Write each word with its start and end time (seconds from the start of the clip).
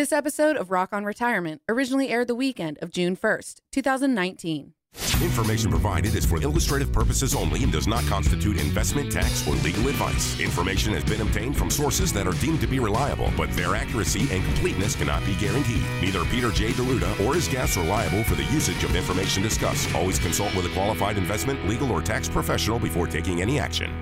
This 0.00 0.12
episode 0.12 0.56
of 0.56 0.70
Rock 0.70 0.94
on 0.94 1.04
Retirement 1.04 1.60
originally 1.68 2.08
aired 2.08 2.26
the 2.26 2.34
weekend 2.34 2.78
of 2.80 2.90
June 2.90 3.18
1st, 3.18 3.56
2019. 3.70 4.72
Information 5.20 5.70
provided 5.70 6.14
is 6.14 6.24
for 6.24 6.40
illustrative 6.40 6.90
purposes 6.90 7.34
only 7.34 7.64
and 7.64 7.70
does 7.70 7.86
not 7.86 8.02
constitute 8.04 8.58
investment, 8.58 9.12
tax, 9.12 9.46
or 9.46 9.56
legal 9.56 9.88
advice. 9.88 10.40
Information 10.40 10.94
has 10.94 11.04
been 11.04 11.20
obtained 11.20 11.54
from 11.54 11.68
sources 11.68 12.14
that 12.14 12.26
are 12.26 12.32
deemed 12.40 12.62
to 12.62 12.66
be 12.66 12.78
reliable, 12.78 13.30
but 13.36 13.52
their 13.52 13.74
accuracy 13.74 14.26
and 14.34 14.42
completeness 14.42 14.96
cannot 14.96 15.22
be 15.26 15.34
guaranteed. 15.34 15.82
Neither 16.00 16.24
Peter 16.24 16.50
J. 16.50 16.72
D'Arruda 16.72 17.20
or 17.26 17.34
his 17.34 17.46
guests 17.46 17.76
are 17.76 17.84
liable 17.84 18.24
for 18.24 18.36
the 18.36 18.44
usage 18.44 18.82
of 18.84 18.96
information 18.96 19.42
discussed. 19.42 19.94
Always 19.94 20.18
consult 20.18 20.54
with 20.56 20.64
a 20.64 20.70
qualified 20.70 21.18
investment, 21.18 21.68
legal, 21.68 21.92
or 21.92 22.00
tax 22.00 22.26
professional 22.26 22.78
before 22.78 23.06
taking 23.06 23.42
any 23.42 23.60
action. 23.60 23.92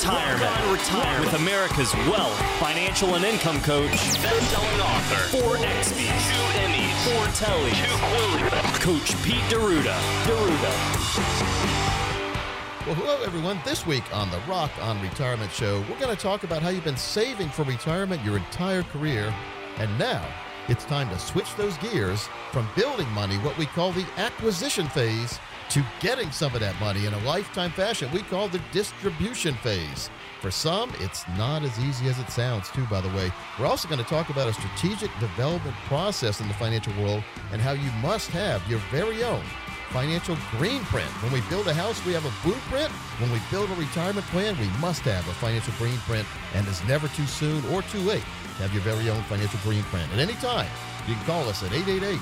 Retirement. 0.00 0.80
Retirement. 0.80 1.24
With 1.26 1.34
America's 1.42 1.92
wealth, 2.08 2.34
financial, 2.58 3.16
and 3.16 3.24
income 3.24 3.60
coach, 3.60 3.90
best-selling 3.90 4.80
author, 4.80 5.36
four 5.36 5.56
XBs, 5.56 6.24
two 6.32 6.46
Emmys, 6.58 6.94
four 7.04 7.26
Tellys, 7.36 7.76
two 7.84 7.96
Quillies, 8.08 8.80
Coach 8.80 9.22
Pete 9.22 9.44
Deruda. 9.50 10.00
D'Arruda. 10.24 10.72
Well, 12.86 12.94
hello, 12.94 13.22
everyone. 13.26 13.60
This 13.66 13.86
week 13.86 14.04
on 14.16 14.30
the 14.30 14.40
Rock 14.48 14.70
on 14.80 14.98
Retirement 15.02 15.52
Show, 15.52 15.80
we're 15.80 16.00
going 16.00 16.16
to 16.16 16.22
talk 16.22 16.44
about 16.44 16.62
how 16.62 16.70
you've 16.70 16.82
been 16.82 16.96
saving 16.96 17.50
for 17.50 17.64
retirement 17.64 18.24
your 18.24 18.38
entire 18.38 18.84
career. 18.84 19.34
And 19.76 19.98
now 19.98 20.26
it's 20.68 20.86
time 20.86 21.10
to 21.10 21.18
switch 21.18 21.54
those 21.56 21.76
gears 21.76 22.26
from 22.52 22.66
building 22.74 23.08
money, 23.10 23.36
what 23.36 23.58
we 23.58 23.66
call 23.66 23.92
the 23.92 24.06
acquisition 24.16 24.88
phase, 24.88 25.38
to 25.70 25.84
getting 26.00 26.32
some 26.32 26.52
of 26.52 26.60
that 26.60 26.78
money 26.80 27.06
in 27.06 27.14
a 27.14 27.18
lifetime 27.20 27.70
fashion 27.70 28.10
we 28.12 28.22
call 28.22 28.48
the 28.48 28.60
distribution 28.72 29.54
phase. 29.54 30.10
For 30.40 30.50
some, 30.50 30.90
it's 30.98 31.24
not 31.36 31.62
as 31.62 31.78
easy 31.78 32.08
as 32.08 32.18
it 32.18 32.30
sounds, 32.30 32.70
too, 32.70 32.84
by 32.86 33.00
the 33.00 33.08
way. 33.10 33.30
We're 33.58 33.66
also 33.66 33.86
going 33.86 34.02
to 34.02 34.08
talk 34.08 34.30
about 34.30 34.48
a 34.48 34.52
strategic 34.52 35.10
development 35.20 35.76
process 35.86 36.40
in 36.40 36.48
the 36.48 36.54
financial 36.54 36.92
world 37.00 37.22
and 37.52 37.60
how 37.60 37.72
you 37.72 37.90
must 38.02 38.30
have 38.30 38.66
your 38.68 38.80
very 38.90 39.22
own 39.22 39.44
financial 39.90 40.36
green 40.52 40.82
print. 40.84 41.08
When 41.22 41.32
we 41.32 41.40
build 41.48 41.68
a 41.68 41.74
house, 41.74 42.04
we 42.04 42.14
have 42.14 42.24
a 42.24 42.32
blueprint. 42.42 42.90
When 43.20 43.30
we 43.30 43.38
build 43.50 43.70
a 43.70 43.74
retirement 43.74 44.26
plan, 44.26 44.58
we 44.58 44.68
must 44.80 45.02
have 45.02 45.28
a 45.28 45.34
financial 45.34 45.74
green 45.78 45.98
print, 45.98 46.26
and 46.54 46.66
it's 46.66 46.82
never 46.88 47.06
too 47.08 47.26
soon 47.26 47.64
or 47.66 47.82
too 47.82 48.00
late 48.00 48.24
to 48.56 48.62
have 48.62 48.72
your 48.72 48.82
very 48.82 49.08
own 49.10 49.22
financial 49.24 49.60
green 49.62 49.82
print. 49.84 50.10
At 50.12 50.18
any 50.18 50.34
time, 50.34 50.70
you 51.06 51.14
can 51.14 51.24
call 51.26 51.48
us 51.48 51.62
at 51.62 51.72
888 51.72 52.18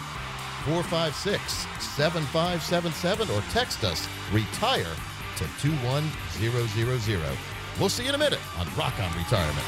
456 0.65 1.67
7577 1.97 3.31
or 3.31 3.43
text 3.51 3.85
us 3.85 4.09
retire 4.33 4.95
to 5.37 5.45
21000. 5.61 7.39
We'll 7.79 7.89
see 7.89 8.03
you 8.03 8.09
in 8.09 8.15
a 8.15 8.19
minute 8.19 8.41
on 8.59 8.67
Rock 8.77 8.95
on 8.99 9.17
Retirement. 9.17 9.67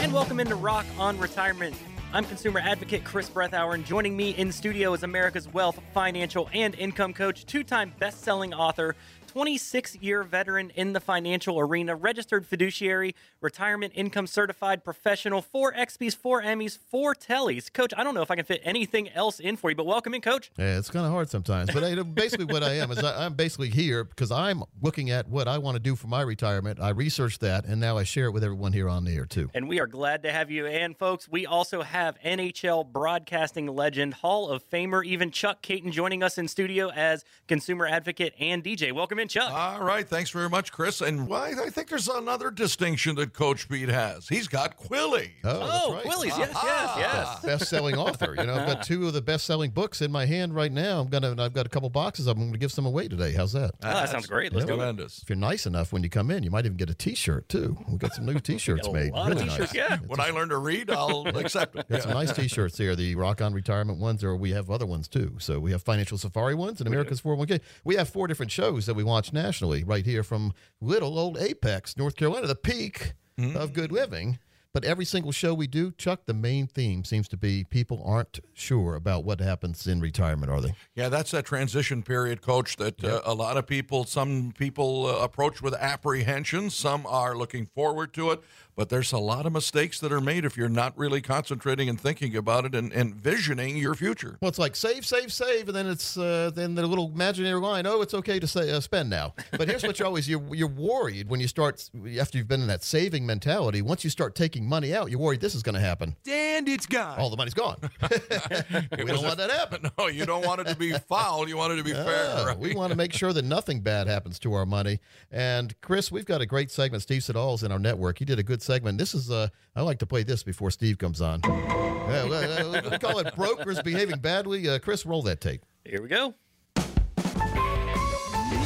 And 0.00 0.12
welcome 0.12 0.38
into 0.38 0.54
Rock 0.54 0.86
on 0.98 1.18
Retirement. 1.18 1.74
I'm 2.12 2.24
consumer 2.24 2.60
advocate 2.60 3.02
Chris 3.02 3.28
Breathauer, 3.28 3.74
and 3.74 3.84
joining 3.84 4.16
me 4.16 4.30
in 4.36 4.52
studio 4.52 4.92
is 4.92 5.02
America's 5.02 5.52
wealth, 5.52 5.80
financial, 5.92 6.48
and 6.54 6.76
income 6.76 7.12
coach, 7.12 7.44
two 7.44 7.64
time 7.64 7.92
best 7.98 8.22
selling 8.22 8.54
author, 8.54 8.94
26 9.34 9.96
year 9.96 10.22
veteran 10.22 10.70
in 10.76 10.92
the 10.92 11.00
financial 11.00 11.58
arena, 11.58 11.96
registered 11.96 12.46
fiduciary, 12.46 13.16
retirement 13.40 13.92
income 13.96 14.28
certified 14.28 14.84
professional, 14.84 15.42
four 15.42 15.72
XPs, 15.72 16.14
four 16.14 16.40
Emmys, 16.40 16.78
four 16.78 17.16
Tellys. 17.16 17.72
Coach, 17.72 17.92
I 17.96 18.04
don't 18.04 18.14
know 18.14 18.22
if 18.22 18.30
I 18.30 18.36
can 18.36 18.44
fit 18.44 18.60
anything 18.62 19.08
else 19.08 19.40
in 19.40 19.56
for 19.56 19.70
you, 19.70 19.76
but 19.76 19.86
welcome 19.86 20.14
in, 20.14 20.20
Coach. 20.20 20.52
Yeah, 20.56 20.78
it's 20.78 20.88
kind 20.88 21.04
of 21.04 21.10
hard 21.10 21.30
sometimes. 21.30 21.72
But 21.74 22.14
basically, 22.14 22.44
what 22.44 22.62
I 22.62 22.74
am 22.74 22.92
is 22.92 22.98
I, 22.98 23.24
I'm 23.24 23.34
basically 23.34 23.70
here 23.70 24.04
because 24.04 24.30
I'm 24.30 24.62
looking 24.80 25.10
at 25.10 25.28
what 25.28 25.48
I 25.48 25.58
want 25.58 25.74
to 25.74 25.82
do 25.82 25.96
for 25.96 26.06
my 26.06 26.22
retirement. 26.22 26.78
I 26.78 26.90
researched 26.90 27.40
that, 27.40 27.64
and 27.64 27.80
now 27.80 27.98
I 27.98 28.04
share 28.04 28.26
it 28.26 28.30
with 28.30 28.44
everyone 28.44 28.72
here 28.72 28.88
on 28.88 29.04
the 29.04 29.16
air, 29.16 29.26
too. 29.26 29.50
And 29.52 29.68
we 29.68 29.80
are 29.80 29.88
glad 29.88 30.22
to 30.22 30.30
have 30.30 30.52
you. 30.52 30.66
And, 30.66 30.96
folks, 30.96 31.28
we 31.28 31.44
also 31.44 31.82
have 31.82 32.16
NHL 32.24 32.92
broadcasting 32.92 33.66
legend, 33.66 34.14
Hall 34.14 34.48
of 34.48 34.64
Famer, 34.70 35.04
even 35.04 35.32
Chuck 35.32 35.60
Kaiton 35.60 35.90
joining 35.90 36.22
us 36.22 36.38
in 36.38 36.46
studio 36.46 36.90
as 36.90 37.24
consumer 37.48 37.88
advocate 37.88 38.34
and 38.38 38.62
DJ. 38.62 38.92
Welcome 38.92 39.18
in, 39.18 39.23
Chuck. 39.28 39.50
All 39.52 39.82
right. 39.84 40.06
Thanks 40.08 40.30
very 40.30 40.48
much, 40.48 40.72
Chris. 40.72 41.00
And 41.00 41.28
well, 41.28 41.42
I 41.42 41.70
think 41.70 41.88
there's 41.88 42.08
another 42.08 42.50
distinction 42.50 43.14
that 43.16 43.32
Coach 43.32 43.68
Pete 43.68 43.88
has. 43.88 44.28
He's 44.28 44.48
got 44.48 44.76
Quilly. 44.76 45.32
Oh, 45.44 45.50
Oh, 45.64 45.94
that's 45.94 46.06
right. 46.06 46.14
Quillies, 46.14 46.38
yes, 46.38 46.50
yes, 46.54 46.92
yes. 46.98 47.40
Best-selling 47.44 47.96
author. 47.96 48.34
You 48.38 48.44
know, 48.46 48.54
I've 48.54 48.66
got 48.66 48.82
two 48.84 49.06
of 49.06 49.12
the 49.12 49.22
best-selling 49.22 49.70
books 49.70 50.00
in 50.02 50.10
my 50.12 50.26
hand 50.26 50.54
right 50.54 50.70
now. 50.72 51.00
I'm 51.00 51.08
gonna. 51.08 51.34
I've 51.42 51.52
got 51.52 51.66
a 51.66 51.68
couple 51.68 51.88
boxes 51.90 52.26
of 52.26 52.36
them. 52.36 52.42
I'm 52.44 52.48
gonna 52.50 52.58
give 52.58 52.72
some 52.72 52.86
away 52.86 53.08
today. 53.08 53.32
How's 53.32 53.52
that? 53.52 53.72
Oh, 53.82 53.88
that 53.88 54.08
sounds 54.10 54.26
great. 54.26 54.52
Let's 54.52 54.66
do 54.66 54.72
it. 54.74 54.76
Tremendous. 54.76 55.22
If 55.22 55.28
you're 55.30 55.36
nice 55.36 55.66
enough 55.66 55.92
when 55.92 56.02
you 56.02 56.08
come 56.10 56.30
in, 56.30 56.42
you 56.42 56.50
might 56.50 56.64
even 56.66 56.76
get 56.76 56.90
a 56.90 56.94
T-shirt 56.94 57.48
too. 57.48 57.76
We've 57.88 57.98
got 57.98 58.14
some 58.14 58.26
new 58.26 58.38
T-shirts 58.40 58.88
made. 58.90 59.12
really 59.14 59.34
t-shirts, 59.36 59.58
nice. 59.58 59.74
yeah. 59.74 59.98
When 60.06 60.20
I 60.20 60.30
learn 60.30 60.48
to 60.50 60.58
read, 60.58 60.90
I'll 60.90 61.26
accept 61.36 61.76
it. 61.76 61.88
Got 61.88 62.02
some 62.02 62.12
nice 62.12 62.32
T-shirts 62.32 62.76
here. 62.78 62.94
The 62.96 63.14
Rock 63.14 63.40
On 63.42 63.52
Retirement 63.54 63.98
ones, 63.98 64.22
or 64.24 64.36
we 64.36 64.50
have 64.52 64.70
other 64.70 64.86
ones 64.86 65.08
too. 65.08 65.36
So 65.38 65.58
we 65.58 65.70
have 65.72 65.82
Financial 65.82 66.18
Safari 66.18 66.54
ones 66.54 66.80
and 66.80 66.86
America's 66.88 67.20
401k. 67.20 67.60
We 67.84 67.96
have 67.96 68.08
four 68.08 68.26
different 68.26 68.52
shows 68.52 68.86
that 68.86 68.94
we 68.94 69.02
watch 69.14 69.32
nationally, 69.32 69.84
right 69.84 70.04
here 70.04 70.24
from 70.24 70.52
little 70.80 71.18
old 71.18 71.38
Apex, 71.38 71.96
North 71.96 72.16
Carolina, 72.16 72.48
the 72.48 72.56
peak 72.56 73.12
of 73.38 73.72
good 73.72 73.92
living. 73.92 74.38
But 74.72 74.84
every 74.84 75.04
single 75.04 75.30
show 75.30 75.54
we 75.54 75.68
do, 75.68 75.92
Chuck, 75.92 76.22
the 76.26 76.34
main 76.34 76.66
theme 76.66 77.04
seems 77.04 77.28
to 77.28 77.36
be 77.36 77.62
people 77.62 78.02
aren't 78.04 78.40
sure 78.54 78.96
about 78.96 79.24
what 79.24 79.38
happens 79.40 79.86
in 79.86 80.00
retirement, 80.00 80.50
are 80.50 80.60
they? 80.60 80.74
Yeah, 80.96 81.08
that's 81.08 81.30
that 81.30 81.44
transition 81.44 82.02
period, 82.02 82.42
Coach. 82.42 82.76
That 82.78 83.04
uh, 83.04 83.20
a 83.24 83.34
lot 83.34 83.56
of 83.56 83.68
people, 83.68 84.02
some 84.02 84.52
people 84.58 85.06
uh, 85.06 85.18
approach 85.22 85.62
with 85.62 85.74
apprehension. 85.74 86.70
Some 86.70 87.06
are 87.06 87.36
looking 87.36 87.66
forward 87.66 88.12
to 88.14 88.32
it. 88.32 88.40
But 88.76 88.88
there's 88.88 89.12
a 89.12 89.18
lot 89.18 89.46
of 89.46 89.52
mistakes 89.52 90.00
that 90.00 90.12
are 90.12 90.20
made 90.20 90.44
if 90.44 90.56
you're 90.56 90.68
not 90.68 90.96
really 90.98 91.20
concentrating 91.20 91.88
and 91.88 92.00
thinking 92.00 92.36
about 92.36 92.64
it 92.64 92.74
and, 92.74 92.92
and 92.92 93.14
visioning 93.14 93.76
your 93.76 93.94
future. 93.94 94.36
Well, 94.40 94.48
it's 94.48 94.58
like 94.58 94.74
save, 94.74 95.06
save, 95.06 95.32
save, 95.32 95.68
and 95.68 95.76
then 95.76 95.86
it's 95.86 96.16
uh, 96.16 96.50
then 96.54 96.74
the 96.74 96.86
little 96.86 97.12
imaginary 97.14 97.60
line. 97.60 97.86
Oh, 97.86 98.00
it's 98.02 98.14
okay 98.14 98.40
to 98.40 98.46
say 98.46 98.70
uh, 98.70 98.80
spend 98.80 99.10
now. 99.10 99.34
But 99.52 99.68
here's 99.68 99.82
what 99.84 99.98
you're 99.98 100.06
always 100.06 100.28
you're 100.28 100.42
you're 100.54 100.68
worried 100.68 101.28
when 101.28 101.40
you 101.40 101.46
start 101.48 101.88
after 102.18 102.38
you've 102.38 102.48
been 102.48 102.62
in 102.62 102.66
that 102.68 102.82
saving 102.82 103.24
mentality. 103.26 103.80
Once 103.82 104.02
you 104.02 104.10
start 104.10 104.34
taking 104.34 104.68
money 104.68 104.94
out, 104.94 105.10
you're 105.10 105.20
worried 105.20 105.40
this 105.40 105.54
is 105.54 105.62
going 105.62 105.74
to 105.76 105.80
happen. 105.80 106.16
And 106.28 106.68
it's 106.68 106.86
gone. 106.86 107.18
All 107.18 107.30
the 107.30 107.36
money's 107.36 107.54
gone. 107.54 107.76
we 108.02 109.04
don't 109.04 109.22
want 109.22 109.36
that 109.38 109.48
to 109.50 109.54
happen. 109.56 109.90
No, 109.98 110.08
you 110.08 110.26
don't 110.26 110.44
want 110.44 110.60
it 110.60 110.66
to 110.68 110.76
be 110.76 110.92
foul. 110.92 111.48
You 111.48 111.56
want 111.56 111.72
it 111.74 111.76
to 111.76 111.84
be 111.84 111.92
fair. 111.92 112.34
Ah, 112.36 112.44
Right? 112.46 112.58
We 112.58 112.74
want 112.74 112.90
to 112.90 112.96
make 112.96 113.12
sure 113.12 113.32
that 113.32 113.44
nothing 113.44 113.80
bad 113.80 114.06
happens 114.08 114.38
to 114.40 114.52
our 114.54 114.66
money. 114.66 114.98
And 115.30 115.78
Chris, 115.82 116.10
we've 116.10 116.24
got 116.24 116.40
a 116.40 116.46
great 116.46 116.70
segment. 116.70 117.02
Steve 117.02 117.22
Siddall's 117.22 117.62
in 117.62 117.70
our 117.70 117.78
network. 117.78 118.18
He 118.18 118.24
did 118.24 118.38
a 118.38 118.42
good 118.42 118.60
segment. 118.64 118.98
This 118.98 119.14
is 119.14 119.30
uh, 119.30 119.48
I 119.76 119.82
like 119.82 119.98
to 120.00 120.06
play 120.06 120.22
this 120.22 120.42
before 120.42 120.70
Steve 120.70 120.98
comes 120.98 121.20
on. 121.20 121.40
Yeah, 121.44 122.28
uh, 122.30 122.90
we 122.90 122.98
call 122.98 123.18
it 123.18 123.34
brokers 123.34 123.80
behaving 123.82 124.18
badly. 124.20 124.68
Uh, 124.68 124.78
Chris, 124.78 125.06
roll 125.06 125.22
that 125.22 125.40
tape. 125.40 125.62
Here 125.84 126.02
we 126.02 126.08
go. 126.08 126.34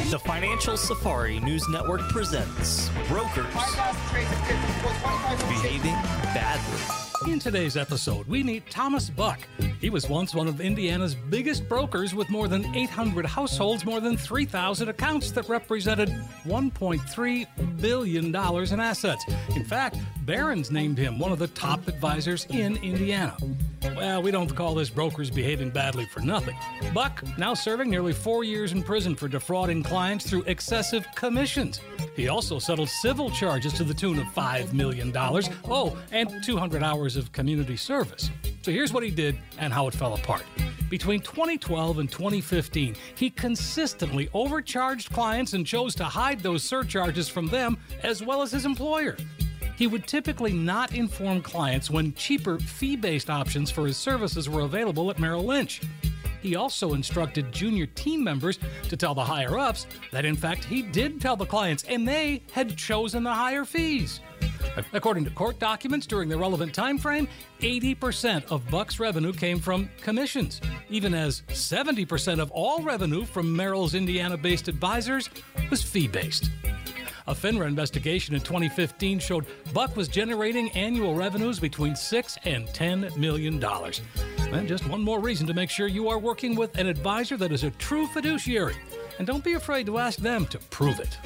The 0.09 0.19
Financial 0.25 0.75
Safari 0.75 1.39
News 1.39 1.69
Network 1.69 2.01
presents 2.09 2.89
Brokers 3.07 3.45
Behaving 5.47 5.93
Badly. 6.33 6.98
In 7.27 7.37
today's 7.37 7.75
episode, 7.75 8.27
we 8.27 8.43
meet 8.43 8.69
Thomas 8.71 9.09
Buck. 9.09 9.39
He 9.81 9.89
was 9.89 10.07
once 10.07 10.33
one 10.33 10.47
of 10.47 10.61
Indiana's 10.61 11.15
biggest 11.15 11.67
brokers 11.67 12.15
with 12.15 12.29
more 12.29 12.47
than 12.47 12.73
800 12.73 13.25
households, 13.25 13.83
more 13.83 13.99
than 13.99 14.15
3,000 14.15 14.87
accounts 14.87 15.31
that 15.31 15.49
represented 15.49 16.09
$1.3 16.45 17.81
billion 17.81 18.25
in 18.27 18.79
assets. 18.79 19.25
In 19.53 19.65
fact, 19.65 19.97
Barron's 20.25 20.71
named 20.71 20.97
him 20.97 21.19
one 21.19 21.33
of 21.33 21.39
the 21.39 21.47
top 21.47 21.87
advisors 21.89 22.45
in 22.45 22.77
Indiana. 22.77 23.35
Well, 23.95 24.21
we 24.21 24.31
don't 24.31 24.53
call 24.53 24.75
this 24.75 24.89
brokers 24.89 25.29
behaving 25.29 25.71
badly 25.71 26.05
for 26.05 26.19
nothing. 26.19 26.55
Buck, 26.93 27.23
now 27.37 27.53
serving 27.53 27.89
nearly 27.89 28.13
four 28.13 28.43
years 28.43 28.71
in 28.71 28.83
prison 28.83 29.15
for 29.15 29.27
defrauding 29.27 29.83
clients 29.83 30.29
through 30.29 30.43
excessive 30.43 31.07
commissions. 31.15 31.81
He 32.15 32.27
also 32.27 32.59
settled 32.59 32.89
civil 32.89 33.29
charges 33.31 33.73
to 33.73 33.83
the 33.83 33.93
tune 33.93 34.19
of 34.19 34.25
$5 34.27 34.73
million. 34.73 35.13
Oh, 35.15 35.97
and 36.11 36.43
200 36.43 36.83
hours 36.83 37.08
of 37.15 37.31
community 37.31 37.77
service. 37.77 38.29
So 38.61 38.71
here's 38.71 38.91
what 38.91 39.03
he 39.03 39.11
did 39.11 39.37
and 39.57 39.71
how 39.71 39.87
it 39.87 39.93
fell 39.93 40.13
apart. 40.13 40.43
Between 40.89 41.21
2012 41.21 41.99
and 41.99 42.11
2015, 42.11 42.95
he 43.15 43.29
consistently 43.29 44.27
overcharged 44.33 45.11
clients 45.11 45.53
and 45.53 45.65
chose 45.65 45.93
to 45.95 46.03
hide 46.03 46.39
those 46.39 46.63
surcharges 46.63 47.29
from 47.29 47.47
them 47.47 47.77
as 48.01 48.23
well 48.23 48.41
as 48.41 48.51
his 48.51 48.65
employer. 48.65 49.15
He 49.75 49.87
would 49.87 50.07
typically 50.07 50.51
not 50.51 50.93
inform 50.93 51.41
clients 51.41 51.89
when 51.89 52.13
cheaper 52.15 52.59
fee 52.59 52.95
based 52.95 53.29
options 53.29 53.71
for 53.71 53.85
his 53.87 53.97
services 53.97 54.49
were 54.49 54.61
available 54.61 55.09
at 55.09 55.19
Merrill 55.19 55.45
Lynch. 55.45 55.81
he 56.41 56.55
also 56.55 56.93
instructed 56.93 57.51
junior 57.51 57.85
team 57.85 58.23
members 58.23 58.59
to 58.87 58.97
tell 58.97 59.13
the 59.13 59.23
higher 59.23 59.57
ups 59.57 59.87
that, 60.11 60.25
in 60.25 60.35
fact, 60.35 60.65
he 60.65 60.81
did 60.81 61.21
tell 61.21 61.35
the 61.35 61.45
clients 61.45 61.83
and 61.83 62.07
they 62.07 62.41
had 62.51 62.75
chosen 62.77 63.23
the 63.23 63.33
higher 63.33 63.63
fees. 63.63 64.21
According 64.93 65.25
to 65.25 65.31
court 65.31 65.59
documents 65.59 66.07
during 66.07 66.29
the 66.29 66.37
relevant 66.37 66.73
time 66.73 66.97
frame, 66.97 67.27
80% 67.59 68.51
of 68.51 68.69
Buck's 68.69 68.99
revenue 68.99 69.33
came 69.33 69.59
from 69.59 69.89
commissions, 70.01 70.61
even 70.89 71.13
as 71.13 71.41
70% 71.49 72.39
of 72.39 72.51
all 72.51 72.81
revenue 72.81 73.25
from 73.25 73.55
Merrill's 73.55 73.95
Indiana 73.95 74.37
based 74.37 74.67
advisors 74.67 75.29
was 75.69 75.83
fee 75.83 76.07
based. 76.07 76.49
A 77.27 77.35
FINRA 77.35 77.67
investigation 77.67 78.33
in 78.33 78.41
2015 78.41 79.19
showed 79.19 79.45
Buck 79.71 79.95
was 79.95 80.07
generating 80.07 80.71
annual 80.71 81.13
revenues 81.13 81.59
between 81.59 81.95
six 81.95 82.39
and 82.43 82.67
ten 82.73 83.11
million 83.17 83.59
dollars. 83.59 84.01
And 84.51 84.67
just 84.67 84.87
one 84.87 85.03
more 85.03 85.19
reason 85.19 85.45
to 85.45 85.53
make 85.53 85.69
sure 85.69 85.85
you 85.85 86.09
are 86.09 86.17
working 86.17 86.55
with 86.55 86.75
an 86.79 86.87
advisor 86.87 87.37
that 87.37 87.51
is 87.51 87.63
a 87.63 87.69
true 87.71 88.07
fiduciary. 88.07 88.75
And 89.19 89.27
don't 89.27 89.43
be 89.43 89.53
afraid 89.53 89.85
to 89.85 89.99
ask 89.99 90.17
them 90.17 90.47
to 90.47 90.57
prove 90.57 90.99
it. 90.99 91.19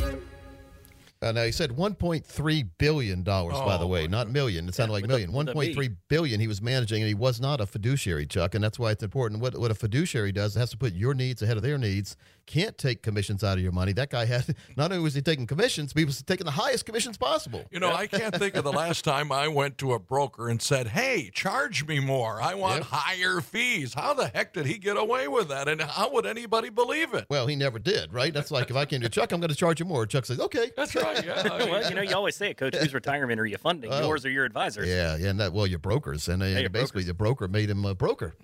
Uh, 1.24 1.32
now 1.32 1.44
he 1.44 1.52
said 1.52 1.72
1.3 1.72 2.70
billion 2.78 3.24
dollars. 3.24 3.54
by 3.60 3.78
the 3.78 3.86
Oh, 3.86 3.88
way, 3.88 4.08
not 4.08 4.30
million. 4.30 4.68
It 4.68 4.76
sounded 4.76 4.94
like 4.94 5.08
million. 5.08 5.32
with 5.32 5.48
a 5.50 5.54
B. 5.54 5.74
1.3 5.74 5.96
billion 6.10 6.40
he 6.40 6.48
was 6.48 6.62
managing, 6.62 7.02
and 7.02 7.08
he 7.08 7.14
was 7.14 7.40
not 7.40 7.62
a 7.62 7.66
fiduciary, 7.66 8.26
Chuck. 8.26 8.54
And 8.56 8.64
that's 8.64 8.78
why 8.78 8.92
it's 8.92 9.04
important. 9.04 9.42
What 9.42 9.58
what 9.58 9.72
a 9.72 9.76
fiduciary 9.76 10.32
does, 10.32 10.56
it 10.56 10.60
has 10.60 10.70
to 10.72 10.78
put 10.78 10.94
your 10.94 11.14
needs 11.14 11.42
ahead 11.42 11.58
of 11.58 11.64
their 11.64 11.78
needs. 11.78 12.18
Can't 12.46 12.78
take 12.78 13.02
commissions 13.02 13.42
out 13.44 13.58
of 13.58 13.64
your 13.64 13.72
money. 13.72 13.94
That 13.94 14.10
guy 14.10 14.26
had 14.26 14.56
not 14.76 14.92
only 14.92 15.02
was 15.02 15.14
he 15.14 15.22
taking 15.22 15.48
commissions, 15.48 15.94
but 15.94 16.00
he 16.00 16.06
was 16.06 16.22
taking 16.24 16.46
the 16.46 16.52
highest 16.52 16.86
commissions 16.86 17.18
possible. 17.18 17.64
You 17.72 17.80
know, 17.80 17.92
I 17.94 18.06
can't 18.06 18.36
think 18.36 18.56
of 18.56 18.66
the 18.66 18.72
last 18.74 19.06
time 19.06 19.32
I 19.32 19.48
went 19.48 19.78
to 19.78 19.94
a 19.94 20.00
broker 20.00 20.50
and 20.50 20.62
said, 20.62 20.88
"Hey, 20.90 21.32
charge 21.34 21.88
me 21.88 22.00
more. 22.02 22.42
I 22.42 22.54
want 22.56 22.80
Yep. 22.80 22.88
higher 22.92 23.40
fees." 23.42 23.94
How 23.94 24.14
the 24.14 24.28
heck 24.28 24.52
did 24.54 24.66
he 24.66 24.78
get 24.78 24.98
away 24.98 25.28
with 25.30 25.48
that? 25.48 25.68
And 25.70 25.82
how 25.82 26.12
would 26.12 26.26
anybody 26.26 26.70
believe 26.70 27.14
it? 27.14 27.26
Well, 27.30 27.48
he 27.48 27.56
never 27.56 27.80
did, 27.80 28.12
right? 28.14 28.34
That's 28.34 28.52
like 28.52 28.70
if 28.70 28.76
I 28.76 28.86
came 28.86 29.00
to 29.02 29.10
Chuck, 29.10 29.32
I'm 29.32 29.40
going 29.40 29.50
to 29.50 29.56
charge 29.56 29.80
you 29.80 29.86
more. 29.86 30.06
Chuck 30.06 30.26
says, 30.26 30.40
okay. 30.42 30.70
That's 30.76 30.96
right. 30.96 31.24
Yeah. 31.26 31.42
I 31.50 31.58
mean, 31.60 31.70
well, 31.70 31.88
you 31.90 31.96
know, 31.96 32.02
you 32.02 32.16
always 32.16 32.36
say 32.36 32.50
it, 32.50 32.58
Coach. 32.58 32.76
Whose 32.76 32.94
retirement 32.94 33.40
are 33.40 33.46
you 33.46 33.58
funding? 33.58 33.92
Oh. 33.92 34.02
Yours 34.02 34.26
or 34.26 34.30
your 34.30 34.44
advisors? 34.44 34.88
Yeah, 34.90 35.16
yeah, 35.16 35.30
and 35.30 35.40
that 35.40 35.54
well, 35.54 35.66
your 35.66 35.80
brokers, 35.80 36.28
and, 36.28 36.44
uh, 36.44 36.48
your 36.48 36.70
basically 36.70 37.04
brokers. 37.04 37.08
the 37.08 37.14
broker 37.14 37.48
made 37.48 37.70
him 37.70 37.86
a 37.86 37.96
broker, 37.96 38.36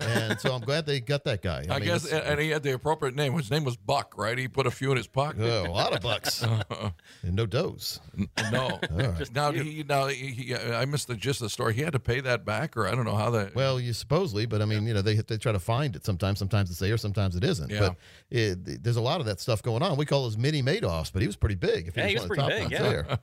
and 0.00 0.38
so 0.40 0.52
I'm 0.54 0.60
glad 0.60 0.86
they 0.86 1.00
got 1.00 1.24
that 1.24 1.42
guy. 1.42 1.64
I 1.70 1.78
mean, 1.78 1.84
guess, 1.88 2.04
it's- 2.06 2.22
and 2.28 2.40
he 2.40 2.50
had 2.50 2.62
the 2.62 2.72
appropriate 2.74 3.14
name. 3.14 3.32
His 3.34 3.50
name 3.50 3.64
was 3.64 3.76
Buck, 3.76 4.14
right? 4.16 4.36
He 4.36 4.48
put 4.48 4.66
a 4.66 4.70
few 4.70 4.90
in 4.90 4.96
his 4.96 5.06
pocket. 5.06 5.40
oh, 5.42 5.66
a 5.66 5.70
lot 5.70 5.94
of 5.94 6.00
bucks 6.02 6.42
and 7.22 7.34
no 7.34 7.46
does. 7.46 8.00
No, 8.50 8.80
now 9.34 9.52
he 9.52 9.84
now 9.88 10.06
he, 10.08 10.14
he, 10.26 10.54
uh, 10.54 10.78
I 10.78 10.84
missed 10.84 11.08
the 11.08 11.14
gist 11.16 11.40
of 11.40 11.46
the 11.46 11.50
story. 11.50 11.74
He 11.74 11.82
had 11.82 11.92
to 11.92 12.00
pay 12.00 12.20
that 12.20 12.44
back, 12.44 12.76
or 12.76 12.86
I 12.86 12.94
don't 12.94 13.04
know 13.04 13.14
how 13.16 13.30
that. 13.30 13.54
Well, 13.54 13.78
you 13.80 13.92
supposedly, 13.92 14.46
but 14.46 14.60
I 14.62 14.64
mean, 14.64 14.86
you 14.86 14.94
know, 14.94 15.02
they 15.02 15.14
they 15.16 15.36
try 15.38 15.52
to 15.52 15.58
find 15.58 15.94
it 15.96 16.04
sometimes. 16.04 16.38
Sometimes 16.38 16.70
it's 16.70 16.78
there, 16.80 16.96
sometimes 16.96 17.36
it 17.36 17.44
isn't. 17.44 17.70
Yeah. 17.70 17.80
But 17.80 17.96
it, 18.30 18.82
there's 18.82 18.96
a 18.96 19.00
lot 19.02 19.20
of 19.20 19.26
that 19.26 19.40
stuff 19.40 19.62
going 19.62 19.82
on. 19.82 19.96
We 19.96 20.06
call 20.06 20.24
those 20.24 20.36
mini 20.36 20.62
Madoffs, 20.62 21.12
but 21.12 21.22
he 21.22 21.26
was 21.28 21.36
pretty 21.36 21.54
big. 21.54 21.88
If 21.88 21.96
Yeah, 21.96 22.06
he 22.08 22.14
was 22.14 22.28
was 22.28 22.36
one 22.38 22.52
of 22.52 22.58
the 22.58 22.66
pretty 22.68 22.74
top 22.76 22.82
big, 22.96 23.08
ones 23.08 23.18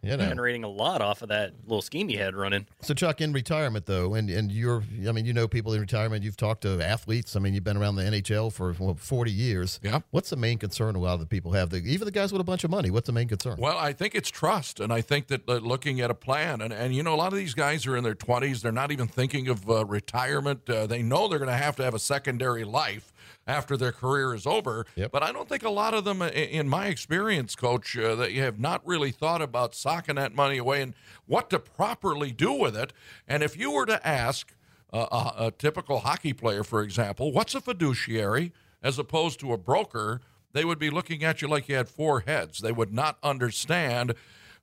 there. 0.00 0.10
You 0.10 0.16
know. 0.16 0.26
Generating 0.28 0.64
a 0.64 0.68
lot 0.68 1.02
off 1.02 1.22
of 1.22 1.28
that 1.28 1.52
little 1.64 1.82
scheme 1.82 2.08
he 2.08 2.16
had 2.16 2.34
running. 2.34 2.66
So 2.80 2.94
Chuck, 2.94 3.20
in 3.20 3.32
retirement 3.32 3.86
though, 3.86 4.14
and 4.14 4.30
and 4.30 4.50
you're, 4.50 4.82
I 5.08 5.12
mean, 5.12 5.26
you 5.26 5.32
know, 5.32 5.46
people 5.48 5.72
in 5.74 5.80
retirement. 5.80 6.13
You've 6.22 6.36
talked 6.36 6.62
to 6.62 6.80
athletes. 6.80 7.36
I 7.36 7.40
mean, 7.40 7.54
you've 7.54 7.64
been 7.64 7.76
around 7.76 7.96
the 7.96 8.02
NHL 8.02 8.52
for 8.52 8.72
what, 8.74 8.98
40 8.98 9.30
years. 9.30 9.80
Yeah. 9.82 10.00
What's 10.10 10.30
the 10.30 10.36
main 10.36 10.58
concern 10.58 10.94
a 10.96 10.98
lot 10.98 11.14
of 11.14 11.20
the 11.20 11.26
people 11.26 11.52
have? 11.52 11.70
The, 11.70 11.78
even 11.78 12.04
the 12.04 12.12
guys 12.12 12.32
with 12.32 12.40
a 12.40 12.44
bunch 12.44 12.64
of 12.64 12.70
money. 12.70 12.90
What's 12.90 13.06
the 13.06 13.12
main 13.12 13.28
concern? 13.28 13.56
Well, 13.58 13.78
I 13.78 13.92
think 13.92 14.14
it's 14.14 14.30
trust, 14.30 14.80
and 14.80 14.92
I 14.92 15.00
think 15.00 15.28
that 15.28 15.48
uh, 15.48 15.56
looking 15.56 16.00
at 16.00 16.10
a 16.10 16.14
plan, 16.14 16.60
and, 16.60 16.72
and 16.72 16.94
you 16.94 17.02
know, 17.02 17.14
a 17.14 17.16
lot 17.16 17.32
of 17.32 17.38
these 17.38 17.54
guys 17.54 17.86
are 17.86 17.96
in 17.96 18.04
their 18.04 18.14
twenties; 18.14 18.62
they're 18.62 18.72
not 18.72 18.92
even 18.92 19.08
thinking 19.08 19.48
of 19.48 19.68
uh, 19.68 19.84
retirement. 19.84 20.68
Uh, 20.68 20.86
they 20.86 21.02
know 21.02 21.28
they're 21.28 21.38
going 21.38 21.50
to 21.50 21.56
have 21.56 21.76
to 21.76 21.84
have 21.84 21.94
a 21.94 21.98
secondary 21.98 22.64
life 22.64 23.12
after 23.46 23.76
their 23.76 23.92
career 23.92 24.34
is 24.34 24.46
over. 24.46 24.86
Yep. 24.96 25.12
But 25.12 25.22
I 25.22 25.32
don't 25.32 25.48
think 25.48 25.62
a 25.62 25.70
lot 25.70 25.94
of 25.94 26.04
them, 26.04 26.22
in 26.22 26.68
my 26.68 26.86
experience, 26.86 27.54
Coach, 27.54 27.96
uh, 27.96 28.14
that 28.16 28.32
you 28.32 28.42
have 28.42 28.58
not 28.58 28.86
really 28.86 29.10
thought 29.10 29.42
about 29.42 29.74
socking 29.74 30.16
that 30.16 30.34
money 30.34 30.58
away 30.58 30.82
and 30.82 30.94
what 31.26 31.50
to 31.50 31.58
properly 31.58 32.32
do 32.32 32.52
with 32.52 32.76
it. 32.76 32.92
And 33.28 33.42
if 33.42 33.56
you 33.56 33.70
were 33.70 33.86
to 33.86 34.06
ask 34.06 34.54
uh, 34.94 35.32
a, 35.36 35.46
a 35.46 35.50
typical 35.50 36.00
hockey 36.00 36.32
player, 36.32 36.62
for 36.62 36.82
example, 36.82 37.32
what's 37.32 37.54
a 37.54 37.60
fiduciary 37.60 38.52
as 38.82 38.98
opposed 38.98 39.40
to 39.40 39.52
a 39.52 39.58
broker? 39.58 40.20
They 40.52 40.64
would 40.64 40.78
be 40.78 40.88
looking 40.90 41.24
at 41.24 41.42
you 41.42 41.48
like 41.48 41.68
you 41.68 41.74
had 41.74 41.88
four 41.88 42.20
heads. 42.20 42.60
They 42.60 42.72
would 42.72 42.92
not 42.92 43.18
understand 43.22 44.14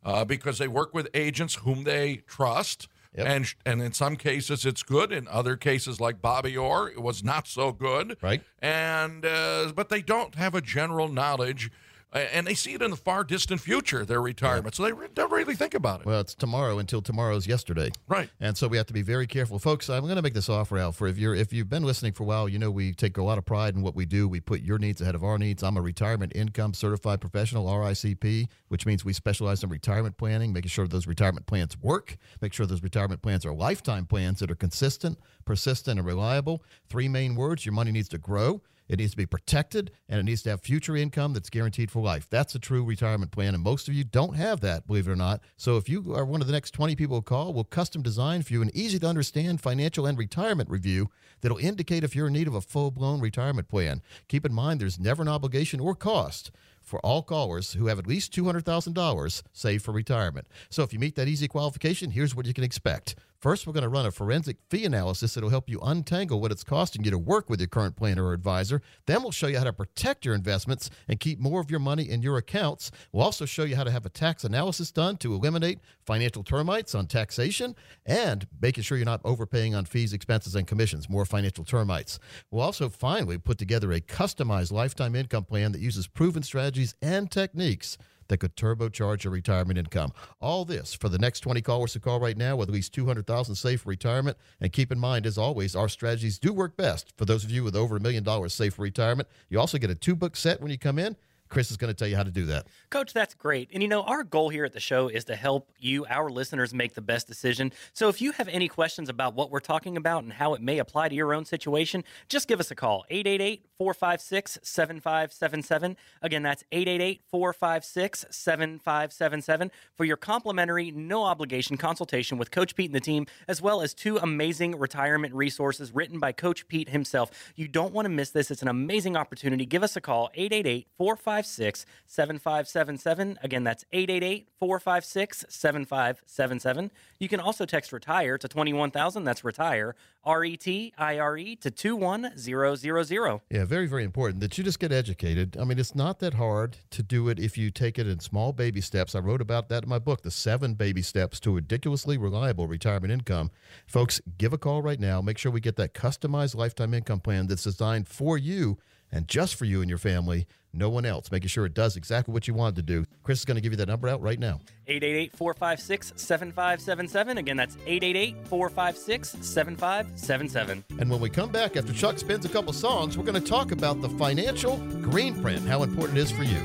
uh, 0.03 0.23
because 0.23 0.57
they 0.57 0.67
work 0.67 0.93
with 0.93 1.09
agents 1.13 1.55
whom 1.55 1.83
they 1.83 2.17
trust. 2.27 2.87
Yep. 3.15 3.27
And 3.27 3.53
and 3.65 3.81
in 3.81 3.91
some 3.91 4.15
cases 4.15 4.65
it's 4.65 4.83
good. 4.83 5.11
In 5.11 5.27
other 5.27 5.57
cases, 5.57 5.99
like 5.99 6.21
Bobby 6.21 6.55
Orr, 6.55 6.87
it 6.87 7.01
was 7.01 7.25
not 7.25 7.45
so 7.45 7.73
good. 7.73 8.15
Right. 8.21 8.41
And 8.59 9.25
uh, 9.25 9.73
but 9.75 9.89
they 9.89 10.01
don't 10.01 10.35
have 10.35 10.55
a 10.55 10.61
general 10.61 11.09
knowledge, 11.09 11.69
and 12.13 12.45
they 12.45 12.53
see 12.53 12.73
it 12.73 12.81
in 12.81 12.91
the 12.91 12.97
far 12.97 13.23
distant 13.23 13.61
future. 13.61 14.05
Their 14.05 14.21
retirement, 14.21 14.75
so 14.75 14.83
they 14.83 14.91
re- 14.91 15.07
don't 15.13 15.31
really 15.31 15.55
think 15.55 15.73
about 15.73 16.01
it. 16.01 16.05
Well, 16.05 16.19
it's 16.19 16.35
tomorrow 16.35 16.79
until 16.79 17.01
tomorrow's 17.01 17.47
yesterday. 17.47 17.91
Right. 18.07 18.29
And 18.39 18.57
so 18.57 18.67
we 18.67 18.77
have 18.77 18.87
to 18.87 18.93
be 18.93 19.01
very 19.01 19.27
careful. 19.27 19.59
Folks, 19.59 19.89
I'm 19.89 20.03
going 20.03 20.15
to 20.15 20.21
make 20.21 20.33
this 20.33 20.49
offer 20.49 20.77
out 20.77 20.95
for 20.95 21.07
if 21.07 21.17
you're 21.17 21.35
if 21.35 21.53
you've 21.53 21.69
been 21.69 21.83
listening 21.83 22.13
for 22.13 22.23
a 22.23 22.25
while, 22.25 22.49
you 22.49 22.59
know 22.59 22.71
we 22.71 22.93
take 22.93 23.17
a 23.17 23.23
lot 23.23 23.37
of 23.37 23.45
pride 23.45 23.75
in 23.75 23.81
what 23.81 23.95
we 23.95 24.05
do. 24.05 24.27
We 24.27 24.39
put 24.39 24.61
your 24.61 24.77
needs 24.77 25.01
ahead 25.01 25.15
of 25.15 25.23
our 25.23 25.37
needs. 25.37 25.63
I'm 25.63 25.77
a 25.77 25.81
retirement 25.81 26.33
income 26.35 26.73
certified 26.73 27.21
professional, 27.21 27.65
RICP, 27.65 28.47
which 28.67 28.85
means 28.85 29.05
we 29.05 29.13
specialize 29.13 29.63
in 29.63 29.69
retirement 29.69 30.17
planning, 30.17 30.51
making 30.51 30.69
sure 30.69 30.87
those 30.87 31.07
retirement 31.07 31.45
plans 31.45 31.77
work, 31.81 32.17
make 32.41 32.53
sure 32.53 32.65
those 32.65 32.83
retirement 32.83 33.21
plans 33.21 33.45
are 33.45 33.53
lifetime 33.53 34.05
plans 34.05 34.39
that 34.39 34.51
are 34.51 34.55
consistent, 34.55 35.17
persistent, 35.45 35.99
and 35.99 36.07
reliable. 36.07 36.63
Three 36.89 37.07
main 37.07 37.35
words, 37.35 37.65
your 37.65 37.73
money 37.73 37.91
needs 37.91 38.09
to 38.09 38.17
grow. 38.17 38.61
It 38.91 38.99
needs 38.99 39.11
to 39.11 39.17
be 39.17 39.25
protected 39.25 39.91
and 40.09 40.19
it 40.19 40.23
needs 40.23 40.43
to 40.43 40.49
have 40.49 40.59
future 40.59 40.97
income 40.97 41.31
that's 41.31 41.49
guaranteed 41.49 41.89
for 41.89 42.01
life. 42.01 42.27
That's 42.29 42.55
a 42.55 42.59
true 42.59 42.83
retirement 42.83 43.31
plan. 43.31 43.55
And 43.55 43.63
most 43.63 43.87
of 43.87 43.93
you 43.93 44.03
don't 44.03 44.35
have 44.35 44.59
that, 44.59 44.85
believe 44.85 45.07
it 45.07 45.11
or 45.11 45.15
not. 45.15 45.39
So 45.55 45.77
if 45.77 45.87
you 45.87 46.13
are 46.13 46.25
one 46.25 46.41
of 46.41 46.47
the 46.47 46.51
next 46.51 46.71
20 46.71 46.97
people 46.97 47.15
who 47.15 47.21
call, 47.21 47.53
we'll 47.53 47.63
custom 47.63 48.01
design 48.01 48.41
for 48.41 48.51
you 48.51 48.61
an 48.61 48.69
easy 48.73 48.99
to 48.99 49.07
understand 49.07 49.61
financial 49.61 50.05
and 50.05 50.17
retirement 50.17 50.69
review 50.69 51.09
that'll 51.39 51.57
indicate 51.57 52.03
if 52.03 52.17
you're 52.17 52.27
in 52.27 52.33
need 52.33 52.49
of 52.49 52.53
a 52.53 52.59
full 52.59 52.91
blown 52.91 53.21
retirement 53.21 53.69
plan. 53.69 54.01
Keep 54.27 54.45
in 54.45 54.53
mind, 54.53 54.81
there's 54.81 54.99
never 54.99 55.21
an 55.21 55.29
obligation 55.29 55.79
or 55.79 55.95
cost 55.95 56.51
for 56.81 56.99
all 56.99 57.23
callers 57.23 57.73
who 57.73 57.87
have 57.87 57.97
at 57.97 58.07
least 58.07 58.33
$200,000 58.33 59.41
saved 59.53 59.85
for 59.85 59.93
retirement. 59.93 60.47
So 60.69 60.83
if 60.83 60.91
you 60.91 60.99
meet 60.99 61.15
that 61.15 61.29
easy 61.29 61.47
qualification, 61.47 62.11
here's 62.11 62.35
what 62.35 62.45
you 62.45 62.53
can 62.53 62.65
expect. 62.65 63.15
First, 63.41 63.65
we're 63.65 63.73
going 63.73 63.81
to 63.81 63.89
run 63.89 64.05
a 64.05 64.11
forensic 64.11 64.57
fee 64.69 64.85
analysis 64.85 65.33
that'll 65.33 65.49
help 65.49 65.67
you 65.67 65.79
untangle 65.81 66.39
what 66.39 66.51
it's 66.51 66.63
costing 66.63 67.03
you 67.03 67.09
to 67.09 67.17
work 67.17 67.49
with 67.49 67.59
your 67.59 67.67
current 67.67 67.95
planner 67.95 68.25
or 68.25 68.33
advisor. 68.33 68.83
Then 69.07 69.23
we'll 69.23 69.31
show 69.31 69.47
you 69.47 69.57
how 69.57 69.63
to 69.63 69.73
protect 69.73 70.25
your 70.25 70.35
investments 70.35 70.91
and 71.07 71.19
keep 71.19 71.39
more 71.39 71.59
of 71.59 71.71
your 71.71 71.79
money 71.79 72.07
in 72.07 72.21
your 72.21 72.37
accounts. 72.37 72.91
We'll 73.11 73.23
also 73.23 73.45
show 73.45 73.63
you 73.63 73.75
how 73.75 73.83
to 73.83 73.89
have 73.89 74.05
a 74.05 74.09
tax 74.09 74.43
analysis 74.43 74.91
done 74.91 75.17
to 75.17 75.33
eliminate 75.33 75.79
financial 76.05 76.43
termites 76.43 76.93
on 76.93 77.07
taxation 77.07 77.75
and 78.05 78.47
making 78.61 78.83
sure 78.83 78.95
you're 78.99 79.05
not 79.05 79.21
overpaying 79.25 79.73
on 79.73 79.85
fees, 79.85 80.13
expenses, 80.13 80.53
and 80.53 80.67
commissions, 80.67 81.09
more 81.09 81.25
financial 81.25 81.65
termites. 81.65 82.19
We'll 82.51 82.61
also 82.61 82.89
finally 82.89 83.39
put 83.39 83.57
together 83.57 83.91
a 83.91 84.01
customized 84.01 84.71
lifetime 84.71 85.15
income 85.15 85.45
plan 85.45 85.71
that 85.71 85.81
uses 85.81 86.05
proven 86.05 86.43
strategies 86.43 86.93
and 87.01 87.31
techniques 87.31 87.97
that 88.27 88.37
could 88.37 88.55
turbocharge 88.55 89.23
your 89.23 89.33
retirement 89.33 89.77
income. 89.77 90.11
All 90.39 90.65
this 90.65 90.93
for 90.93 91.09
the 91.09 91.19
next 91.19 91.41
20 91.41 91.61
callers 91.61 91.93
to 91.93 91.99
call 91.99 92.19
right 92.19 92.37
now 92.37 92.55
with 92.55 92.69
at 92.69 92.73
least 92.73 92.93
200,000 92.93 93.55
saved 93.55 93.81
for 93.81 93.89
retirement. 93.89 94.37
And 94.59 94.71
keep 94.71 94.91
in 94.91 94.99
mind, 94.99 95.25
as 95.25 95.37
always, 95.37 95.75
our 95.75 95.89
strategies 95.89 96.39
do 96.39 96.53
work 96.53 96.77
best 96.77 97.13
for 97.17 97.25
those 97.25 97.43
of 97.43 97.51
you 97.51 97.63
with 97.63 97.75
over 97.75 97.97
a 97.97 97.99
million 97.99 98.23
dollars 98.23 98.53
saved 98.53 98.75
for 98.75 98.83
retirement. 98.83 99.27
You 99.49 99.59
also 99.59 99.77
get 99.77 99.89
a 99.89 99.95
two 99.95 100.15
book 100.15 100.35
set 100.35 100.61
when 100.61 100.71
you 100.71 100.77
come 100.77 100.99
in. 100.99 101.15
Chris 101.51 101.69
is 101.69 101.75
going 101.75 101.89
to 101.89 101.93
tell 101.93 102.07
you 102.07 102.15
how 102.15 102.23
to 102.23 102.31
do 102.31 102.45
that. 102.45 102.65
Coach, 102.89 103.11
that's 103.11 103.33
great. 103.33 103.69
And 103.73 103.83
you 103.83 103.89
know, 103.89 104.03
our 104.03 104.23
goal 104.23 104.47
here 104.47 104.63
at 104.63 104.71
the 104.71 104.79
show 104.79 105.09
is 105.09 105.25
to 105.25 105.35
help 105.35 105.69
you, 105.77 106.05
our 106.05 106.29
listeners, 106.29 106.73
make 106.73 106.93
the 106.93 107.01
best 107.01 107.27
decision. 107.27 107.73
So 107.91 108.07
if 108.07 108.21
you 108.21 108.31
have 108.31 108.47
any 108.47 108.69
questions 108.69 109.09
about 109.09 109.35
what 109.35 109.51
we're 109.51 109.59
talking 109.59 109.97
about 109.97 110.23
and 110.23 110.31
how 110.31 110.53
it 110.53 110.61
may 110.61 110.79
apply 110.79 111.09
to 111.09 111.15
your 111.15 111.33
own 111.33 111.43
situation, 111.43 112.05
just 112.29 112.47
give 112.47 112.61
us 112.61 112.71
a 112.71 112.75
call 112.75 113.03
888 113.09 113.65
456 113.77 114.59
7577. 114.63 115.97
Again, 116.21 116.41
that's 116.41 116.63
888 116.71 117.21
456 117.29 118.25
7577 118.29 119.71
for 119.97 120.05
your 120.05 120.17
complimentary, 120.17 120.91
no 120.91 121.23
obligation 121.23 121.75
consultation 121.75 122.37
with 122.37 122.49
Coach 122.49 122.75
Pete 122.75 122.89
and 122.89 122.95
the 122.95 123.01
team, 123.01 123.27
as 123.49 123.61
well 123.61 123.81
as 123.81 123.93
two 123.93 124.17
amazing 124.17 124.79
retirement 124.79 125.33
resources 125.33 125.93
written 125.93 126.17
by 126.17 126.31
Coach 126.31 126.65
Pete 126.69 126.87
himself. 126.87 127.29
You 127.57 127.67
don't 127.67 127.93
want 127.93 128.05
to 128.05 128.09
miss 128.09 128.29
this. 128.29 128.51
It's 128.51 128.61
an 128.61 128.69
amazing 128.69 129.17
opportunity. 129.17 129.65
Give 129.65 129.83
us 129.83 129.97
a 129.97 130.01
call 130.01 130.29
888 130.33 130.87
456 130.97 131.40
456 131.41 131.85
7577. 132.07 133.39
Again, 133.41 133.63
that's 133.63 133.85
888 133.91 134.47
456 134.59 135.45
7577. 135.49 136.91
You 137.19 137.27
can 137.27 137.39
also 137.39 137.65
text 137.65 137.91
retire 137.91 138.37
to 138.37 138.47
21000. 138.47 139.23
That's 139.23 139.43
retire, 139.43 139.95
R 140.23 140.43
E 140.43 140.57
T 140.57 140.93
I 140.97 141.17
R 141.19 141.37
E, 141.37 141.55
to 141.57 141.71
21000. 141.71 143.41
Yeah, 143.49 143.65
very, 143.65 143.87
very 143.87 144.03
important 144.03 144.41
that 144.41 144.57
you 144.57 144.63
just 144.63 144.79
get 144.79 144.91
educated. 144.91 145.57
I 145.59 145.63
mean, 145.63 145.79
it's 145.79 145.95
not 145.95 146.19
that 146.19 146.35
hard 146.35 146.77
to 146.91 147.03
do 147.03 147.29
it 147.29 147.39
if 147.39 147.57
you 147.57 147.71
take 147.71 147.97
it 147.97 148.07
in 148.07 148.19
small 148.19 148.53
baby 148.53 148.81
steps. 148.81 149.15
I 149.15 149.19
wrote 149.19 149.41
about 149.41 149.69
that 149.69 149.83
in 149.83 149.89
my 149.89 149.99
book, 149.99 150.21
The 150.21 150.31
Seven 150.31 150.75
Baby 150.75 151.01
Steps 151.01 151.39
to 151.41 151.51
Ridiculously 151.51 152.17
Reliable 152.17 152.67
Retirement 152.67 153.11
Income. 153.11 153.51
Folks, 153.87 154.21
give 154.37 154.53
a 154.53 154.57
call 154.57 154.81
right 154.81 154.99
now. 154.99 155.21
Make 155.21 155.37
sure 155.37 155.51
we 155.51 155.61
get 155.61 155.75
that 155.77 155.93
customized 155.93 156.55
lifetime 156.55 156.93
income 156.93 157.19
plan 157.19 157.47
that's 157.47 157.63
designed 157.63 158.07
for 158.07 158.37
you 158.37 158.77
and 159.11 159.27
just 159.27 159.55
for 159.55 159.65
you 159.65 159.81
and 159.81 159.89
your 159.89 159.97
family, 159.97 160.47
no 160.73 160.89
one 160.89 161.05
else, 161.05 161.31
making 161.31 161.49
sure 161.49 161.65
it 161.65 161.73
does 161.73 161.97
exactly 161.97 162.33
what 162.33 162.47
you 162.47 162.53
wanted 162.53 162.77
to 162.77 162.81
do. 162.81 163.05
Chris 163.23 163.39
is 163.39 163.45
going 163.45 163.55
to 163.55 163.61
give 163.61 163.73
you 163.73 163.77
that 163.77 163.87
number 163.87 164.07
out 164.07 164.21
right 164.21 164.39
now. 164.39 164.59
888 164.87 165.35
456 165.35 166.13
7577. 166.15 167.37
Again, 167.37 167.57
that's 167.57 167.75
888 167.85 168.47
456 168.47 169.45
7577. 169.45 170.83
And 170.99 171.09
when 171.09 171.19
we 171.19 171.29
come 171.29 171.51
back 171.51 171.75
after 171.75 171.93
Chuck 171.93 172.19
spins 172.19 172.45
a 172.45 172.49
couple 172.49 172.71
songs, 172.73 173.17
we're 173.17 173.25
going 173.25 173.41
to 173.41 173.47
talk 173.47 173.71
about 173.71 174.01
the 174.01 174.09
financial 174.09 174.77
green 175.01 175.39
print, 175.41 175.67
how 175.67 175.83
important 175.83 176.17
it 176.17 176.21
is 176.21 176.31
for 176.31 176.43
you. 176.43 176.59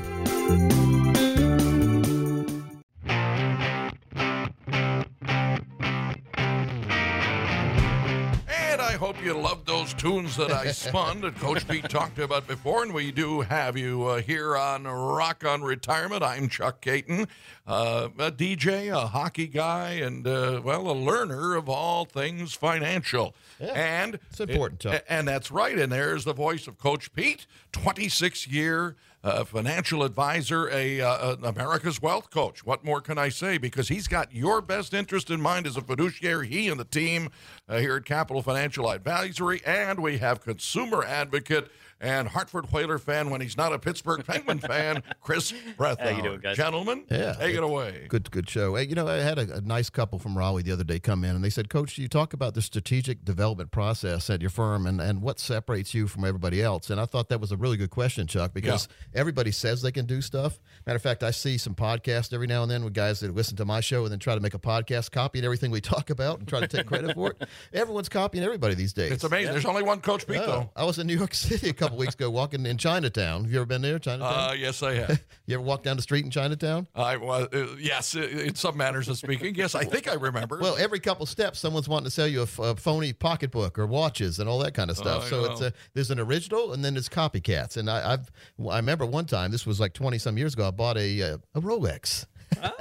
And 8.49 8.81
I 8.81 8.93
hope 8.93 9.21
you 9.23 9.37
love 9.37 9.65
those 9.87 10.01
tunes 10.01 10.35
that 10.35 10.51
I 10.51 10.71
spun 10.71 11.21
that 11.21 11.35
Coach 11.35 11.67
Pete 11.67 11.89
talked 11.89 12.19
about 12.19 12.45
before. 12.47 12.83
And 12.83 12.93
we 12.93 13.11
do 13.11 13.41
have 13.41 13.77
you 13.77 14.05
uh, 14.05 14.21
here 14.21 14.57
on 14.57 14.83
Rock 14.83 15.45
on 15.45 15.61
Retirement. 15.61 16.23
I'm 16.23 16.49
Chuck 16.49 16.81
Kaiton, 16.81 17.27
uh, 17.65 18.09
a 18.17 18.31
DJ, 18.31 18.91
a 18.93 19.07
hockey 19.07 19.47
guy, 19.47 19.91
and, 19.91 20.27
uh, 20.27 20.61
well, 20.63 20.89
a 20.89 20.93
learner 20.93 21.55
of 21.55 21.69
all 21.69 22.05
things 22.05 22.53
financial. 22.53 23.33
Yeah, 23.59 23.67
and 23.67 24.19
it's 24.29 24.39
important, 24.39 24.81
Chuck. 24.81 25.03
And 25.07 25.27
that's 25.27 25.51
right. 25.51 25.77
And 25.77 25.91
there's 25.91 26.25
the 26.25 26.33
voice 26.33 26.67
of 26.67 26.77
Coach 26.77 27.13
Pete, 27.13 27.45
26 27.71 28.47
year 28.47 28.95
uh, 29.23 29.43
financial 29.43 30.03
advisor, 30.03 30.69
a 30.69 31.01
uh, 31.01 31.35
America's 31.43 32.01
Wealth 32.01 32.29
Coach. 32.29 32.65
What 32.65 32.83
more 32.83 33.01
can 33.01 33.17
I 33.17 33.29
say? 33.29 33.57
Because 33.57 33.87
he's 33.87 34.07
got 34.07 34.33
your 34.33 34.61
best 34.61 34.93
interest 34.93 35.29
in 35.29 35.41
mind 35.41 35.67
as 35.67 35.77
a 35.77 35.81
fiduciary. 35.81 36.47
He 36.47 36.69
and 36.69 36.79
the 36.79 36.85
team 36.85 37.29
uh, 37.67 37.79
here 37.79 37.95
at 37.95 38.05
Capital 38.05 38.41
Financial 38.41 38.89
Advisory, 38.89 39.61
and 39.65 39.99
we 39.99 40.17
have 40.19 40.41
consumer 40.41 41.03
advocate 41.03 41.71
and 41.99 42.27
Hartford 42.27 42.71
Whaler 42.71 42.97
fan 42.99 43.29
when 43.29 43.41
he's 43.41 43.57
not 43.57 43.73
a 43.73 43.79
Pittsburgh 43.79 44.25
Penguin 44.25 44.59
fan, 44.59 45.01
Chris 45.21 45.51
Brethauer. 45.77 45.99
How 46.11 46.15
you 46.17 46.21
doing, 46.23 46.39
guys? 46.39 46.57
Gentlemen, 46.57 47.05
Yeah. 47.09 47.33
take 47.33 47.55
it 47.55 47.63
away. 47.63 48.05
Good, 48.09 48.29
good 48.31 48.49
show. 48.49 48.75
Hey, 48.75 48.83
you 48.85 48.95
know, 48.95 49.07
I 49.07 49.15
had 49.15 49.39
a, 49.39 49.55
a 49.57 49.61
nice 49.61 49.89
couple 49.89 50.19
from 50.19 50.37
Raleigh 50.37 50.63
the 50.63 50.71
other 50.71 50.83
day 50.83 50.99
come 50.99 51.23
in, 51.23 51.35
and 51.35 51.43
they 51.43 51.49
said, 51.49 51.69
"Coach, 51.69 51.97
you 51.97 52.07
talk 52.07 52.33
about 52.33 52.53
the 52.53 52.61
strategic 52.61 53.25
development 53.25 53.71
process 53.71 54.29
at 54.29 54.41
your 54.41 54.49
firm, 54.49 54.85
and 54.85 55.01
and 55.01 55.21
what 55.21 55.39
separates 55.39 55.93
you 55.93 56.07
from 56.07 56.23
everybody 56.25 56.61
else." 56.61 56.89
And 56.89 56.99
I 57.01 57.05
thought 57.05 57.29
that 57.29 57.41
was 57.41 57.51
a 57.51 57.57
really 57.57 57.77
good 57.77 57.89
question, 57.91 58.27
Chuck, 58.27 58.53
because 58.53 58.87
everybody 59.13 59.51
says 59.51 59.81
they 59.81 59.91
can 59.91 60.05
do 60.05 60.21
stuff. 60.21 60.59
Matter 60.87 60.95
of 60.95 61.01
fact, 61.01 61.21
I 61.21 61.31
see 61.31 61.57
some 61.57 61.75
podcasts 61.75 62.31
every 62.33 62.47
now 62.47 62.61
and 62.63 62.71
then 62.71 62.81
with 62.85 62.93
guys 62.93 63.19
that 63.19 63.35
listen 63.35 63.57
to 63.57 63.65
my 63.65 63.81
show 63.81 64.03
and 64.03 64.11
then 64.11 64.19
try 64.19 64.35
to 64.35 64.39
make 64.39 64.53
a 64.53 64.59
podcast 64.59 65.11
copying 65.11 65.43
everything 65.43 65.69
we 65.69 65.81
talk 65.93 66.09
about 66.09 66.39
and 66.39 66.47
try 66.47 66.61
to 66.61 66.67
take 66.67 66.85
credit 66.85 67.13
for 67.13 67.31
it. 67.31 67.45
Everyone's 67.73 68.07
copying 68.07 68.41
everybody 68.41 68.73
these 68.73 68.93
days. 68.93 69.11
It's 69.11 69.25
amazing. 69.25 69.51
There's 69.51 69.65
only 69.65 69.83
one 69.83 69.99
Coach 69.99 70.25
Pete, 70.25 70.37
Yeah. 70.37 70.45
though. 70.45 70.69
I 70.77 70.85
was 70.85 70.97
in 70.97 71.05
New 71.05 71.17
York 71.17 71.33
City 71.35 71.67
a 71.67 71.73
couple 71.73 71.97
weeks 71.97 72.13
ago 72.15 72.29
walking 72.29 72.65
in 72.65 72.77
Chinatown. 72.77 73.43
Have 73.43 73.51
you 73.51 73.57
ever 73.59 73.65
been 73.65 73.81
there, 73.81 73.99
Chinatown? 73.99 74.51
Uh, 74.51 74.53
yes, 74.53 74.81
I 74.81 74.93
have. 74.93 75.21
you 75.45 75.55
ever 75.55 75.63
walk 75.63 75.83
down 75.83 75.97
the 75.97 76.03
street 76.03 76.23
in 76.23 76.31
Chinatown? 76.31 76.87
I 76.95 77.17
was, 77.17 77.47
uh, 77.53 77.75
yes, 77.77 78.15
uh, 78.15 78.21
in 78.21 78.55
some 78.55 78.77
manners 78.77 79.09
of 79.09 79.17
speaking. 79.17 79.55
Yes, 79.55 79.75
I 79.75 79.83
think 79.83 80.07
I 80.07 80.13
remember. 80.13 80.59
Well, 80.61 80.77
every 80.79 81.01
couple 81.01 81.25
steps, 81.25 81.59
someone's 81.59 81.89
wanting 81.89 82.05
to 82.05 82.11
sell 82.11 82.27
you 82.27 82.39
a, 82.39 82.43
f- 82.43 82.59
a 82.59 82.75
phony 82.77 83.11
pocketbook 83.11 83.77
or 83.77 83.87
watches 83.87 84.39
and 84.39 84.47
all 84.47 84.59
that 84.59 84.73
kind 84.73 84.89
of 84.89 84.95
stuff. 84.95 85.25
I 85.25 85.29
so 85.29 85.41
know. 85.43 85.51
it's 85.51 85.59
a, 85.61 85.73
there's 85.95 86.11
an 86.11 86.19
original 86.21 86.71
and 86.71 86.85
then 86.85 86.93
there's 86.93 87.09
copycats. 87.09 87.75
And 87.75 87.89
I, 87.89 88.13
I've 88.13 88.31
I 88.71 88.77
remember 88.77 89.05
one 89.05 89.25
time, 89.25 89.51
this 89.51 89.65
was 89.65 89.81
like 89.81 89.91
twenty 89.91 90.17
some 90.17 90.37
years 90.37 90.53
ago, 90.53 90.65
I 90.69 90.71
bought 90.77 90.97
a 90.97 91.21
uh, 91.33 91.37
a 91.55 91.61
Rolex, 91.61 92.25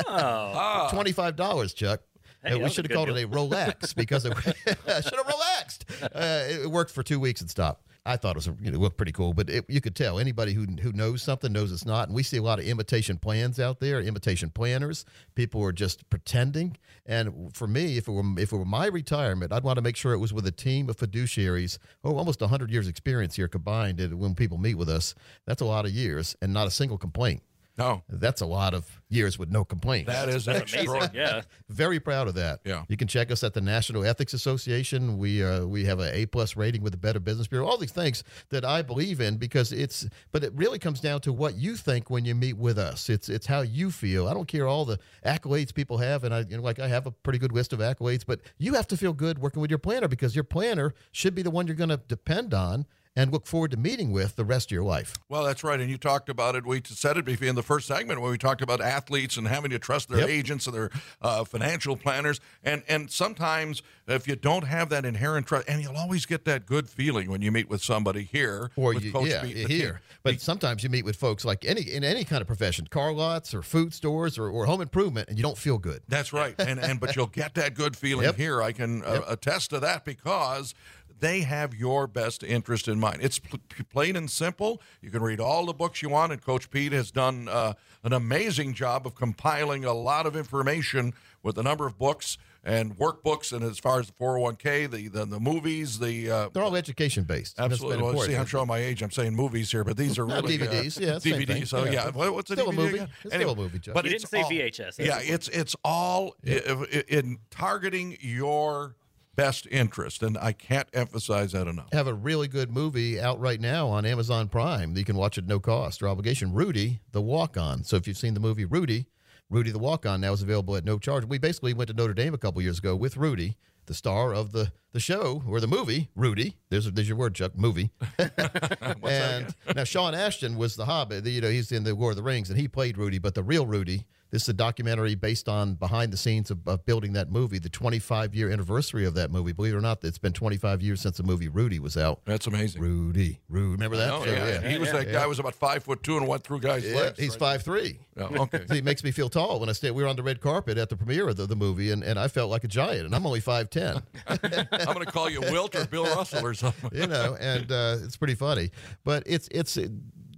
Oh. 0.07 0.89
twenty 0.93 1.13
five 1.13 1.37
dollars, 1.37 1.75
Chuck. 1.75 2.01
Hey, 2.45 2.63
we 2.63 2.71
should 2.71 2.85
have 2.89 2.95
called 2.95 3.09
deal. 3.09 3.17
it 3.17 3.25
a 3.25 3.29
Rolex 3.29 3.95
because 3.97 4.25
it, 4.25 4.33
I 4.87 5.01
should 5.01 5.15
have 5.17 5.27
relaxed. 5.27 5.85
Uh, 6.03 6.43
it 6.65 6.71
worked 6.71 6.93
for 6.93 7.03
two 7.03 7.19
weeks 7.19 7.41
and 7.41 7.51
stopped. 7.51 7.83
I 8.09 8.17
thought 8.17 8.37
it 8.37 8.47
was 8.47 8.47
you 8.63 8.71
know, 8.71 8.77
it 8.77 8.81
looked 8.81 8.97
pretty 8.97 9.11
cool, 9.11 9.35
but 9.35 9.51
it, 9.51 9.65
you 9.69 9.81
could 9.81 9.97
tell 9.97 10.21
anybody 10.21 10.53
who 10.53 10.65
who 10.81 10.93
knows 10.93 11.23
something 11.23 11.53
knows 11.53 11.73
it's 11.73 11.85
not. 11.85 12.07
And 12.07 12.15
we 12.15 12.23
see 12.23 12.37
a 12.37 12.43
lot 12.43 12.61
of 12.61 12.65
imitation 12.65 13.19
plans 13.19 13.59
out 13.59 13.81
there, 13.81 14.01
imitation 14.01 14.51
planners. 14.51 15.05
People 15.35 15.61
are 15.65 15.73
just 15.73 16.09
pretending. 16.09 16.77
And 17.05 17.51
for 17.53 17.67
me, 17.67 17.97
if 17.97 18.07
it 18.07 18.13
were 18.13 18.23
if 18.39 18.53
it 18.53 18.57
were 18.57 18.65
my 18.65 18.87
retirement, 18.87 19.53
I'd 19.53 19.65
want 19.65 19.79
to 19.79 19.83
make 19.83 19.97
sure 19.97 20.13
it 20.13 20.19
was 20.19 20.33
with 20.33 20.47
a 20.47 20.53
team 20.53 20.89
of 20.89 20.97
fiduciaries. 20.97 21.79
Oh, 22.05 22.17
almost 22.17 22.41
hundred 22.41 22.71
years 22.71 22.87
experience 22.87 23.35
here 23.35 23.49
combined. 23.49 23.99
And 23.99 24.21
when 24.21 24.37
people 24.37 24.57
meet 24.59 24.77
with 24.77 24.89
us, 24.89 25.17
that's 25.45 25.61
a 25.63 25.67
lot 25.67 25.85
of 25.85 25.91
years, 25.91 26.37
and 26.41 26.53
not 26.53 26.69
a 26.69 26.71
single 26.71 26.99
complaint. 26.99 27.43
No, 27.79 28.03
That's 28.09 28.41
a 28.41 28.47
lot 28.47 28.73
of 28.75 29.03
years 29.09 29.39
with 29.39 29.51
no 29.51 29.65
complaints. 29.65 30.11
that 30.11 30.29
is 30.29 30.47
That's 30.47 30.73
amazing. 30.73 31.11
Yeah. 31.15 31.43
Very 31.69 32.01
proud 32.01 32.27
of 32.27 32.35
that. 32.35 32.61
Yeah. 32.65 32.85
You 32.89 32.97
can 32.97 33.07
check 33.07 33.31
us 33.31 33.45
at 33.45 33.55
the 33.55 33.61
National 33.61 34.05
Ethics 34.05 34.33
Association. 34.33 35.19
We 35.19 35.45
uh, 35.45 35.67
we 35.67 35.85
have 35.85 36.01
an 36.01 36.11
A 36.15 36.27
plus 36.27 36.57
rating 36.57 36.83
with 36.83 36.93
the 36.93 36.99
Better 36.99 37.21
Business 37.21 37.47
Bureau. 37.47 37.67
All 37.67 37.79
these 37.79 37.93
things 37.93 38.25
that 38.49 38.65
I 38.65 38.83
believe 38.83 39.21
in 39.21 39.37
because 39.37 39.73
it's. 39.73 40.09
But 40.33 40.43
it 40.43 40.53
really 40.55 40.79
comes 40.79 41.01
down 41.01 41.21
to 41.23 41.33
what 41.33 41.57
you 41.57 41.77
think 41.77 42.09
when 42.11 42.25
you 42.25 42.35
meet 42.35 42.57
with 42.57 42.79
us. 42.79 43.09
It's 43.09 43.29
it's 43.29 43.47
how 43.47 43.61
you 43.61 43.91
feel. 43.91 44.27
I 44.27 44.35
don't 44.35 44.49
care 44.49 44.67
all 44.67 44.85
the 44.85 44.99
accolades 45.25 45.75
people 45.75 45.99
have, 45.99 46.25
and 46.25 46.35
I 46.35 46.41
you 46.41 46.57
know, 46.57 46.63
like 46.63 46.79
I 46.79 46.89
have 46.89 47.07
a 47.07 47.11
pretty 47.11 47.39
good 47.39 47.53
list 47.53 47.73
of 47.73 47.81
accolades. 47.81 48.25
But 48.27 48.41
you 48.59 48.75
have 48.75 48.89
to 48.89 48.97
feel 48.97 49.13
good 49.13 49.39
working 49.39 49.61
with 49.61 49.71
your 49.71 49.79
planner 49.79 50.09
because 50.09 50.35
your 50.35 50.45
planner 50.45 50.95
should 51.13 51.35
be 51.35 51.43
the 51.43 51.51
one 51.51 51.67
you're 51.67 51.77
going 51.77 51.91
to 51.91 52.01
depend 52.09 52.55
on 52.55 52.87
and 53.17 53.33
look 53.33 53.47
forward 53.47 53.71
to 53.71 53.77
meeting 53.79 54.13
with 54.13 54.37
the 54.37 54.45
rest 54.45 54.69
of 54.69 54.73
your 54.73 54.85
life. 54.85 55.15
Well, 55.29 55.43
that's 55.45 55.65
right. 55.65 55.81
And 55.81 55.91
you 55.91 55.97
talked 55.97 56.29
about 56.29 56.55
it. 56.55 56.67
We 56.67 56.83
said 56.85 57.17
it 57.17 57.27
in 57.29 57.55
the 57.55 57.63
first 57.63 57.87
segment 57.89 58.21
when 58.21 58.31
we 58.31 58.39
talked 58.39 58.61
about 58.63 58.81
athletes 58.83 59.37
and 59.39 59.49
having 59.49 59.71
to 59.71 59.79
trust 59.79 60.09
their 60.11 60.21
Yep. 60.21 60.29
agents 60.29 60.67
and 60.67 60.75
their 60.77 60.91
uh, 61.23 61.45
financial 61.45 61.97
planners. 61.97 62.41
And 62.63 62.83
and 62.89 63.11
sometimes 63.11 63.83
if 64.07 64.29
you 64.29 64.37
don't 64.37 64.65
have 64.65 64.91
that 64.91 65.05
inherent 65.05 65.47
trust, 65.47 65.69
and 65.69 65.83
you'll 65.83 65.97
always 65.97 66.27
get 66.27 66.45
that 66.45 66.67
good 66.67 66.89
feeling 66.89 67.31
when 67.31 67.41
you 67.41 67.51
meet 67.51 67.69
with 67.69 67.83
somebody 67.83 68.23
here 68.23 68.71
or 68.77 68.95
with 68.95 69.05
you, 69.05 69.13
Coach 69.13 69.29
yeah, 69.29 69.43
Pete 69.43 69.57
you 69.57 69.63
and 69.63 69.71
the 69.71 69.75
hear. 69.75 69.93
team. 69.95 70.01
But 70.23 70.41
sometimes 70.41 70.83
you 70.85 70.91
meet 70.91 71.05
with 71.05 71.17
folks 71.17 71.45
like 71.45 71.65
any 71.65 71.83
in 71.83 72.05
any 72.05 72.25
kind 72.25 72.41
of 72.41 72.47
profession, 72.47 72.87
car 72.89 73.13
lots 73.13 73.55
or 73.55 73.63
food 73.63 73.95
stores 73.95 74.37
or, 74.39 74.49
or 74.49 74.67
home 74.67 74.81
improvement, 74.81 75.29
and 75.29 75.39
you 75.39 75.43
don't 75.43 75.59
feel 75.59 75.79
good. 75.79 76.03
That's 76.09 76.33
right. 76.33 76.55
And 76.59 76.79
and 76.79 77.01
but 77.01 77.17
you'll 77.17 77.27
get 77.29 77.55
that 77.55 77.75
good 77.75 77.97
feeling 77.97 78.27
Yep. 78.27 78.37
here. 78.37 78.63
I 78.63 78.73
can 78.73 79.03
uh, 79.05 79.23
attest 79.27 79.71
to 79.71 79.81
that 79.81 80.05
because 80.05 80.75
they 81.19 81.41
have 81.41 81.75
your 81.75 82.07
best 82.07 82.43
interest 82.43 82.89
in 82.89 83.01
mind. 83.01 83.19
It's 83.23 83.39
pl- 83.39 83.59
plain 83.93 84.17
and 84.17 84.31
simple. 84.31 84.81
You 85.01 85.11
can 85.11 85.23
read 85.23 85.41
all 85.41 85.67
the 85.67 85.73
books 85.75 86.03
you 86.03 86.09
want, 86.09 86.33
and 86.33 86.43
Coach 86.43 86.71
Pete 86.71 86.93
has 86.93 87.11
done 87.11 87.49
uh, 87.49 87.73
an 88.05 88.13
amazing 88.13 88.75
job 88.75 89.07
of 89.07 89.15
compiling 89.15 89.85
a 89.85 89.93
lot 89.95 90.27
of 90.27 90.37
information 90.37 91.15
with 91.43 91.57
a 91.59 91.63
number 91.63 91.87
of 91.87 91.99
books 91.99 92.37
and 92.65 92.99
workbooks. 92.99 93.53
And 93.53 93.63
as 93.65 93.79
far 93.79 94.01
as 94.01 94.09
the 94.09 94.13
401k, 94.15 94.91
the 94.91 95.09
the, 95.09 95.25
the 95.25 95.39
movies, 95.41 95.99
the 96.01 96.31
uh, 96.31 96.49
They're 96.53 96.63
all 96.65 96.75
education 96.77 97.25
based. 97.25 97.59
Absolutely. 97.61 98.03
Well, 98.03 98.19
see. 98.21 98.35
I'm 98.37 98.47
showing 98.47 98.67
my 98.67 98.79
age. 98.79 99.03
I'm 99.03 99.11
saying 99.13 99.35
movies 99.35 99.71
here, 99.71 99.85
but 99.85 99.97
these 99.97 100.19
are 100.19 100.27
No, 100.27 100.37
really 100.41 100.59
DVDs. 100.59 101.01
Uh, 101.01 101.07
Yeah, 101.07 101.17
it's 101.17 101.25
DVDs. 101.25 101.47
thing. 101.47 101.65
So 101.67 101.85
Yeah. 101.85 102.11
yeah, 102.15 102.29
what's 102.31 102.51
a 102.51 102.55
Still 102.55 102.71
a 102.71 102.73
movie. 102.73 102.95
again? 102.97 103.09
It's 103.25 103.35
still 103.35 103.51
a 103.51 103.57
movie, 103.57 103.79
Chuck. 103.79 103.95
But 103.95 104.05
You 104.07 104.11
it's 104.13 104.29
didn't 104.29 104.47
say 104.49 104.61
all- 104.61 104.69
VHS. 104.91 104.99
Yeah, 104.99 105.21
it's 105.23 105.49
it's 105.49 105.77
all 105.85 106.35
i- 106.47 106.61
i- 106.93 107.05
in 107.09 107.39
targeting 107.51 108.17
your 108.21 108.97
best 109.37 109.67
interest, 109.71 110.23
and 110.23 110.37
I 110.39 110.53
can't 110.53 110.89
emphasize 110.93 111.53
that 111.53 111.69
enough. 111.69 111.93
have 111.93 112.07
a 112.07 112.15
really 112.15 112.49
good 112.49 112.71
movie 112.71 113.21
out 113.21 113.39
right 113.39 113.61
now 113.61 113.89
on 113.89 114.05
Amazon 114.05 114.49
Prime 114.49 114.95
that 114.95 115.01
you 115.01 115.05
can 115.05 115.17
watch 115.17 115.39
at 115.39 115.47
no 115.47 115.61
cost 115.61 116.03
or 116.03 116.09
obligation. 116.09 116.53
Rudy, 116.53 117.01
the 117.13 117.23
Walk 117.23 117.57
On. 117.57 117.85
So 117.85 117.97
if 117.97 118.09
you've 118.09 118.17
seen 118.17 118.35
the 118.35 118.41
movie 118.41 118.65
Rudy, 118.65 119.07
Rudy 119.49 119.71
the 119.71 119.79
Walk 119.79 120.07
On 120.07 120.21
now 120.21 120.33
is 120.33 120.43
available 120.43 120.75
at 120.77 120.85
no 120.85 120.99
charge. 120.99 121.25
We 121.27 121.39
basically 121.39 121.75
went 121.75 121.89
to 121.89 121.95
Notre 121.95 122.15
Dame 122.15 122.35
a 122.35 122.39
couple 122.39 122.61
years 122.63 122.79
ago 122.79 122.97
with 122.97 123.17
Rudy, 123.17 123.57
the 123.87 123.95
star 123.95 124.35
of 124.35 124.53
the 124.53 124.73
the 124.93 125.01
show 125.01 125.43
or 125.47 125.61
the 125.61 125.67
movie 125.67 126.09
Rudy. 126.17 126.57
There's 126.71 126.91
there's 126.91 127.09
your 127.09 127.19
word, 127.19 127.35
Chuck. 127.35 127.57
Movie. 127.57 127.91
and 128.19 129.55
now 129.75 129.85
Sean 129.85 130.15
Astin 130.15 130.57
was 130.57 130.75
the 130.75 130.87
Hobbit. 130.87 131.27
You 131.27 131.43
know, 131.43 131.51
he's 131.51 131.71
in 131.71 131.85
the 131.85 131.95
War 131.95 132.11
of 132.11 132.17
the 132.17 132.23
Rings, 132.23 132.51
and 132.51 132.59
he 132.59 132.67
played 132.67 132.97
Rudy. 132.97 133.19
But 133.19 133.35
the 133.35 133.43
real 133.43 133.67
Rudy, 133.67 134.07
this 134.31 134.43
is 134.43 134.49
a 134.49 134.53
documentary 134.53 135.15
based 135.15 135.49
on 135.49 135.75
behind 135.75 136.13
the 136.13 136.17
scenes 136.17 136.51
of, 136.51 136.59
of 136.67 136.85
building 136.85 137.13
that 137.15 137.31
movie, 137.31 137.59
the 137.59 137.69
25 137.69 138.35
year 138.35 138.51
anniversary 138.51 139.05
of 139.05 139.15
that 139.15 139.31
movie. 139.31 139.53
Believe 139.53 139.75
it 139.75 139.77
or 139.77 139.81
not, 139.81 140.03
it's 140.05 140.19
been 140.19 140.33
25 140.33 140.83
years 140.83 141.01
since 141.01 141.17
the 141.17 141.23
movie 141.23 141.49
Rudy 141.49 141.79
was 141.79 141.97
out. 141.97 142.21
That's 142.25 142.47
amazing. 142.47 142.83
Rudy, 142.83 143.41
Rudy, 143.49 143.73
remember 143.73 143.97
that? 143.97 144.11
Oh, 144.13 144.25
So, 144.25 144.31
yeah. 144.31 144.69
He 144.69 144.79
was 144.79 144.91
that 144.93 145.11
guy 145.13 145.27
was 145.27 145.39
about 145.39 145.55
five 145.55 145.85
foot 145.85 146.03
two 146.03 146.17
and 146.17 146.27
went 146.27 146.43
through 146.45 146.61
guys' 146.61 146.85
Yeah, 146.85 146.97
legs. 146.97 147.19
he's 147.19 147.31
right? 147.31 147.39
five 147.39 147.63
three. 147.63 148.01
Yeah, 148.17 148.25
okay. 148.25 148.65
See, 148.71 148.79
it 148.79 148.85
makes 148.85 149.05
me 149.05 149.11
feel 149.11 149.29
tall 149.29 149.61
when 149.61 149.69
I 149.69 149.73
stay. 149.73 149.91
We 149.91 150.03
were 150.03 150.09
on 150.09 150.17
the 150.17 150.23
red 150.23 150.41
carpet 150.41 150.79
at 150.79 150.89
the 150.89 150.97
premiere 150.97 151.29
of 151.29 151.37
the, 151.37 151.47
the 151.47 151.57
movie, 151.57 151.91
and, 151.91 152.03
and 152.03 152.19
I 152.19 152.29
felt 152.29 152.51
like 152.51 152.65
a 152.65 152.69
giant, 152.69 153.07
and 153.07 153.15
I'm 153.15 153.27
only 153.27 153.41
five 153.41 153.71
ten. 153.71 154.03
I'm 154.27 154.39
going 154.41 155.01
to 155.05 155.07
call 155.07 155.31
you 155.31 155.41
Wilt 155.41 155.75
or 155.77 155.87
Bill 155.87 156.05
Russell 156.05 156.45
or 156.45 156.55
something. 156.55 156.91
you 156.93 157.07
know, 157.07 157.37
and 157.39 157.71
uh, 157.71 157.97
it's 158.03 158.17
pretty 158.17 158.35
funny. 158.35 158.71
But 159.05 159.23
it's 159.27 159.49
it's 159.53 159.79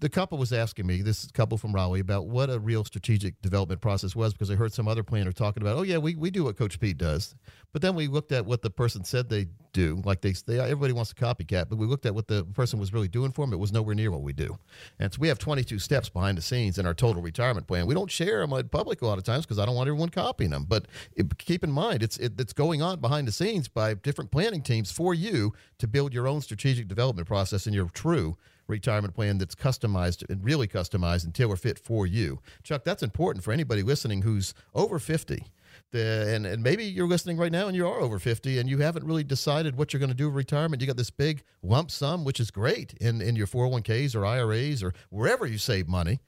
the 0.01 0.09
couple 0.09 0.39
was 0.39 0.53
asking 0.53 0.87
me, 0.87 1.03
this 1.03 1.31
couple 1.33 1.59
from 1.59 1.73
Raleigh, 1.73 2.01
about 2.01 2.27
what 2.27 2.51
a 2.51 2.59
real 2.59 2.85
strategic 2.85 3.41
development 3.43 3.81
process 3.81 4.15
was 4.15 4.33
because 4.33 4.51
I 4.51 4.55
heard 4.55 4.73
some 4.73 4.87
other 4.87 5.03
planner 5.03 5.33
talking 5.33 5.63
about, 5.63 5.77
oh 5.77 5.83
yeah, 5.83 5.99
we, 5.99 6.15
we 6.15 6.31
do 6.31 6.45
what 6.45 6.57
Coach 6.57 6.79
Pete 6.79 6.99
does, 6.99 7.35
but 7.73 7.83
then 7.83 7.95
we 7.95 8.07
looked 8.07 8.33
at 8.33 8.47
what 8.47 8.63
the 8.63 8.71
person 8.71 9.05
said 9.05 9.29
they 9.29 9.47
do. 9.73 10.01
Like 10.05 10.21
they, 10.21 10.35
they 10.47 10.61
everybody 10.61 10.93
wants 10.93 11.13
to 11.13 11.17
copycat, 11.17 11.69
but 11.69 11.79
we 11.79 11.87
looked 11.87 12.07
at 12.07 12.15
what 12.15 12.29
the 12.29 12.45
person 12.45 12.79
was 12.79 12.93
really 12.93 13.09
doing 13.09 13.33
for 13.33 13.45
them. 13.45 13.53
It 13.53 13.59
was 13.59 13.73
nowhere 13.73 13.95
near 13.95 14.11
what 14.11 14.23
we 14.23 14.33
do, 14.33 14.59
and 14.99 15.13
so 15.13 15.19
we 15.21 15.29
have 15.29 15.39
22 15.39 15.79
steps 15.79 16.09
behind 16.09 16.39
the 16.39 16.43
scenes 16.43 16.79
in 16.79 16.87
our 16.87 16.95
total 16.95 17.23
retirement 17.23 17.67
plan. 17.67 17.87
We 17.87 17.95
don't 17.95 18.11
share 18.11 18.41
them 18.41 18.53
in 18.53 18.67
uh, 18.67 18.69
public 18.69 19.03
a 19.03 19.07
lot 19.07 19.19
of 19.19 19.25
times 19.25 19.45
because 19.45 19.59
I 19.59 19.67
don't 19.67 19.75
want 19.75 19.89
everyone 19.89 20.11
copying 20.11 20.51
them. 20.51 20.65
But 20.69 20.87
it, 21.17 21.39
keep 21.39 21.65
in 21.65 21.73
mind, 21.73 22.03
it's 22.03 22.17
it, 22.19 22.41
it's 22.41 22.53
going 22.53 22.83
on 22.83 23.01
behind 23.01 23.27
the 23.27 23.33
scenes 23.33 23.69
by 23.69 23.95
different 23.95 24.31
planning 24.31 24.63
teams 24.63 24.91
for 24.91 25.13
you 25.15 25.53
to 25.79 25.87
build 25.87 26.15
your 26.15 26.29
own 26.29 26.41
strategic 26.41 26.89
development 26.89 27.27
process 27.27 27.67
and 27.67 27.75
your 27.75 27.89
true 27.89 28.37
retirement 28.69 29.15
plan 29.15 29.39
that's 29.39 29.55
customized 29.55 30.29
and 30.29 30.45
really 30.45 30.69
customized 30.69 31.25
and 31.25 31.35
tailor 31.35 31.57
fit 31.57 31.79
for 31.79 32.07
you. 32.07 32.41
Chuck, 32.63 32.85
that's 32.85 33.03
important 33.03 33.45
for 33.45 33.53
anybody 33.53 33.83
listening 33.83 34.23
who's 34.23 34.55
over 34.75 34.99
50. 34.99 35.45
The, 35.91 36.35
and, 36.35 36.45
and 36.45 36.63
maybe 36.63 36.85
you're 36.85 37.09
listening 37.09 37.39
right 37.39 37.53
now 37.53 37.67
and 37.67 37.75
you 37.75 37.87
are 37.87 38.01
over 38.01 38.19
50 38.19 38.59
and 38.59 38.69
you 38.69 38.79
haven't 38.79 39.07
really 39.07 39.25
decided 39.25 39.77
what 39.77 39.93
you're 39.93 40.01
going 40.01 40.11
to 40.11 40.15
do 40.15 40.27
with 40.27 40.37
retirement. 40.37 40.83
You 40.83 40.87
got 40.87 40.97
this 40.97 41.11
big 41.11 41.43
lump 41.63 41.91
sum, 41.91 42.25
which 42.25 42.41
is 42.41 42.51
great 42.51 42.95
in, 43.01 43.23
in 43.23 43.37
your 43.37 43.47
401ks 43.47 44.15
or 44.15 44.27
IRAs 44.27 44.83
or 44.83 44.93
wherever 45.11 45.47
you 45.47 45.59
save 45.59 45.89
money. 45.89 46.21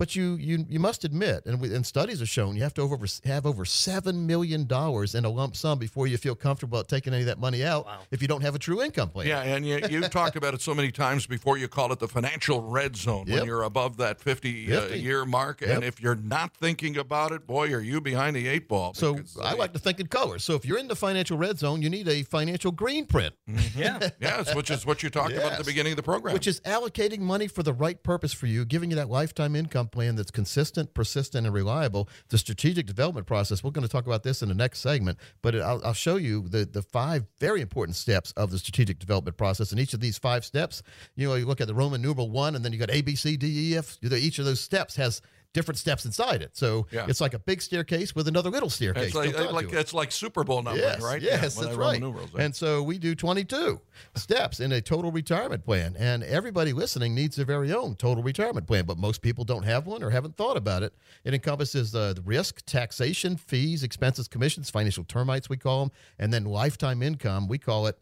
But 0.00 0.16
you 0.16 0.36
you 0.36 0.64
you 0.66 0.80
must 0.80 1.04
admit, 1.04 1.44
and, 1.44 1.60
we, 1.60 1.74
and 1.74 1.84
studies 1.84 2.20
have 2.20 2.28
shown, 2.30 2.56
you 2.56 2.62
have 2.62 2.72
to 2.72 2.80
over, 2.80 2.96
have 3.26 3.44
over 3.44 3.66
seven 3.66 4.26
million 4.26 4.64
dollars 4.64 5.14
in 5.14 5.26
a 5.26 5.28
lump 5.28 5.54
sum 5.54 5.78
before 5.78 6.06
you 6.06 6.16
feel 6.16 6.34
comfortable 6.34 6.78
about 6.78 6.88
taking 6.88 7.12
any 7.12 7.20
of 7.20 7.26
that 7.26 7.38
money 7.38 7.62
out. 7.62 7.84
Wow. 7.84 7.98
If 8.10 8.22
you 8.22 8.26
don't 8.26 8.40
have 8.40 8.54
a 8.54 8.58
true 8.58 8.80
income 8.80 9.10
plan. 9.10 9.26
Yeah, 9.26 9.42
and 9.42 9.66
you 9.66 9.78
you 9.90 10.00
talked 10.08 10.36
about 10.36 10.54
it 10.54 10.62
so 10.62 10.74
many 10.74 10.90
times 10.90 11.26
before. 11.26 11.58
You 11.58 11.68
call 11.68 11.92
it 11.92 11.98
the 11.98 12.08
financial 12.08 12.62
red 12.62 12.96
zone 12.96 13.26
yep. 13.26 13.40
when 13.40 13.44
you're 13.44 13.64
above 13.64 13.98
that 13.98 14.22
50, 14.22 14.68
50. 14.68 14.94
Uh, 14.94 14.96
year 14.96 15.26
mark, 15.26 15.60
yep. 15.60 15.68
and 15.68 15.84
if 15.84 16.00
you're 16.00 16.14
not 16.14 16.56
thinking 16.56 16.96
about 16.96 17.32
it, 17.32 17.46
boy, 17.46 17.70
are 17.74 17.82
you 17.82 18.00
behind 18.00 18.36
the 18.36 18.48
eight 18.48 18.68
ball. 18.68 18.94
So 18.94 19.18
I 19.42 19.52
like 19.52 19.74
to 19.74 19.78
think 19.78 20.00
in 20.00 20.06
colors. 20.06 20.42
So 20.44 20.54
if 20.54 20.64
you're 20.64 20.78
in 20.78 20.88
the 20.88 20.96
financial 20.96 21.36
red 21.36 21.58
zone, 21.58 21.82
you 21.82 21.90
need 21.90 22.08
a 22.08 22.22
financial 22.22 22.72
green 22.72 23.04
print. 23.04 23.34
Mm-hmm. 23.46 23.78
Yeah, 23.78 24.08
yes, 24.18 24.54
which 24.54 24.70
is 24.70 24.86
what 24.86 25.02
you 25.02 25.10
talked 25.10 25.32
yes. 25.32 25.40
about 25.40 25.52
at 25.52 25.58
the 25.58 25.64
beginning 25.64 25.92
of 25.92 25.98
the 25.98 26.02
program, 26.02 26.32
which 26.32 26.46
is 26.46 26.60
allocating 26.60 27.18
money 27.18 27.48
for 27.48 27.62
the 27.62 27.74
right 27.74 28.02
purpose 28.02 28.32
for 28.32 28.46
you, 28.46 28.64
giving 28.64 28.88
you 28.88 28.96
that 28.96 29.10
lifetime 29.10 29.54
income 29.54 29.88
plan 29.90 30.16
that's 30.16 30.30
consistent, 30.30 30.94
persistent, 30.94 31.46
and 31.46 31.54
reliable. 31.54 32.08
The 32.28 32.38
strategic 32.38 32.86
development 32.86 33.26
process, 33.26 33.62
we're 33.62 33.70
going 33.70 33.86
to 33.86 33.92
talk 33.92 34.06
about 34.06 34.22
this 34.22 34.42
in 34.42 34.48
the 34.48 34.54
next 34.54 34.80
segment, 34.80 35.18
but 35.42 35.54
I'll, 35.54 35.80
I'll 35.84 35.92
show 35.92 36.16
you 36.16 36.48
the, 36.48 36.64
the 36.64 36.82
five 36.82 37.26
very 37.38 37.60
important 37.60 37.96
steps 37.96 38.32
of 38.32 38.50
the 38.50 38.58
strategic 38.58 38.98
development 38.98 39.36
process. 39.36 39.70
And 39.70 39.80
each 39.80 39.94
of 39.94 40.00
these 40.00 40.18
five 40.18 40.44
steps, 40.44 40.82
you 41.16 41.28
know, 41.28 41.34
you 41.34 41.46
look 41.46 41.60
at 41.60 41.66
the 41.66 41.74
Roman 41.74 42.02
numeral 42.02 42.30
one, 42.30 42.54
and 42.54 42.64
then 42.64 42.72
you 42.72 42.78
got 42.78 42.90
A, 42.90 43.02
B, 43.02 43.14
C, 43.14 43.36
D, 43.36 43.72
E, 43.72 43.76
F. 43.76 43.98
Each 44.02 44.38
of 44.38 44.44
those 44.44 44.60
steps 44.60 44.96
has 44.96 45.20
different 45.52 45.78
steps 45.78 46.04
inside 46.04 46.42
it. 46.42 46.56
So 46.56 46.86
yeah. 46.90 47.06
it's 47.08 47.20
like 47.20 47.34
a 47.34 47.38
big 47.38 47.60
staircase 47.60 48.14
with 48.14 48.28
another 48.28 48.50
little 48.50 48.70
staircase. 48.70 49.06
It's 49.06 49.14
like, 49.14 49.52
like 49.52 49.72
it's 49.72 49.92
like 49.92 50.12
Super 50.12 50.44
Bowl 50.44 50.62
numbers, 50.62 50.82
yes, 50.82 51.02
right? 51.02 51.20
Yes, 51.20 51.56
yeah, 51.56 51.64
that's 51.64 51.76
right. 51.76 52.00
Numerals, 52.00 52.32
right? 52.32 52.44
And 52.44 52.54
so 52.54 52.82
we 52.82 52.98
do 52.98 53.14
22 53.14 53.80
steps 54.14 54.60
in 54.60 54.72
a 54.72 54.80
total 54.80 55.10
retirement 55.10 55.64
plan. 55.64 55.96
And 55.98 56.22
everybody 56.22 56.72
listening 56.72 57.14
needs 57.14 57.36
their 57.36 57.44
very 57.44 57.72
own 57.72 57.96
total 57.96 58.22
retirement 58.22 58.66
plan, 58.66 58.84
but 58.84 58.98
most 58.98 59.22
people 59.22 59.44
don't 59.44 59.64
have 59.64 59.86
one 59.86 60.02
or 60.02 60.10
haven't 60.10 60.36
thought 60.36 60.56
about 60.56 60.82
it. 60.82 60.94
It 61.24 61.34
encompasses 61.34 61.94
uh, 61.94 62.12
the 62.12 62.22
risk, 62.22 62.64
taxation, 62.66 63.36
fees, 63.36 63.82
expenses, 63.82 64.28
commissions, 64.28 64.70
financial 64.70 65.04
termites, 65.04 65.48
we 65.48 65.56
call 65.56 65.80
them, 65.80 65.92
and 66.18 66.32
then 66.32 66.44
lifetime 66.44 67.02
income. 67.02 67.48
We 67.48 67.58
call 67.58 67.86
it 67.86 67.98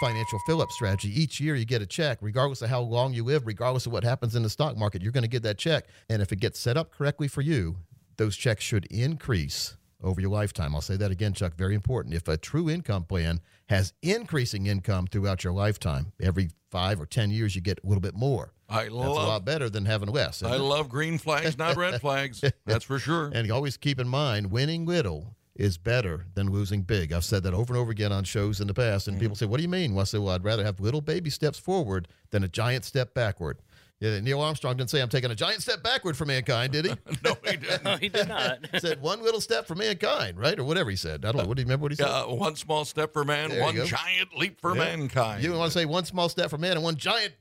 financial 0.00 0.38
fill 0.46 0.62
up 0.62 0.70
strategy. 0.70 1.08
Each 1.20 1.40
year 1.40 1.54
you 1.54 1.64
get 1.64 1.82
a 1.82 1.86
check, 1.86 2.18
regardless 2.20 2.62
of 2.62 2.70
how 2.70 2.80
long 2.80 3.12
you 3.12 3.22
live, 3.22 3.46
regardless 3.46 3.86
of 3.86 3.92
what 3.92 4.02
happens 4.02 4.34
in 4.34 4.42
the 4.42 4.50
stock 4.50 4.76
market, 4.76 5.02
you're 5.02 5.12
going 5.12 5.22
to 5.22 5.28
get 5.28 5.42
that 5.42 5.58
check. 5.58 5.84
And 6.08 6.22
if 6.22 6.32
it 6.32 6.40
gets 6.40 6.58
set 6.58 6.76
up 6.76 6.90
correctly 6.90 7.28
for 7.28 7.42
you, 7.42 7.76
those 8.16 8.36
checks 8.36 8.64
should 8.64 8.86
increase 8.86 9.76
over 10.02 10.20
your 10.20 10.30
lifetime. 10.30 10.74
I'll 10.74 10.80
say 10.80 10.96
that 10.96 11.10
again, 11.10 11.34
Chuck, 11.34 11.54
very 11.56 11.74
important. 11.74 12.14
If 12.14 12.26
a 12.28 12.36
true 12.36 12.70
income 12.70 13.04
plan 13.04 13.40
has 13.68 13.92
increasing 14.02 14.66
income 14.66 15.06
throughout 15.06 15.44
your 15.44 15.52
lifetime, 15.52 16.12
every 16.20 16.50
five 16.70 17.00
or 17.00 17.06
10 17.06 17.30
years, 17.30 17.54
you 17.54 17.60
get 17.60 17.80
a 17.84 17.86
little 17.86 18.00
bit 18.00 18.14
more. 18.14 18.52
I 18.68 18.84
That's 18.84 18.94
love, 18.94 19.08
a 19.08 19.26
lot 19.26 19.44
better 19.44 19.68
than 19.68 19.84
having 19.84 20.08
less. 20.08 20.42
I 20.42 20.54
it? 20.54 20.60
love 20.60 20.88
green 20.88 21.18
flags, 21.18 21.58
not 21.58 21.76
red 21.76 22.00
flags. 22.00 22.42
That's 22.64 22.84
for 22.84 22.98
sure. 22.98 23.30
And 23.34 23.50
always 23.50 23.76
keep 23.76 23.98
in 23.98 24.08
mind, 24.08 24.50
winning 24.50 24.86
little 24.86 25.34
is 25.56 25.76
better 25.76 26.26
than 26.34 26.50
losing 26.50 26.82
big. 26.82 27.12
I've 27.12 27.24
said 27.24 27.42
that 27.42 27.54
over 27.54 27.72
and 27.72 27.80
over 27.80 27.90
again 27.90 28.12
on 28.12 28.24
shows 28.24 28.60
in 28.60 28.66
the 28.66 28.74
past, 28.74 29.08
and 29.08 29.16
mm 29.16 29.20
people 29.20 29.36
say, 29.36 29.46
"What 29.46 29.58
do 29.58 29.62
you 29.62 29.68
mean?" 29.68 29.94
Well, 29.94 30.02
I 30.02 30.04
say, 30.04 30.18
"Well, 30.18 30.34
I'd 30.34 30.44
rather 30.44 30.64
have 30.64 30.80
little 30.80 31.00
baby 31.00 31.30
steps 31.30 31.58
forward 31.58 32.08
than 32.30 32.42
a 32.44 32.48
giant 32.48 32.84
step 32.84 33.14
backward." 33.14 33.58
Yeah, 34.00 34.18
Neil 34.20 34.40
Armstrong 34.40 34.78
didn't 34.78 34.88
say 34.88 35.02
I'm 35.02 35.10
taking 35.10 35.30
a 35.30 35.34
giant 35.34 35.60
step 35.60 35.82
backward 35.82 36.16
for 36.16 36.24
mankind, 36.24 36.72
did 36.72 36.86
he? 36.86 36.92
no, 37.24 37.36
he 37.44 37.56
didn't. 37.56 37.84
no, 37.84 37.96
he 37.98 38.08
did 38.08 38.28
not. 38.28 38.66
he 38.72 38.78
said 38.80 39.02
one 39.02 39.22
little 39.22 39.42
step 39.42 39.66
for 39.66 39.74
mankind, 39.74 40.38
right, 40.38 40.58
or 40.58 40.64
whatever 40.64 40.88
he 40.88 40.96
said. 40.96 41.24
I 41.26 41.32
don't 41.32 41.42
know. 41.42 41.48
What 41.48 41.58
do 41.58 41.60
you 41.60 41.66
remember 41.66 41.84
what 41.84 41.92
he 41.92 41.96
said? 41.96 42.06
Uh, 42.08 42.24
one 42.28 42.56
small 42.56 42.86
step 42.86 43.12
for 43.12 43.24
man, 43.24 43.50
there 43.50 43.62
one 43.62 43.74
giant 43.74 44.34
leap 44.34 44.58
for 44.58 44.74
yeah. 44.74 44.96
mankind. 44.96 45.44
You 45.44 45.52
want 45.52 45.70
to 45.70 45.78
say 45.78 45.84
one 45.84 46.06
small 46.06 46.30
step 46.30 46.48
for 46.48 46.56
man 46.56 46.72
and 46.72 46.82
one 46.82 46.96
giant 46.96 47.34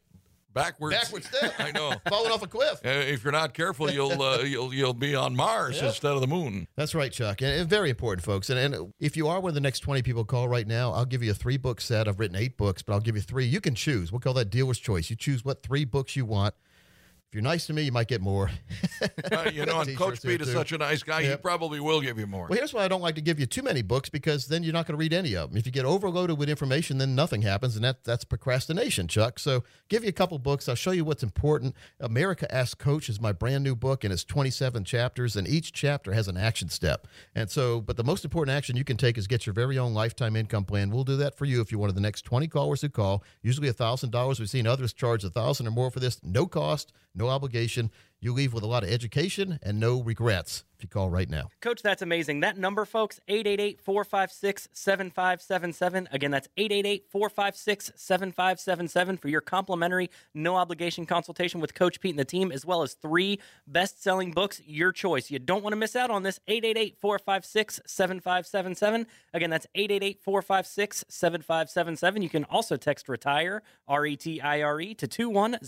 backwards. 0.53 0.95
Backwards 0.95 1.27
step. 1.27 1.53
I 1.59 1.71
know. 1.71 1.93
Falling 2.07 2.31
off 2.31 2.43
a 2.43 2.47
cliff. 2.47 2.79
Uh, 2.85 2.89
if 2.89 3.23
you're 3.23 3.33
not 3.33 3.53
careful, 3.53 3.91
you'll 3.91 4.21
uh, 4.21 4.39
you'll 4.43 4.73
you'll 4.73 4.93
be 4.93 5.15
on 5.15 5.35
Mars 5.35 5.81
instead 5.81 6.13
of 6.13 6.21
the 6.21 6.27
moon. 6.27 6.67
That's 6.75 6.95
right, 6.95 7.11
Chuck. 7.11 7.41
And, 7.41 7.61
and 7.61 7.69
very 7.69 7.89
important, 7.89 8.25
folks. 8.25 8.49
And, 8.49 8.59
and 8.59 8.93
if 8.99 9.15
you 9.17 9.27
are 9.27 9.39
one 9.39 9.49
of 9.49 9.55
the 9.55 9.61
next 9.61 9.79
20 9.81 10.01
people 10.01 10.25
call 10.25 10.47
right 10.47 10.67
now, 10.67 10.91
I'll 10.91 11.05
give 11.05 11.23
you 11.23 11.31
a 11.31 11.35
three 11.35 11.57
book 11.57 11.81
set. 11.81 12.07
I've 12.07 12.19
written 12.19 12.35
eight 12.35 12.57
books, 12.57 12.81
but 12.81 12.93
I'll 12.93 12.99
give 12.99 13.15
you 13.15 13.21
three. 13.21 13.45
You 13.45 13.61
can 13.61 13.75
choose. 13.75 14.11
We'll 14.11 14.19
call 14.19 14.33
that 14.33 14.49
dealer's 14.49 14.79
choice. 14.79 15.09
You 15.09 15.15
choose 15.15 15.43
what 15.45 15.63
three 15.63 15.85
books 15.85 16.15
you 16.15 16.25
want. 16.25 16.55
If 17.29 17.35
you're 17.35 17.43
nice 17.43 17.67
to 17.67 17.73
me, 17.73 17.83
you 17.83 17.91
might 17.91 18.07
get 18.07 18.21
more. 18.21 18.49
uh, 19.31 19.51
you 19.53 19.63
know, 19.63 19.81
and 19.81 19.95
Coach 19.95 20.23
Pete 20.23 20.41
is 20.41 20.51
such 20.51 20.71
a 20.71 20.79
nice 20.79 21.03
guy, 21.03 21.19
yep. 21.19 21.31
he 21.31 21.37
probably 21.37 21.79
will 21.79 22.01
give 22.01 22.17
you 22.17 22.25
more. 22.25 22.47
Well, 22.47 22.57
here's 22.57 22.73
why 22.73 22.83
I 22.83 22.87
don't 22.87 23.01
like 23.01 23.13
to 23.15 23.21
give 23.21 23.39
you 23.39 23.45
too 23.45 23.61
many 23.61 23.83
books 23.83 24.09
because 24.09 24.47
then 24.47 24.63
you're 24.63 24.73
not 24.73 24.87
going 24.87 24.93
to 24.93 24.99
read 24.99 25.13
any 25.13 25.35
of 25.35 25.51
them. 25.51 25.57
If 25.59 25.67
you 25.67 25.71
get 25.71 25.85
overloaded 25.85 26.39
with 26.39 26.49
information, 26.49 26.97
then 26.97 27.13
nothing 27.13 27.43
happens, 27.43 27.75
and 27.75 27.85
that 27.85 28.03
that's 28.03 28.23
procrastination, 28.23 29.07
Chuck. 29.07 29.37
So, 29.37 29.63
give 29.89 30.01
you 30.01 30.09
a 30.09 30.11
couple 30.11 30.39
books. 30.39 30.67
I'll 30.67 30.73
show 30.73 30.89
you 30.89 31.05
what's 31.05 31.21
important. 31.21 31.75
America 31.99 32.51
Asks 32.51 32.73
Coach 32.73 33.09
is 33.09 33.21
my 33.21 33.31
brand 33.31 33.63
new 33.63 33.75
book, 33.75 34.03
and 34.03 34.11
it's 34.11 34.23
27 34.23 34.83
chapters, 34.83 35.35
and 35.35 35.47
each 35.47 35.71
chapter 35.71 36.13
has 36.13 36.27
an 36.27 36.35
action 36.35 36.69
step. 36.69 37.05
And 37.35 37.47
so, 37.51 37.79
but 37.79 37.95
the 37.95 38.03
most 38.03 38.25
important 38.25 38.57
action 38.57 38.75
you 38.75 38.83
can 38.83 38.97
take 38.97 39.19
is 39.19 39.27
get 39.27 39.45
your 39.45 39.53
very 39.53 39.77
own 39.77 39.93
lifetime 39.93 40.35
income 40.35 40.65
plan. 40.65 40.89
We'll 40.89 41.03
do 41.03 41.17
that 41.17 41.37
for 41.37 41.45
you 41.45 41.61
if 41.61 41.71
you're 41.71 41.79
one 41.79 41.89
of 41.89 41.95
the 41.95 42.01
next 42.01 42.23
20 42.23 42.47
callers 42.47 42.81
who 42.81 42.89
call. 42.89 43.23
Usually 43.43 43.67
a 43.67 43.73
$1,000. 43.73 44.39
We've 44.39 44.49
seen 44.49 44.65
others 44.65 44.93
charge 44.93 45.23
a 45.23 45.27
1000 45.27 45.67
or 45.67 45.71
more 45.71 45.91
for 45.91 45.99
this. 45.99 46.19
No 46.23 46.47
cost, 46.47 46.91
no 47.19 47.27
obligation. 47.27 47.91
You 48.19 48.33
leave 48.33 48.53
with 48.53 48.63
a 48.63 48.67
lot 48.67 48.83
of 48.83 48.89
education 48.89 49.59
and 49.61 49.79
no 49.79 50.01
regrets 50.01 50.63
if 50.79 50.83
you 50.83 50.89
call 50.89 51.09
right 51.09 51.29
now. 51.29 51.49
Coach, 51.61 51.81
that's 51.81 52.01
amazing. 52.01 52.39
That 52.39 52.57
number, 52.57 52.85
folks, 52.85 53.19
888 53.27 53.81
456 53.81 54.69
7577. 54.71 56.07
Again, 56.11 56.31
that's 56.31 56.47
888 56.55 57.05
456 57.09 57.91
7577 57.95 59.17
for 59.17 59.27
your 59.27 59.41
complimentary, 59.41 60.09
no 60.33 60.55
obligation 60.55 61.05
consultation 61.05 61.59
with 61.59 61.73
Coach 61.73 61.99
Pete 61.99 62.11
and 62.11 62.19
the 62.19 62.23
team, 62.23 62.51
as 62.51 62.65
well 62.65 62.81
as 62.81 62.93
three 62.93 63.41
best 63.67 64.01
selling 64.01 64.31
books, 64.31 64.61
your 64.65 64.93
choice. 64.93 65.29
You 65.29 65.37
don't 65.37 65.63
want 65.63 65.73
to 65.73 65.77
miss 65.77 65.97
out 65.97 66.09
on 66.09 66.23
this. 66.23 66.39
888 66.47 66.97
456 66.97 67.81
7577. 67.85 69.05
Again, 69.33 69.49
that's 69.49 69.67
888 69.75 70.21
456 70.23 71.03
7577. 71.09 72.21
You 72.21 72.29
can 72.29 72.45
also 72.45 72.77
text 72.77 73.09
retire, 73.09 73.61
R 73.85 74.05
E 74.05 74.15
T 74.15 74.39
I 74.39 74.61
R 74.61 74.79
E, 74.79 74.93
to 74.95 75.07
21000. 75.07 75.59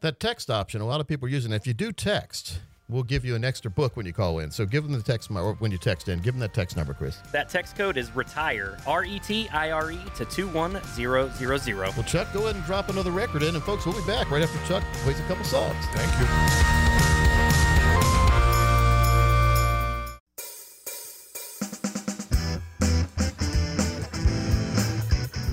That 0.00 0.16
text 0.18 0.50
option, 0.50 0.80
a 0.80 0.86
lot 0.86 1.00
of 1.00 1.06
people 1.06 1.26
are 1.26 1.30
using 1.30 1.52
it. 1.52 1.56
If 1.56 1.66
you 1.68 1.74
do 1.74 1.92
text, 1.92 2.58
we'll 2.88 3.02
give 3.02 3.24
you 3.24 3.34
an 3.34 3.44
extra 3.44 3.70
book 3.70 3.96
when 3.96 4.06
you 4.06 4.12
call 4.12 4.38
in. 4.40 4.50
So 4.50 4.64
give 4.64 4.82
them 4.84 4.92
the 4.92 5.02
text 5.02 5.30
or 5.30 5.54
when 5.54 5.70
you 5.70 5.78
text 5.78 6.08
in. 6.08 6.20
Give 6.20 6.34
them 6.34 6.40
that 6.40 6.54
text 6.54 6.76
number, 6.76 6.94
Chris. 6.94 7.18
That 7.32 7.48
text 7.48 7.76
code 7.76 7.96
is 7.96 8.14
retire 8.14 8.78
R 8.86 9.04
E 9.04 9.18
T 9.18 9.48
I 9.52 9.70
R 9.70 9.92
E 9.92 10.00
to 10.16 10.24
two 10.24 10.48
one 10.48 10.80
zero 10.94 11.30
zero 11.36 11.56
zero. 11.58 11.90
Well, 11.96 12.04
Chuck, 12.04 12.32
go 12.32 12.44
ahead 12.44 12.56
and 12.56 12.64
drop 12.64 12.88
another 12.88 13.10
record 13.10 13.42
in, 13.42 13.54
and 13.54 13.64
folks, 13.64 13.86
we'll 13.86 14.00
be 14.00 14.06
back 14.06 14.30
right 14.30 14.42
after 14.42 14.58
Chuck 14.66 14.82
plays 15.02 15.20
a 15.20 15.22
couple 15.24 15.44
songs. 15.44 15.76
Thank 15.92 16.20
you. 16.20 16.26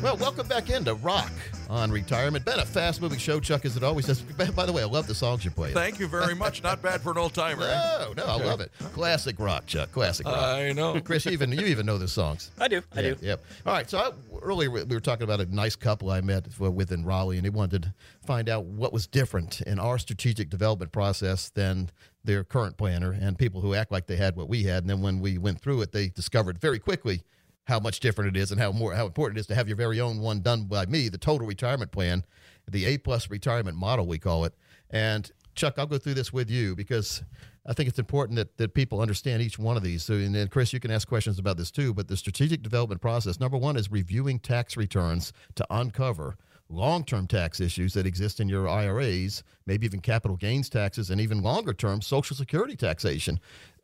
Well, 0.01 0.17
welcome 0.17 0.47
back 0.47 0.69
into 0.69 0.93
Rock 0.93 1.31
on 1.69 1.91
retirement. 1.91 2.45
Been 2.45 2.59
a 2.59 2.65
fast 2.65 3.01
moving 3.01 3.19
show, 3.19 3.39
Chuck, 3.39 3.65
as 3.65 3.77
it 3.77 3.83
always 3.83 4.05
does. 4.05 4.21
By 4.21 4.65
the 4.65 4.73
way, 4.73 4.81
I 4.81 4.85
love 4.85 5.07
the 5.07 5.15
songs 5.15 5.43
you're 5.43 5.53
playing. 5.53 5.73
Thank 5.73 5.99
you 5.99 6.07
very 6.07 6.35
much. 6.35 6.63
Not 6.63 6.81
bad 6.81 7.01
for 7.01 7.11
an 7.11 7.17
old 7.17 7.33
timer. 7.33 7.63
Eh? 7.63 7.97
no, 7.99 8.13
no, 8.13 8.25
I 8.25 8.35
love 8.35 8.61
it. 8.61 8.71
Classic 8.93 9.35
rock, 9.39 9.65
Chuck. 9.65 9.91
Classic 9.91 10.25
rock. 10.25 10.37
I 10.37 10.71
know. 10.71 10.99
Chris, 11.03 11.25
you 11.25 11.31
even 11.31 11.51
you 11.51 11.65
even 11.65 11.85
know 11.85 11.97
the 11.97 12.07
songs. 12.07 12.51
I 12.59 12.67
do. 12.67 12.81
I 12.95 13.01
yeah, 13.01 13.13
do. 13.13 13.17
Yep. 13.21 13.45
All 13.65 13.73
right. 13.73 13.89
So 13.89 13.97
I, 13.97 14.11
earlier 14.41 14.69
we 14.69 14.83
were 14.83 14.99
talking 14.99 15.23
about 15.23 15.41
a 15.41 15.53
nice 15.53 15.75
couple 15.75 16.09
I 16.11 16.21
met 16.21 16.47
with 16.59 16.91
in 16.91 17.03
Raleigh, 17.05 17.37
and 17.37 17.45
they 17.45 17.49
wanted 17.49 17.83
to 17.83 17.93
find 18.25 18.49
out 18.49 18.65
what 18.65 18.93
was 18.93 19.07
different 19.07 19.61
in 19.61 19.79
our 19.79 19.97
strategic 19.97 20.49
development 20.49 20.91
process 20.91 21.49
than 21.49 21.89
their 22.23 22.43
current 22.43 22.77
planner 22.77 23.11
and 23.11 23.37
people 23.37 23.61
who 23.61 23.73
act 23.73 23.91
like 23.91 24.07
they 24.07 24.15
had 24.15 24.35
what 24.35 24.49
we 24.49 24.63
had. 24.63 24.83
And 24.83 24.89
then 24.89 25.01
when 25.01 25.19
we 25.19 25.37
went 25.37 25.61
through 25.61 25.81
it, 25.81 25.91
they 25.91 26.09
discovered 26.09 26.57
very 26.57 26.79
quickly 26.79 27.23
how 27.65 27.79
much 27.79 27.99
different 27.99 28.35
it 28.35 28.39
is 28.39 28.51
and 28.51 28.59
how 28.59 28.71
more 28.71 28.93
how 28.93 29.05
important 29.05 29.37
it 29.37 29.41
is 29.41 29.47
to 29.47 29.55
have 29.55 29.67
your 29.67 29.77
very 29.77 29.99
own 29.99 30.19
one 30.19 30.41
done 30.41 30.65
by 30.65 30.85
me, 30.85 31.09
the 31.09 31.17
total 31.17 31.47
retirement 31.47 31.91
plan. 31.91 32.23
the 32.69 32.85
A 32.85 32.97
plus 32.97 33.29
retirement 33.29 33.77
model, 33.77 34.07
we 34.07 34.17
call 34.17 34.45
it. 34.45 34.53
And 34.89 35.29
Chuck, 35.55 35.75
I'll 35.77 35.85
go 35.85 35.97
through 35.97 36.15
this 36.15 36.33
with 36.33 36.49
you 36.49 36.75
because 36.75 37.23
I 37.65 37.73
think 37.73 37.89
it's 37.89 37.99
important 37.99 38.37
that, 38.37 38.57
that 38.57 38.73
people 38.73 39.01
understand 39.01 39.41
each 39.41 39.57
one 39.57 39.77
of 39.77 39.83
these. 39.83 40.03
So, 40.03 40.13
and 40.13 40.35
then 40.35 40.47
Chris, 40.47 40.73
you 40.73 40.79
can 40.79 40.91
ask 40.91 41.07
questions 41.07 41.39
about 41.39 41.57
this 41.57 41.71
too. 41.71 41.93
But 41.93 42.07
the 42.07 42.17
strategic 42.17 42.61
development 42.61 43.01
process, 43.01 43.39
number 43.39 43.57
one, 43.57 43.77
is 43.77 43.91
reviewing 43.91 44.39
tax 44.39 44.77
returns 44.77 45.33
to 45.55 45.65
uncover 45.69 46.37
long 46.69 47.03
term 47.03 47.27
tax 47.27 47.59
issues 47.59 47.93
that 47.93 48.05
exist 48.05 48.39
in 48.39 48.49
your 48.49 48.67
IRAs, 48.67 49.43
maybe 49.65 49.85
even 49.85 49.99
capital 49.99 50.37
gains 50.37 50.69
taxes, 50.69 51.09
and 51.09 51.21
even 51.21 51.41
longer 51.41 51.73
term 51.73 52.01
Social 52.01 52.35
Security 52.35 52.75
taxation 52.75 53.39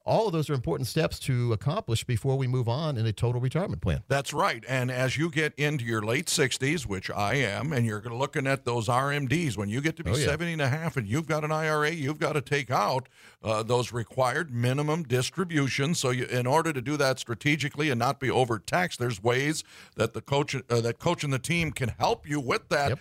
all 0.06 0.28
of 0.28 0.34
those 0.34 0.50
are 0.50 0.54
important 0.54 0.88
steps 0.88 1.20
to 1.20 1.54
accomplish 1.54 2.04
before 2.04 2.38
we 2.38 2.48
move 2.48 2.68
on 2.68 2.98
in 2.98 3.06
a 3.06 3.14
total 3.14 3.40
retirement 3.40 3.82
plan. 3.82 4.04
That's 4.08 4.34
right. 4.34 4.64
And 4.68 4.90
as 4.90 5.18
you 5.18 5.30
get 5.30 5.54
into 5.56 5.86
your 5.86 6.02
late 6.02 6.26
60s, 6.26 6.86
which 6.86 7.12
I 7.12 7.36
am, 7.36 7.72
and 7.72 7.86
you're 7.86 8.02
looking 8.02 8.48
at 8.48 8.66
those 8.66 8.88
RMDs, 8.88 9.58
when 9.58 9.70
you 9.70 9.82
get 9.82 9.98
to 9.98 10.04
be 10.04 10.12
oh, 10.12 10.16
yeah. 10.16 10.26
70 10.26 10.54
and 10.54 10.62
a 10.62 10.70
half 10.70 10.98
and 10.98 11.08
you've 11.08 11.28
got 11.28 11.44
an 11.44 11.52
IRA, 11.52 11.92
you've 11.92 12.20
got 12.20 12.34
to 12.34 12.42
take 12.42 12.72
out 12.72 13.08
uh, 13.44 13.64
those 13.64 13.92
required 13.92 14.54
minimum 14.54 15.04
distributions. 15.04 16.00
So 16.00 16.10
you, 16.10 16.26
in 16.26 16.48
order 16.48 16.74
to 16.74 16.82
do 16.82 16.98
that 16.98 17.20
strategically 17.20 17.90
and 17.90 18.00
not 18.00 18.20
be 18.20 18.30
overtaxed, 18.30 19.00
there's 19.00 19.22
ways 19.22 19.64
that 19.96 20.14
the 20.14 20.22
coach, 20.22 20.56
uh, 20.56 20.82
that 20.82 21.00
coach 21.00 21.24
and 21.24 21.32
the 21.32 21.40
team 21.40 21.72
can 21.72 21.90
help 21.90 22.28
you 22.28 22.40
with 22.40 22.70
that. 22.70 22.90
Yep 22.90 23.00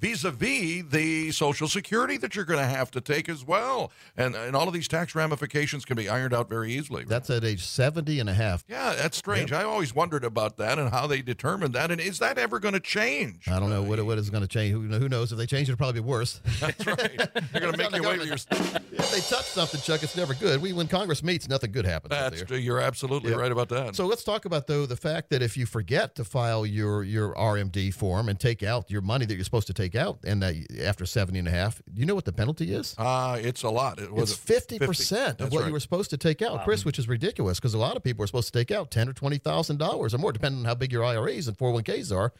vis-a-vis 0.00 0.84
the 0.90 1.30
social 1.32 1.68
security 1.68 2.16
that 2.16 2.36
you're 2.36 2.44
going 2.44 2.60
to 2.60 2.66
have 2.66 2.90
to 2.92 3.00
take 3.00 3.28
as 3.28 3.44
well. 3.44 3.90
And 4.16 4.34
and 4.34 4.54
all 4.54 4.68
of 4.68 4.74
these 4.74 4.88
tax 4.88 5.14
ramifications 5.14 5.84
can 5.84 5.96
be 5.96 6.08
ironed 6.08 6.34
out 6.34 6.48
very 6.48 6.72
easily. 6.72 7.04
That's 7.04 7.30
at 7.30 7.44
age 7.44 7.64
70 7.64 8.20
and 8.20 8.28
a 8.28 8.34
half. 8.34 8.64
Yeah 8.68 8.94
that's 8.94 9.16
strange. 9.16 9.50
Yep. 9.50 9.60
i 9.60 9.64
always 9.64 9.94
wondered 9.94 10.24
about 10.24 10.56
that 10.58 10.78
and 10.78 10.90
how 10.90 11.06
they 11.06 11.22
determined 11.22 11.74
that. 11.74 11.90
And 11.90 12.00
is 12.00 12.18
that 12.18 12.38
ever 12.38 12.58
going 12.58 12.74
to 12.74 12.80
change? 12.80 13.48
I 13.48 13.58
don't 13.58 13.70
know 13.70 13.82
uh, 13.82 13.86
what, 13.86 14.04
what 14.04 14.18
is 14.18 14.30
going 14.30 14.42
to 14.42 14.48
change. 14.48 14.72
Who, 14.72 14.82
who 14.82 15.08
knows? 15.08 15.32
If 15.32 15.38
they 15.38 15.46
change 15.46 15.68
it 15.68 15.72
it'll 15.72 15.78
probably 15.78 16.00
be 16.00 16.06
worse. 16.06 16.40
That's 16.60 16.86
right. 16.86 17.16
They're 17.52 17.60
going 17.60 17.72
to 17.72 17.78
make 17.78 17.94
you 17.94 18.02
wait 18.02 18.20
for 18.20 18.26
your 18.26 18.36
if 18.36 19.10
they 19.12 19.20
touch 19.20 19.44
something 19.46 19.80
chuck 19.80 20.02
it's 20.02 20.16
never 20.16 20.34
good. 20.34 20.60
We 20.60 20.72
when 20.72 20.88
congress 20.88 21.22
meets 21.22 21.48
nothing 21.48 21.72
good 21.72 21.84
happens 21.84 22.10
that's 22.10 22.50
you're 22.50 22.80
absolutely 22.80 23.30
yep. 23.30 23.40
right 23.40 23.52
about 23.52 23.68
that. 23.70 23.96
So 23.96 24.06
let's 24.06 24.24
talk 24.24 24.44
about 24.44 24.66
though 24.66 24.86
the 24.86 24.96
fact 24.96 25.30
that 25.30 25.42
if 25.42 25.56
you 25.56 25.66
forget 25.66 26.14
to 26.16 26.24
file 26.24 26.66
your 26.66 27.04
your 27.04 27.34
rmd 27.34 27.94
form 27.94 28.28
and 28.28 28.38
take 28.38 28.62
out 28.62 28.90
your 28.90 29.00
money 29.00 29.26
that 29.26 29.34
you're 29.34 29.44
supposed 29.44 29.66
to 29.68 29.74
take 29.74 29.87
take 29.90 30.00
out 30.00 30.18
and 30.24 30.42
that 30.42 30.54
after 30.82 31.06
70 31.06 31.38
and 31.38 31.48
a 31.48 31.50
half 31.50 31.82
you 31.94 32.06
know 32.06 32.14
what 32.14 32.24
the 32.24 32.32
penalty 32.32 32.72
is 32.72 32.94
uh 32.98 33.38
it's 33.40 33.62
a 33.62 33.70
lot 33.70 33.98
it 34.00 34.12
was 34.12 34.32
it's 34.32 34.40
50%, 34.40 34.78
50. 34.78 35.44
of 35.44 35.52
what 35.52 35.60
right. 35.60 35.66
you 35.66 35.72
were 35.72 35.80
supposed 35.80 36.10
to 36.10 36.16
take 36.16 36.42
out 36.42 36.54
wow. 36.58 36.64
chris 36.64 36.84
which 36.84 36.98
is 36.98 37.08
ridiculous 37.08 37.58
because 37.58 37.74
a 37.74 37.78
lot 37.78 37.96
of 37.96 38.02
people 38.02 38.22
are 38.22 38.26
supposed 38.26 38.52
to 38.52 38.58
take 38.58 38.70
out 38.70 38.90
10 38.90 39.08
or 39.08 39.12
20 39.12 39.38
thousand 39.38 39.78
dollars 39.78 40.14
or 40.14 40.18
more 40.18 40.32
depending 40.32 40.60
on 40.60 40.64
how 40.64 40.74
big 40.74 40.92
your 40.92 41.04
iras 41.04 41.48
and 41.48 41.56
401ks 41.56 42.14
are 42.14 42.32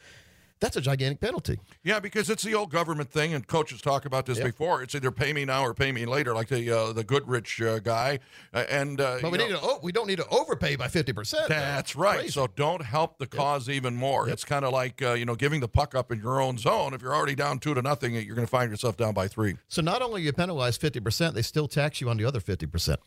that's 0.61 0.77
a 0.77 0.81
gigantic 0.81 1.21
penalty. 1.21 1.59
Yeah, 1.83 2.01
because 2.01 2.31
it's 2.31 2.43
the 2.43 2.55
old 2.55 2.71
government 2.71 3.11
thing, 3.11 3.35
and 3.35 3.47
coaches 3.47 3.81
talk 3.81 4.05
about 4.05 4.27
this 4.27 4.39
yep. 4.39 4.47
before. 4.47 4.83
It's 4.83 4.95
either 4.95 5.11
pay 5.11 5.33
me 5.33 5.45
now 5.45 5.65
or 5.65 5.75
pay 5.75 5.93
me 5.93 6.07
later, 6.07 6.35
like 6.35 6.49
the 6.49 6.71
uh, 6.71 6.93
the 6.93 7.05
Goodrich 7.05 7.61
uh, 7.61 7.79
guy. 7.79 8.19
Uh, 8.53 8.65
and 8.69 9.01
uh, 9.01 9.19
but 9.23 9.31
we 9.31 9.39
need 9.39 9.51
know, 9.51 9.61
to 9.61 9.79
we 9.83 9.93
don't 9.93 10.07
need 10.07 10.19
to 10.19 10.29
overpay 10.29 10.77
by 10.77 10.89
fifty 10.89 11.13
percent. 11.13 11.49
That's 11.49 11.95
right. 11.97 12.21
Crazy. 12.21 12.33
So 12.33 12.49
don't 12.57 12.83
help 12.83 13.19
the 13.19 13.27
cause 13.27 13.69
yep. 13.69 13.77
even 13.77 13.95
more. 13.97 14.27
Yep. 14.27 14.35
It's 14.35 14.45
kind 14.45 14.65
of 14.65 14.73
like 14.73 15.03
uh, 15.03 15.13
you 15.13 15.25
know 15.25 15.35
giving 15.35 15.61
the 15.61 15.69
puck 15.69 15.95
up 15.95 16.11
in 16.11 16.19
your 16.19 16.41
own 16.41 16.59
zone. 16.59 16.95
If 16.95 17.03
you're 17.03 17.15
already 17.15 17.35
down 17.35 17.59
two 17.59 17.75
to 17.75 17.83
nothing, 17.83 18.15
you're 18.15 18.35
going 18.35 18.47
to 18.47 18.51
find 18.51 18.71
yourself 18.71 18.97
down 18.97 19.15
by 19.15 19.29
three. 19.29 19.57
So 19.69 19.83
not 19.83 20.03
only 20.03 20.23
you 20.23 20.33
penalize 20.33 20.77
fifty 20.77 21.01
percent, 21.01 21.35
they 21.35 21.43
still 21.43 21.69
tax 21.69 22.01
you 22.01 22.11
on 22.11 22.17
the 22.17 22.25
other 22.25 22.41
fifty 22.41 22.67
percent. 22.67 23.01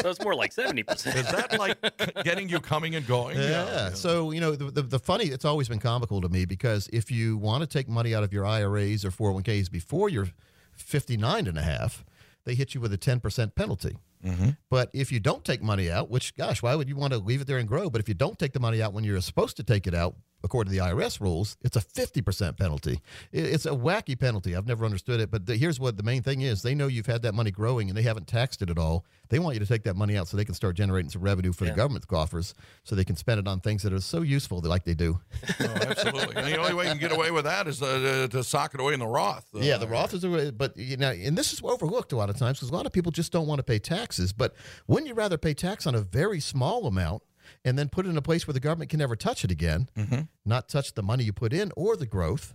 so 0.00 0.08
it's 0.08 0.22
more 0.22 0.34
like 0.34 0.52
seventy 0.52 0.82
percent. 0.82 1.16
Is 1.16 1.30
that 1.30 1.58
like 1.58 1.78
getting 2.24 2.48
you 2.48 2.60
coming 2.60 2.94
and 2.94 3.06
going? 3.06 3.36
Yeah. 3.36 3.64
yeah. 3.64 3.90
So 3.92 4.30
you 4.30 4.40
know 4.40 4.52
the, 4.52 4.70
the 4.70 4.82
the 4.82 4.98
funny. 4.98 5.26
It's 5.26 5.44
always 5.44 5.68
been 5.68 5.78
comical 5.78 6.20
to 6.20 6.28
me 6.28 6.44
because 6.44 6.69
if 6.92 7.10
you 7.10 7.36
want 7.36 7.60
want 7.60 7.70
to 7.70 7.78
take 7.78 7.88
money 7.88 8.14
out 8.14 8.22
of 8.22 8.32
your 8.32 8.46
IRAs 8.46 9.04
or 9.04 9.10
401ks 9.10 9.70
before 9.70 10.08
you're 10.08 10.28
59 10.72 11.46
and 11.46 11.58
a 11.58 11.62
half, 11.62 12.04
they 12.44 12.54
hit 12.54 12.74
you 12.74 12.80
with 12.80 12.92
a 12.92 12.98
10% 12.98 13.54
penalty. 13.54 13.98
Mm-hmm. 14.24 14.50
But 14.70 14.90
if 14.92 15.10
you 15.12 15.20
don't 15.20 15.44
take 15.44 15.62
money 15.62 15.90
out, 15.90 16.10
which, 16.10 16.36
gosh, 16.36 16.62
why 16.62 16.74
would 16.74 16.88
you 16.88 16.96
want 16.96 17.12
to 17.12 17.18
leave 17.18 17.40
it 17.40 17.46
there 17.46 17.58
and 17.58 17.68
grow? 17.68 17.90
But 17.90 18.00
if 18.00 18.08
you 18.08 18.14
don't 18.14 18.38
take 18.38 18.52
the 18.52 18.60
money 18.60 18.82
out 18.82 18.92
when 18.92 19.04
you're 19.04 19.20
supposed 19.20 19.56
to 19.56 19.62
take 19.62 19.86
it 19.86 19.94
out, 19.94 20.14
according 20.42 20.72
to 20.72 20.78
the 20.78 20.84
IRS 20.84 21.20
rules, 21.20 21.56
it's 21.62 21.76
a 21.76 21.80
50% 21.80 22.56
penalty. 22.56 23.00
It's 23.32 23.66
a 23.66 23.70
wacky 23.70 24.18
penalty. 24.18 24.56
I've 24.56 24.66
never 24.66 24.84
understood 24.84 25.20
it. 25.20 25.30
But 25.30 25.46
the, 25.46 25.56
here's 25.56 25.78
what 25.78 25.96
the 25.96 26.02
main 26.02 26.22
thing 26.22 26.40
is 26.40 26.62
they 26.62 26.74
know 26.74 26.86
you've 26.86 27.06
had 27.06 27.22
that 27.22 27.34
money 27.34 27.50
growing 27.50 27.88
and 27.88 27.96
they 27.96 28.02
haven't 28.02 28.26
taxed 28.26 28.62
it 28.62 28.70
at 28.70 28.78
all. 28.78 29.04
They 29.28 29.38
want 29.38 29.54
you 29.54 29.60
to 29.60 29.66
take 29.66 29.84
that 29.84 29.96
money 29.96 30.16
out 30.16 30.28
so 30.28 30.36
they 30.36 30.44
can 30.44 30.54
start 30.54 30.76
generating 30.76 31.10
some 31.10 31.22
revenue 31.22 31.52
for 31.52 31.64
yeah. 31.64 31.70
the 31.70 31.76
government's 31.76 32.06
coffers 32.06 32.54
so 32.84 32.96
they 32.96 33.04
can 33.04 33.16
spend 33.16 33.38
it 33.38 33.46
on 33.46 33.60
things 33.60 33.82
that 33.82 33.92
are 33.92 34.00
so 34.00 34.22
useful 34.22 34.60
like 34.60 34.84
they 34.84 34.94
do. 34.94 35.20
oh, 35.60 35.64
absolutely. 35.64 36.36
and 36.36 36.46
the 36.46 36.56
only 36.56 36.74
way 36.74 36.84
you 36.84 36.90
can 36.90 37.00
get 37.00 37.12
away 37.12 37.30
with 37.30 37.44
that 37.44 37.68
is 37.68 37.82
uh, 37.82 38.26
to 38.30 38.42
sock 38.42 38.74
it 38.74 38.80
away 38.80 38.94
in 38.94 39.00
the 39.00 39.06
Roth. 39.06 39.46
Uh, 39.54 39.60
yeah, 39.60 39.76
the 39.76 39.86
Roth 39.86 40.14
is 40.14 40.24
a 40.24 40.30
way, 40.30 40.50
but 40.50 40.76
you 40.76 40.96
know, 40.96 41.10
and 41.10 41.36
this 41.36 41.52
is 41.52 41.60
overlooked 41.62 42.12
a 42.12 42.16
lot 42.16 42.30
of 42.30 42.36
times 42.36 42.58
because 42.58 42.70
a 42.70 42.74
lot 42.74 42.86
of 42.86 42.92
people 42.92 43.12
just 43.12 43.32
don't 43.32 43.46
want 43.46 43.58
to 43.58 43.62
pay 43.62 43.78
taxes. 43.78 44.32
But 44.32 44.54
wouldn't 44.86 45.08
you 45.08 45.14
rather 45.14 45.38
pay 45.38 45.54
tax 45.54 45.86
on 45.86 45.94
a 45.94 46.00
very 46.00 46.40
small 46.40 46.86
amount 46.86 47.22
and 47.64 47.78
then 47.78 47.88
put 47.88 48.06
it 48.06 48.10
in 48.10 48.16
a 48.16 48.22
place 48.22 48.46
where 48.46 48.54
the 48.54 48.60
government 48.60 48.90
can 48.90 48.98
never 48.98 49.16
touch 49.16 49.44
it 49.44 49.50
again, 49.50 49.88
mm-hmm. 49.96 50.20
not 50.44 50.68
touch 50.68 50.94
the 50.94 51.02
money 51.02 51.24
you 51.24 51.32
put 51.32 51.52
in 51.52 51.72
or 51.76 51.96
the 51.96 52.06
growth. 52.06 52.54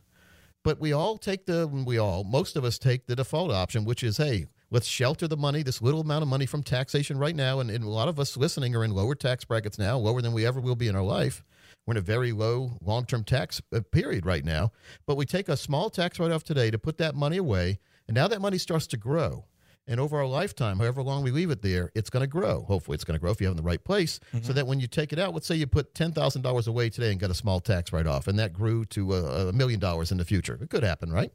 But 0.64 0.80
we 0.80 0.94
all 0.94 1.18
take 1.18 1.46
the, 1.46 1.68
we 1.68 2.00
all, 2.00 2.24
most 2.24 2.56
of 2.56 2.64
us 2.64 2.80
take 2.80 3.06
the 3.06 3.16
default 3.16 3.52
option, 3.52 3.86
which 3.86 4.04
is, 4.04 4.18
hey, 4.18 4.48
let's 4.72 4.88
shelter 4.88 5.28
the 5.28 5.38
money, 5.38 5.62
this 5.62 5.82
little 5.82 6.02
amount 6.02 6.24
of 6.24 6.28
money 6.28 6.48
from 6.48 6.64
taxation 6.64 7.20
right 7.20 7.36
now. 7.36 7.60
And, 7.60 7.70
and 7.70 7.84
a 7.84 7.90
lot 7.90 8.08
of 8.08 8.20
us 8.20 8.36
listening 8.36 8.76
are 8.76 8.84
in 8.84 8.92
lower 8.92 9.14
tax 9.14 9.46
brackets 9.46 9.78
now, 9.78 9.98
lower 9.98 10.24
than 10.24 10.34
we 10.34 10.46
ever 10.46 10.60
will 10.60 10.76
be 10.76 10.88
in 10.88 10.96
our 10.96 11.04
life. 11.04 11.44
We're 11.86 11.94
in 11.94 11.98
a 11.98 12.02
very 12.02 12.32
low 12.32 12.78
long 12.82 13.06
term 13.06 13.24
tax 13.24 13.62
uh, 13.74 13.82
period 13.92 14.26
right 14.26 14.44
now. 14.44 14.72
But 15.06 15.18
we 15.18 15.26
take 15.26 15.50
a 15.50 15.58
small 15.58 15.92
tax 15.92 16.20
write 16.20 16.32
off 16.32 16.44
today 16.44 16.72
to 16.72 16.80
put 16.80 16.98
that 16.98 17.14
money 17.16 17.38
away. 17.38 17.80
And 18.08 18.16
now 18.16 18.28
that 18.28 18.42
money 18.42 18.58
starts 18.58 18.88
to 18.88 18.98
grow. 18.98 19.46
And 19.88 20.00
over 20.00 20.18
our 20.18 20.26
lifetime, 20.26 20.80
however 20.80 21.04
long 21.04 21.24
we 21.24 21.30
leave 21.30 21.52
it 21.52 21.62
there, 21.62 21.92
it's 21.94 22.10
going 22.10 22.22
to 22.22 22.28
grow. 22.28 22.64
Hopefully, 22.64 22.96
it's 22.96 23.04
going 23.04 23.14
to 23.14 23.22
grow 23.22 23.32
if 23.32 23.40
you 23.40 23.46
have 23.46 23.52
it 23.52 23.60
in 23.60 23.64
the 23.64 23.68
right 23.68 23.84
place. 23.84 24.20
Mm-hmm. 24.34 24.46
So 24.46 24.54
that 24.54 24.66
when 24.66 24.80
you 24.80 24.88
take 24.88 25.14
it 25.14 25.20
out, 25.20 25.34
let's 25.34 25.46
say 25.46 25.56
you 25.56 25.68
put 25.68 25.94
$10,000 25.94 26.68
away 26.68 26.90
today 26.90 27.12
and 27.12 27.20
got 27.20 27.30
a 27.30 27.36
small 27.36 27.60
tax 27.60 27.94
write 27.94 28.08
off, 28.08 28.28
and 28.28 28.40
that 28.40 28.52
grew 28.52 28.86
to 28.86 29.14
a, 29.14 29.50
a 29.50 29.54
million 29.54 29.80
dollars 29.80 30.12
in 30.12 30.18
the 30.18 30.26
future. 30.26 30.58
It 30.60 30.70
could 30.72 30.84
happen, 30.84 31.12
right? 31.12 31.32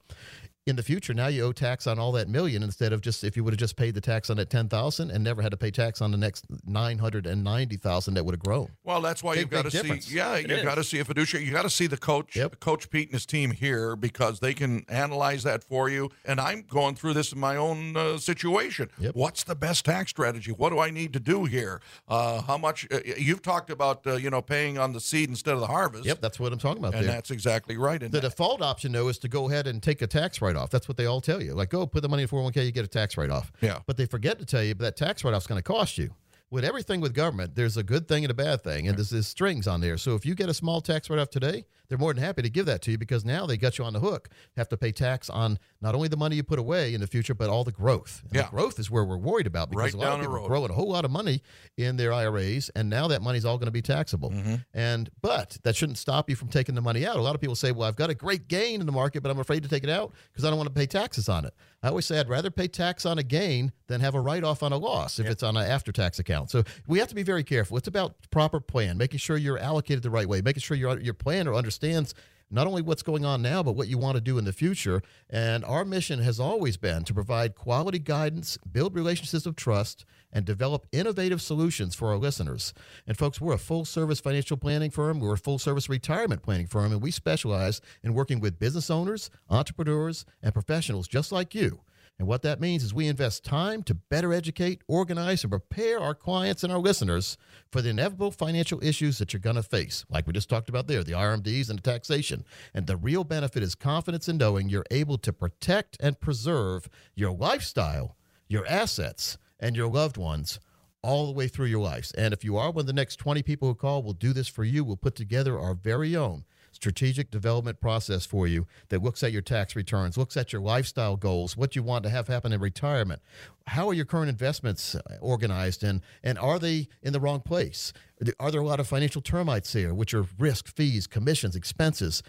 In 0.66 0.76
the 0.76 0.82
future 0.82 1.14
now 1.14 1.26
you 1.26 1.42
owe 1.42 1.52
tax 1.52 1.86
on 1.86 1.98
all 1.98 2.12
that 2.12 2.28
million 2.28 2.62
instead 2.62 2.92
of 2.92 3.00
just 3.00 3.24
if 3.24 3.36
you 3.36 3.42
would 3.42 3.52
have 3.52 3.58
just 3.58 3.76
paid 3.76 3.94
the 3.94 4.00
tax 4.00 4.28
on 4.30 4.36
that 4.36 4.50
10,000 4.50 5.10
and 5.10 5.24
never 5.24 5.40
had 5.42 5.50
to 5.50 5.56
pay 5.56 5.70
tax 5.70 6.00
on 6.02 6.10
the 6.10 6.18
next 6.18 6.44
990,000 6.66 8.14
that 8.14 8.24
would 8.24 8.34
have 8.34 8.42
grown. 8.42 8.68
Well, 8.84 9.00
that's 9.00 9.22
why 9.22 9.34
big, 9.34 9.40
you've 9.40 9.50
got 9.50 9.64
to 9.64 9.70
difference. 9.70 10.06
see 10.06 10.16
yeah, 10.16 10.36
you've 10.36 10.62
got 10.62 10.74
to 10.76 10.84
see 10.84 10.98
a 10.98 11.04
fiduciary. 11.04 11.46
You 11.46 11.52
got 11.52 11.62
to 11.62 11.70
see 11.70 11.86
the 11.86 11.96
coach, 11.96 12.36
yep. 12.36 12.60
coach 12.60 12.90
Pete 12.90 13.08
and 13.08 13.14
his 13.14 13.26
team 13.26 13.50
here 13.50 13.96
because 13.96 14.40
they 14.40 14.54
can 14.54 14.84
analyze 14.88 15.42
that 15.44 15.64
for 15.64 15.88
you 15.88 16.10
and 16.24 16.40
I'm 16.40 16.62
going 16.68 16.94
through 16.94 17.14
this 17.14 17.32
in 17.32 17.40
my 17.40 17.56
own 17.56 17.96
uh, 17.96 18.18
situation. 18.18 18.90
Yep. 18.98 19.14
What's 19.14 19.44
the 19.44 19.54
best 19.54 19.84
tax 19.84 20.10
strategy? 20.10 20.52
What 20.52 20.70
do 20.70 20.78
I 20.78 20.90
need 20.90 21.12
to 21.14 21.20
do 21.20 21.44
here? 21.44 21.80
Uh, 22.06 22.42
how 22.42 22.58
much 22.58 22.86
uh, 22.92 23.00
you've 23.16 23.42
talked 23.42 23.70
about 23.70 24.06
uh, 24.06 24.16
you 24.16 24.30
know 24.30 24.42
paying 24.42 24.78
on 24.78 24.92
the 24.92 25.00
seed 25.00 25.28
instead 25.28 25.54
of 25.54 25.60
the 25.60 25.66
harvest. 25.66 26.04
Yep, 26.04 26.20
that's 26.20 26.38
what 26.38 26.52
I'm 26.52 26.58
talking 26.58 26.78
about 26.78 26.94
And 26.94 27.06
there. 27.06 27.12
that's 27.12 27.30
exactly 27.30 27.76
right. 27.76 28.02
And 28.02 28.12
the 28.12 28.20
that, 28.20 28.28
default 28.28 28.62
option 28.62 28.92
though 28.92 29.08
is 29.08 29.18
to 29.18 29.28
go 29.28 29.48
ahead 29.48 29.66
and 29.66 29.82
take 29.82 30.02
a 30.02 30.06
tax 30.06 30.40
write 30.42 30.49
off. 30.56 30.70
That's 30.70 30.88
what 30.88 30.96
they 30.96 31.06
all 31.06 31.20
tell 31.20 31.42
you. 31.42 31.54
Like, 31.54 31.70
go 31.70 31.86
put 31.86 32.02
the 32.02 32.08
money 32.08 32.22
in 32.22 32.28
401k, 32.28 32.64
you 32.64 32.72
get 32.72 32.84
a 32.84 32.88
tax 32.88 33.16
write 33.16 33.30
off. 33.30 33.52
Yeah. 33.60 33.80
But 33.86 33.96
they 33.96 34.06
forget 34.06 34.38
to 34.38 34.46
tell 34.46 34.62
you, 34.62 34.74
that 34.74 34.96
tax 34.96 35.24
write 35.24 35.34
off 35.34 35.42
is 35.42 35.46
going 35.46 35.58
to 35.58 35.62
cost 35.62 35.98
you 35.98 36.14
with 36.50 36.64
everything 36.64 37.00
with 37.00 37.14
government, 37.14 37.54
there's 37.54 37.76
a 37.76 37.82
good 37.82 38.08
thing 38.08 38.24
and 38.24 38.30
a 38.30 38.34
bad 38.34 38.62
thing, 38.62 38.88
and 38.88 38.96
there's, 38.96 39.10
there's 39.10 39.28
strings 39.28 39.68
on 39.68 39.80
there. 39.80 39.96
So 39.96 40.14
if 40.14 40.26
you 40.26 40.34
get 40.34 40.48
a 40.48 40.54
small 40.54 40.80
tax 40.80 41.08
write 41.08 41.20
off 41.20 41.30
today, 41.30 41.64
they're 41.90 41.98
more 41.98 42.14
than 42.14 42.22
happy 42.22 42.40
to 42.42 42.48
give 42.48 42.66
that 42.66 42.82
to 42.82 42.92
you 42.92 42.98
because 42.98 43.24
now 43.24 43.46
they 43.46 43.56
got 43.56 43.76
you 43.76 43.84
on 43.84 43.92
the 43.92 43.98
hook. 43.98 44.28
Have 44.56 44.68
to 44.68 44.76
pay 44.76 44.92
tax 44.92 45.28
on 45.28 45.58
not 45.80 45.96
only 45.96 46.06
the 46.06 46.16
money 46.16 46.36
you 46.36 46.44
put 46.44 46.60
away 46.60 46.94
in 46.94 47.00
the 47.00 47.06
future, 47.08 47.34
but 47.34 47.50
all 47.50 47.64
the 47.64 47.72
growth. 47.72 48.22
And 48.26 48.36
yeah. 48.36 48.42
The 48.42 48.50
growth 48.50 48.78
is 48.78 48.90
where 48.90 49.04
we're 49.04 49.18
worried 49.18 49.48
about 49.48 49.70
because 49.70 49.92
right 49.92 49.94
a 49.94 49.96
lot 49.96 50.14
of 50.14 50.20
people 50.20 50.36
are 50.36 50.46
growing 50.46 50.70
a 50.70 50.74
whole 50.74 50.88
lot 50.88 51.04
of 51.04 51.10
money 51.10 51.42
in 51.76 51.96
their 51.96 52.12
IRAs, 52.12 52.70
and 52.76 52.88
now 52.88 53.08
that 53.08 53.22
money's 53.22 53.44
all 53.44 53.58
going 53.58 53.66
to 53.66 53.72
be 53.72 53.82
taxable. 53.82 54.30
Mm-hmm. 54.30 54.54
And 54.72 55.10
but 55.20 55.58
that 55.64 55.74
shouldn't 55.74 55.98
stop 55.98 56.30
you 56.30 56.36
from 56.36 56.48
taking 56.48 56.76
the 56.76 56.80
money 56.80 57.04
out. 57.04 57.16
A 57.16 57.22
lot 57.22 57.34
of 57.34 57.40
people 57.40 57.56
say, 57.56 57.72
"Well, 57.72 57.88
I've 57.88 57.96
got 57.96 58.08
a 58.08 58.14
great 58.14 58.46
gain 58.46 58.80
in 58.80 58.86
the 58.86 58.92
market, 58.92 59.22
but 59.22 59.30
I'm 59.30 59.40
afraid 59.40 59.64
to 59.64 59.68
take 59.68 59.82
it 59.82 59.90
out 59.90 60.12
because 60.32 60.44
I 60.44 60.50
don't 60.50 60.58
want 60.58 60.68
to 60.68 60.74
pay 60.74 60.86
taxes 60.86 61.28
on 61.28 61.44
it." 61.44 61.54
I 61.82 61.88
always 61.88 62.04
say 62.04 62.20
I'd 62.20 62.28
rather 62.28 62.50
pay 62.50 62.68
tax 62.68 63.06
on 63.06 63.18
a 63.18 63.22
gain 63.22 63.72
than 63.86 64.02
have 64.02 64.14
a 64.14 64.20
write 64.20 64.44
off 64.44 64.62
on 64.62 64.70
a 64.72 64.76
loss 64.76 65.18
if 65.18 65.26
it's 65.26 65.42
on 65.42 65.56
an 65.56 65.66
after 65.66 65.92
tax 65.92 66.18
account. 66.18 66.50
So 66.50 66.62
we 66.86 66.98
have 66.98 67.08
to 67.08 67.14
be 67.14 67.22
very 67.22 67.42
careful. 67.42 67.78
It's 67.78 67.88
about 67.88 68.16
proper 68.30 68.60
plan, 68.60 68.98
making 68.98 69.18
sure 69.18 69.38
you're 69.38 69.58
allocated 69.58 70.02
the 70.02 70.10
right 70.10 70.28
way, 70.28 70.42
making 70.42 70.60
sure 70.60 70.76
your 70.76 71.00
your 71.00 71.14
plan 71.14 71.48
or 71.48 71.54
planner 71.60 71.70
understands 71.80 72.14
not 72.52 72.66
only 72.66 72.82
what's 72.82 73.04
going 73.04 73.24
on 73.24 73.42
now, 73.42 73.62
but 73.62 73.76
what 73.76 73.86
you 73.86 73.96
want 73.96 74.16
to 74.16 74.20
do 74.20 74.36
in 74.36 74.44
the 74.44 74.52
future. 74.52 75.02
And 75.28 75.64
our 75.64 75.84
mission 75.84 76.18
has 76.18 76.40
always 76.40 76.76
been 76.76 77.04
to 77.04 77.14
provide 77.14 77.54
quality 77.54 78.00
guidance, 78.00 78.58
build 78.72 78.96
relationships 78.96 79.46
of 79.46 79.54
trust, 79.54 80.04
and 80.32 80.44
develop 80.44 80.88
innovative 80.90 81.40
solutions 81.40 81.94
for 81.94 82.08
our 82.08 82.16
listeners. 82.16 82.74
And 83.06 83.16
folks, 83.16 83.40
we're 83.40 83.54
a 83.54 83.58
full 83.58 83.84
service 83.84 84.18
financial 84.18 84.56
planning 84.56 84.90
firm, 84.90 85.20
we're 85.20 85.34
a 85.34 85.38
full 85.38 85.60
service 85.60 85.88
retirement 85.88 86.42
planning 86.42 86.66
firm, 86.66 86.90
and 86.90 87.00
we 87.00 87.12
specialize 87.12 87.80
in 88.02 88.14
working 88.14 88.40
with 88.40 88.58
business 88.58 88.90
owners, 88.90 89.30
entrepreneurs, 89.48 90.24
and 90.42 90.52
professionals 90.52 91.06
just 91.06 91.30
like 91.30 91.54
you 91.54 91.80
And 92.20 92.28
what 92.28 92.42
that 92.42 92.60
means 92.60 92.84
is 92.84 92.92
we 92.92 93.08
invest 93.08 93.46
time 93.46 93.82
to 93.84 93.94
better 93.94 94.34
educate, 94.34 94.82
organize, 94.86 95.42
and 95.42 95.50
prepare 95.50 95.98
our 95.98 96.14
clients 96.14 96.62
and 96.62 96.70
our 96.70 96.78
listeners 96.78 97.38
for 97.72 97.80
the 97.80 97.88
inevitable 97.88 98.30
financial 98.30 98.78
issues 98.84 99.16
that 99.16 99.32
you're 99.32 99.40
going 99.40 99.56
to 99.56 99.62
face, 99.62 100.04
like 100.10 100.26
we 100.26 100.34
just 100.34 100.50
talked 100.50 100.68
about 100.68 100.86
there, 100.86 101.02
the 101.02 101.12
RMDs 101.12 101.70
and 101.70 101.78
the 101.78 101.82
taxation. 101.82 102.44
And 102.74 102.86
the 102.86 102.98
real 102.98 103.24
benefit 103.24 103.62
is 103.62 103.74
confidence 103.74 104.28
in 104.28 104.36
knowing 104.36 104.68
you're 104.68 104.84
able 104.90 105.16
to 105.16 105.32
protect 105.32 105.96
and 105.98 106.20
preserve 106.20 106.90
your 107.14 107.30
lifestyle, 107.30 108.18
your 108.48 108.66
assets, 108.66 109.38
and 109.58 109.74
your 109.74 109.88
loved 109.88 110.18
ones 110.18 110.60
all 111.02 111.24
the 111.24 111.32
way 111.32 111.48
through 111.48 111.68
your 111.68 111.80
lives. 111.80 112.12
And 112.12 112.34
if 112.34 112.44
you 112.44 112.58
are 112.58 112.70
one 112.70 112.82
of 112.82 112.86
the 112.86 112.92
next 112.92 113.16
20 113.16 113.42
people 113.42 113.68
who 113.68 113.74
call, 113.74 114.02
we'll 114.02 114.12
do 114.12 114.34
this 114.34 114.46
for 114.46 114.64
you. 114.64 114.84
We'll 114.84 114.96
put 114.96 115.14
together 115.14 115.58
our 115.58 115.72
very 115.72 116.14
own 116.14 116.44
strategic 116.80 117.30
development 117.30 117.78
process 117.78 118.24
for 118.24 118.46
you 118.46 118.66
that 118.88 119.02
looks 119.02 119.22
at 119.22 119.32
your 119.32 119.42
tax 119.42 119.76
returns, 119.76 120.16
looks 120.16 120.34
at 120.34 120.50
your 120.50 120.62
lifestyle 120.62 121.14
goals, 121.14 121.54
what 121.54 121.76
you 121.76 121.82
want 121.82 122.02
to 122.02 122.08
have 122.08 122.26
happen 122.26 122.54
in 122.54 122.60
retirement. 122.60 123.20
How 123.66 123.86
are 123.88 123.94
your 123.94 124.06
current 124.06 124.30
investments 124.30 124.94
uh, 124.94 125.00
organized 125.20 125.84
and 125.84 126.00
and 126.22 126.38
are 126.38 126.58
they 126.58 126.88
in 127.02 127.12
the 127.12 127.20
wrong 127.20 127.40
place? 127.40 127.92
Are 128.38 128.50
there 128.50 128.60
a 128.60 128.66
lot 128.66 128.80
of 128.80 128.86
financial 128.86 129.22
termites 129.22 129.72
here, 129.72 129.94
which 129.94 130.12
are 130.12 130.26
risk, 130.38 130.74
fees, 130.76 131.06
commissions, 131.06 131.56
expenses? 131.56 132.22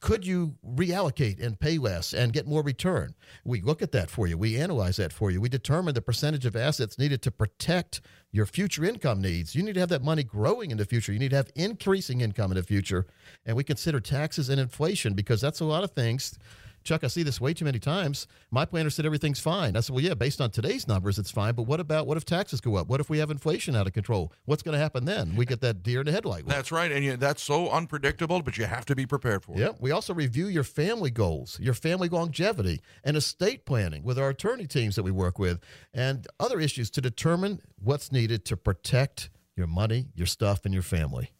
Could 0.00 0.26
you 0.26 0.54
reallocate 0.66 1.44
and 1.44 1.60
pay 1.60 1.76
less 1.76 2.14
and 2.14 2.32
get 2.32 2.46
more 2.46 2.62
return? 2.62 3.14
We 3.44 3.60
look 3.60 3.82
at 3.82 3.92
that 3.92 4.08
for 4.08 4.26
you. 4.26 4.38
We 4.38 4.56
analyze 4.56 4.96
that 4.96 5.12
for 5.12 5.30
you. 5.30 5.40
We 5.40 5.50
determine 5.50 5.94
the 5.94 6.00
percentage 6.00 6.46
of 6.46 6.56
assets 6.56 6.98
needed 6.98 7.20
to 7.22 7.30
protect 7.30 8.00
your 8.32 8.46
future 8.46 8.84
income 8.84 9.20
needs. 9.20 9.54
You 9.54 9.62
need 9.62 9.74
to 9.74 9.80
have 9.80 9.90
that 9.90 10.02
money 10.02 10.22
growing 10.22 10.70
in 10.70 10.78
the 10.78 10.86
future. 10.86 11.12
You 11.12 11.18
need 11.18 11.30
to 11.30 11.36
have 11.36 11.50
increasing 11.54 12.22
income 12.22 12.50
in 12.50 12.56
the 12.56 12.62
future. 12.62 13.06
And 13.44 13.56
we 13.56 13.64
consider 13.64 14.00
taxes 14.00 14.48
and 14.48 14.58
inflation 14.58 15.12
because 15.12 15.40
that's 15.42 15.60
a 15.60 15.64
lot 15.66 15.84
of 15.84 15.90
things 15.92 16.38
Chuck, 16.86 17.04
I 17.04 17.08
see 17.08 17.24
this 17.24 17.40
way 17.40 17.52
too 17.52 17.64
many 17.64 17.78
times. 17.78 18.26
My 18.50 18.64
planner 18.64 18.90
said 18.90 19.04
everything's 19.04 19.40
fine. 19.40 19.76
I 19.76 19.80
said, 19.80 19.94
well, 19.94 20.04
yeah, 20.04 20.14
based 20.14 20.40
on 20.40 20.50
today's 20.50 20.86
numbers, 20.86 21.18
it's 21.18 21.30
fine. 21.30 21.54
But 21.54 21.64
what 21.64 21.80
about 21.80 22.06
what 22.06 22.16
if 22.16 22.24
taxes 22.24 22.60
go 22.60 22.76
up? 22.76 22.86
What 22.86 23.00
if 23.00 23.10
we 23.10 23.18
have 23.18 23.30
inflation 23.30 23.74
out 23.74 23.86
of 23.86 23.92
control? 23.92 24.32
What's 24.44 24.62
going 24.62 24.74
to 24.74 24.78
happen 24.78 25.04
then? 25.04 25.34
We 25.34 25.44
get 25.44 25.60
that 25.62 25.82
deer 25.82 26.00
in 26.00 26.06
the 26.06 26.12
headlight. 26.12 26.46
That's 26.46 26.70
right, 26.70 26.92
and 26.92 27.04
you, 27.04 27.16
that's 27.16 27.42
so 27.42 27.68
unpredictable, 27.70 28.40
but 28.40 28.56
you 28.56 28.64
have 28.66 28.84
to 28.86 28.94
be 28.94 29.04
prepared 29.04 29.42
for 29.42 29.52
it. 29.52 29.58
Yeah. 29.58 29.70
We 29.80 29.90
also 29.90 30.14
review 30.14 30.46
your 30.46 30.64
family 30.64 31.10
goals, 31.10 31.58
your 31.60 31.74
family 31.74 32.08
longevity, 32.08 32.80
and 33.02 33.16
estate 33.16 33.66
planning 33.66 34.04
with 34.04 34.18
our 34.18 34.28
attorney 34.28 34.66
teams 34.66 34.94
that 34.94 35.02
we 35.02 35.10
work 35.10 35.38
with, 35.38 35.58
and 35.92 36.26
other 36.38 36.60
issues 36.60 36.88
to 36.90 37.00
determine 37.00 37.60
what's 37.82 38.12
needed 38.12 38.44
to 38.46 38.56
protect 38.56 39.28
your 39.56 39.66
money, 39.66 40.06
your 40.14 40.26
stuff, 40.26 40.64
and 40.64 40.72
your 40.72 40.82
family 40.82 41.32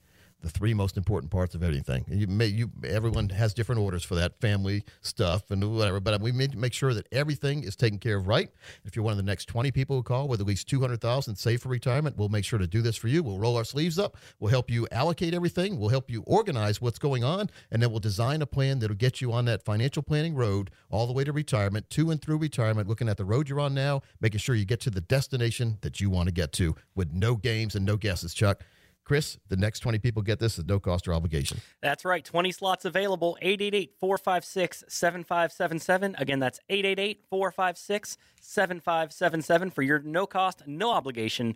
the 0.47 0.53
three 0.53 0.75
most 0.75 0.97
important 0.97 1.33
parts 1.33 1.57
of 1.57 1.63
anything. 1.65 2.05
You 2.09 2.29
may, 2.29 2.47
you, 2.47 2.71
everyone 2.85 3.31
has 3.31 3.53
different 3.53 3.81
orders 3.81 4.05
for 4.05 4.15
that 4.15 4.41
family 4.41 4.85
stuff 5.01 5.51
and 5.51 5.77
whatever, 5.77 5.99
but 5.99 6.21
we 6.21 6.31
need 6.31 6.53
to 6.53 6.59
make 6.59 6.73
sure 6.73 6.95
that 6.95 7.09
everything 7.11 7.65
is 7.65 7.75
taken 7.75 7.99
care 7.99 8.19
of 8.19 8.29
right. 8.29 8.49
If 8.85 8.95
you're 8.95 9.05
one 9.05 9.11
of 9.11 9.17
the 9.17 9.25
next 9.25 9.47
20 9.47 9.73
people 9.73 9.97
who 9.97 10.03
call 10.05 10.29
with 10.29 10.41
at 10.41 10.47
least 10.47 10.69
200,000 10.69 11.35
saved 11.35 11.63
for 11.63 11.69
retirement, 11.69 12.17
we'll 12.17 12.29
make 12.29 12.45
sure 12.45 12.61
to 12.61 12.67
do 12.69 12.81
this 12.81 12.97
for 12.97 13.09
you. 13.09 13.25
We'll 13.25 13.41
roll 13.41 13.57
our 13.57 13.65
sleeves 13.65 13.99
up. 13.99 14.17
We'll 14.39 14.53
help 14.53 14.71
you 14.71 14.87
allocate 14.93 15.35
everything. 15.35 15.81
We'll 15.81 15.89
help 15.89 16.09
you 16.09 16.23
organize 16.27 16.81
what's 16.81 17.01
going 17.01 17.25
on, 17.25 17.51
and 17.73 17.83
then 17.83 17.91
we'll 17.91 17.99
design 17.99 18.41
a 18.41 18.47
plan 18.47 18.79
that'll 18.79 18.95
get 18.95 19.21
you 19.21 19.33
on 19.33 19.47
that 19.47 19.65
financial 19.65 20.03
planning 20.05 20.37
road 20.37 20.71
all 20.91 21.09
the 21.09 21.13
way 21.13 21.25
to 21.25 21.33
retirement, 21.33 21.91
to 21.91 22.13
and 22.13 22.23
through 22.23 22.39
retirement, 22.39 22.89
looking 22.89 23.09
at 23.09 23.17
the 23.17 23.25
road 23.25 23.49
you're 23.49 23.59
on 23.59 23.75
now, 23.75 24.01
making 24.21 24.39
sure 24.39 24.55
you 24.55 24.65
get 24.65 24.81
to 24.83 24.91
the 24.91 25.01
destination 25.01 25.79
that 25.81 26.01
you 26.01 26.09
want 26.09 26.29
to 26.29 26.33
get 26.33 26.53
to 26.53 26.77
with 26.95 27.13
no 27.13 27.35
games 27.35 27.75
and 27.75 27.85
no 27.85 27.97
guesses, 27.97 28.33
Chuck. 28.33 28.63
Chris, 29.07 29.39
the 29.49 29.57
next 29.57 29.81
20 29.81 30.01
people 30.01 30.21
get 30.21 30.41
this 30.41 30.59
at 30.59 30.67
no 30.67 30.81
cost 30.81 31.07
or 31.07 31.15
obligation. 31.15 31.61
That's 31.81 32.05
right. 32.05 32.25
20 32.25 32.51
slots 32.51 32.85
available. 32.85 33.39
888 33.41 33.93
456 34.01 34.85
7577. 34.89 36.17
Again, 36.19 36.41
that's 36.41 36.59
888 36.69 37.23
456 37.31 38.19
7577 38.41 39.71
for 39.71 39.83
your 39.83 40.01
no 40.01 40.27
cost, 40.27 40.65
no 40.67 40.91
obligation 40.91 41.55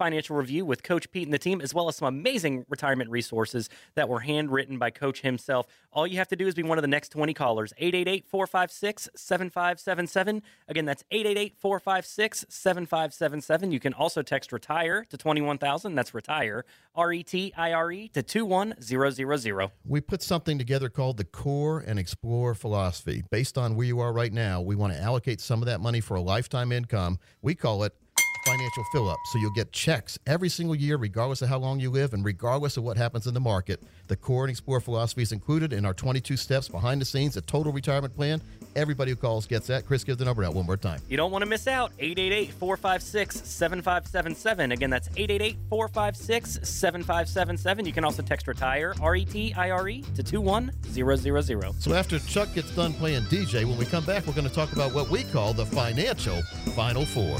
financial 0.00 0.34
review 0.34 0.64
with 0.64 0.82
Coach 0.82 1.10
Pete 1.10 1.26
and 1.26 1.34
the 1.34 1.38
team, 1.38 1.60
as 1.60 1.74
well 1.74 1.86
as 1.86 1.96
some 1.96 2.08
amazing 2.08 2.64
retirement 2.70 3.10
resources 3.10 3.68
that 3.96 4.08
were 4.08 4.20
handwritten 4.20 4.78
by 4.78 4.88
Coach 4.88 5.20
himself. 5.20 5.66
All 5.92 6.06
you 6.06 6.16
have 6.16 6.28
to 6.28 6.36
do 6.36 6.46
is 6.46 6.54
be 6.54 6.62
one 6.62 6.78
of 6.78 6.82
the 6.82 6.88
next 6.88 7.10
20 7.10 7.34
callers. 7.34 7.74
888 7.76 8.26
456 8.26 9.10
7577. 9.14 10.42
Again, 10.68 10.86
that's 10.86 11.04
888 11.10 11.54
456 11.58 12.46
7577. 12.48 13.72
You 13.72 13.78
can 13.78 13.92
also 13.92 14.22
text 14.22 14.52
retire 14.52 15.04
to 15.10 15.18
21000. 15.18 15.94
That's 15.94 16.14
retire, 16.14 16.64
R 16.94 17.12
E 17.12 17.22
T 17.22 17.52
I 17.54 17.74
R 17.74 17.92
E, 17.92 18.08
to 18.14 18.22
21000. 18.22 19.70
We 19.84 20.00
put 20.00 20.22
something 20.22 20.56
together 20.56 20.88
called 20.88 21.18
the 21.18 21.24
Core 21.24 21.80
and 21.80 21.98
Explore 21.98 22.54
philosophy. 22.54 23.22
Based 23.30 23.58
on 23.58 23.76
where 23.76 23.86
you 23.86 24.00
are 24.00 24.14
right 24.14 24.32
now, 24.32 24.62
we 24.62 24.76
want 24.76 24.94
to 24.94 24.98
allocate 24.98 25.42
some 25.42 25.60
of 25.60 25.66
that 25.66 25.82
money 25.82 26.00
for 26.00 26.14
a 26.14 26.22
lifetime 26.22 26.72
income. 26.72 27.18
We 27.42 27.54
call 27.54 27.84
it 27.84 27.94
financial 28.44 28.84
fill 28.92 29.08
up. 29.08 29.18
So 29.26 29.38
you'll 29.38 29.50
get 29.50 29.72
checks 29.72 30.18
every 30.26 30.48
single 30.48 30.74
year, 30.74 30.96
regardless 30.96 31.42
of 31.42 31.48
how 31.48 31.58
long 31.58 31.80
you 31.80 31.90
live 31.90 32.14
and 32.14 32.24
regardless 32.24 32.76
of 32.76 32.84
what 32.84 32.96
happens 32.96 33.26
in 33.26 33.34
the 33.34 33.40
market. 33.40 33.82
The 34.08 34.16
core 34.16 34.44
and 34.44 34.50
explore 34.50 34.80
philosophy 34.80 35.22
is 35.22 35.32
included 35.32 35.72
in 35.72 35.84
our 35.84 35.94
22 35.94 36.36
steps 36.36 36.68
behind 36.68 37.00
the 37.00 37.04
scenes, 37.04 37.36
a 37.36 37.40
total 37.40 37.72
retirement 37.72 38.14
plan. 38.14 38.40
Everybody 38.76 39.10
who 39.10 39.16
calls 39.16 39.46
gets 39.46 39.66
that. 39.66 39.86
Chris, 39.86 40.04
give 40.04 40.18
the 40.18 40.24
number 40.24 40.44
out 40.44 40.54
one 40.54 40.66
more 40.66 40.76
time. 40.76 41.00
You 41.08 41.16
don't 41.16 41.32
want 41.32 41.42
to 41.42 41.48
miss 41.48 41.66
out. 41.66 41.92
888 41.98 42.52
456 42.52 43.48
7577. 43.48 44.72
Again, 44.72 44.90
that's 44.90 45.08
888 45.16 45.56
456 45.68 46.68
7577. 46.68 47.86
You 47.86 47.92
can 47.92 48.04
also 48.04 48.22
text 48.22 48.46
retire, 48.46 48.94
R 49.00 49.16
E 49.16 49.24
T 49.24 49.54
I 49.54 49.70
R 49.70 49.88
E, 49.88 50.02
to 50.14 50.22
21000. 50.22 51.80
So 51.80 51.94
after 51.94 52.18
Chuck 52.20 52.52
gets 52.54 52.74
done 52.74 52.92
playing 52.94 53.22
DJ, 53.24 53.64
when 53.64 53.76
we 53.76 53.86
come 53.86 54.04
back, 54.04 54.26
we're 54.26 54.34
going 54.34 54.48
to 54.48 54.54
talk 54.54 54.72
about 54.72 54.94
what 54.94 55.10
we 55.10 55.24
call 55.24 55.52
the 55.52 55.66
financial 55.66 56.42
Final 56.74 57.04
Four. 57.04 57.38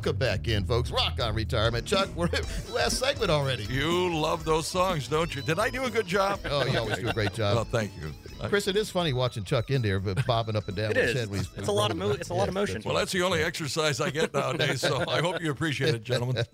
Welcome 0.00 0.16
back 0.16 0.48
in, 0.48 0.64
folks. 0.64 0.90
Rock 0.90 1.20
on 1.22 1.34
retirement. 1.34 1.84
Chuck, 1.84 2.08
we're 2.16 2.30
last 2.72 2.98
segment 2.98 3.30
already. 3.30 3.64
You 3.64 4.16
love 4.16 4.46
those 4.46 4.66
songs, 4.66 5.06
don't 5.08 5.34
you? 5.36 5.42
Did 5.42 5.58
I 5.58 5.68
do 5.68 5.84
a 5.84 5.90
good 5.90 6.06
job? 6.06 6.40
oh, 6.46 6.64
you 6.64 6.78
always 6.78 6.96
do 6.96 7.08
a 7.10 7.12
great 7.12 7.34
job. 7.34 7.54
Well, 7.56 7.64
thank 7.66 7.92
you. 8.00 8.10
Chris, 8.48 8.66
it 8.66 8.76
is 8.78 8.88
funny 8.88 9.12
watching 9.12 9.44
Chuck 9.44 9.70
in 9.70 9.82
there, 9.82 10.00
but 10.00 10.24
bobbing 10.24 10.56
up 10.56 10.68
and 10.68 10.76
down. 10.78 10.92
it 10.92 10.96
is. 10.96 11.12
Head 11.14 11.28
when 11.28 11.40
he's, 11.40 11.50
it's 11.54 11.68
a 11.68 11.72
lot 11.72 11.90
of 11.90 11.98
mo- 11.98 12.12
It's 12.12 12.30
a 12.30 12.34
lot 12.34 12.48
of 12.48 12.54
motion. 12.54 12.80
Well, 12.82 12.94
that's 12.94 13.12
the 13.12 13.20
only 13.20 13.42
exercise 13.42 14.00
I 14.00 14.08
get 14.08 14.32
nowadays. 14.32 14.80
So 14.80 15.04
I 15.06 15.20
hope 15.20 15.42
you 15.42 15.50
appreciate 15.50 15.94
it, 15.94 16.02
gentlemen. 16.02 16.46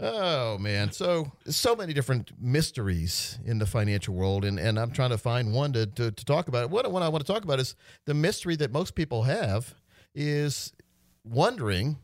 oh 0.00 0.58
man, 0.58 0.90
so 0.90 1.30
so 1.46 1.76
many 1.76 1.92
different 1.92 2.32
mysteries 2.40 3.38
in 3.44 3.60
the 3.60 3.66
financial 3.66 4.12
world, 4.14 4.44
and, 4.44 4.58
and 4.58 4.76
I'm 4.76 4.90
trying 4.90 5.10
to 5.10 5.18
find 5.18 5.52
one 5.52 5.72
to, 5.74 5.86
to, 5.86 6.10
to 6.10 6.24
talk 6.24 6.48
about. 6.48 6.70
What, 6.70 6.90
what 6.90 7.04
I 7.04 7.08
want 7.10 7.24
to 7.24 7.32
talk 7.32 7.44
about 7.44 7.60
is 7.60 7.76
the 8.06 8.14
mystery 8.14 8.56
that 8.56 8.72
most 8.72 8.96
people 8.96 9.22
have 9.22 9.76
is 10.16 10.72
wondering 11.22 11.98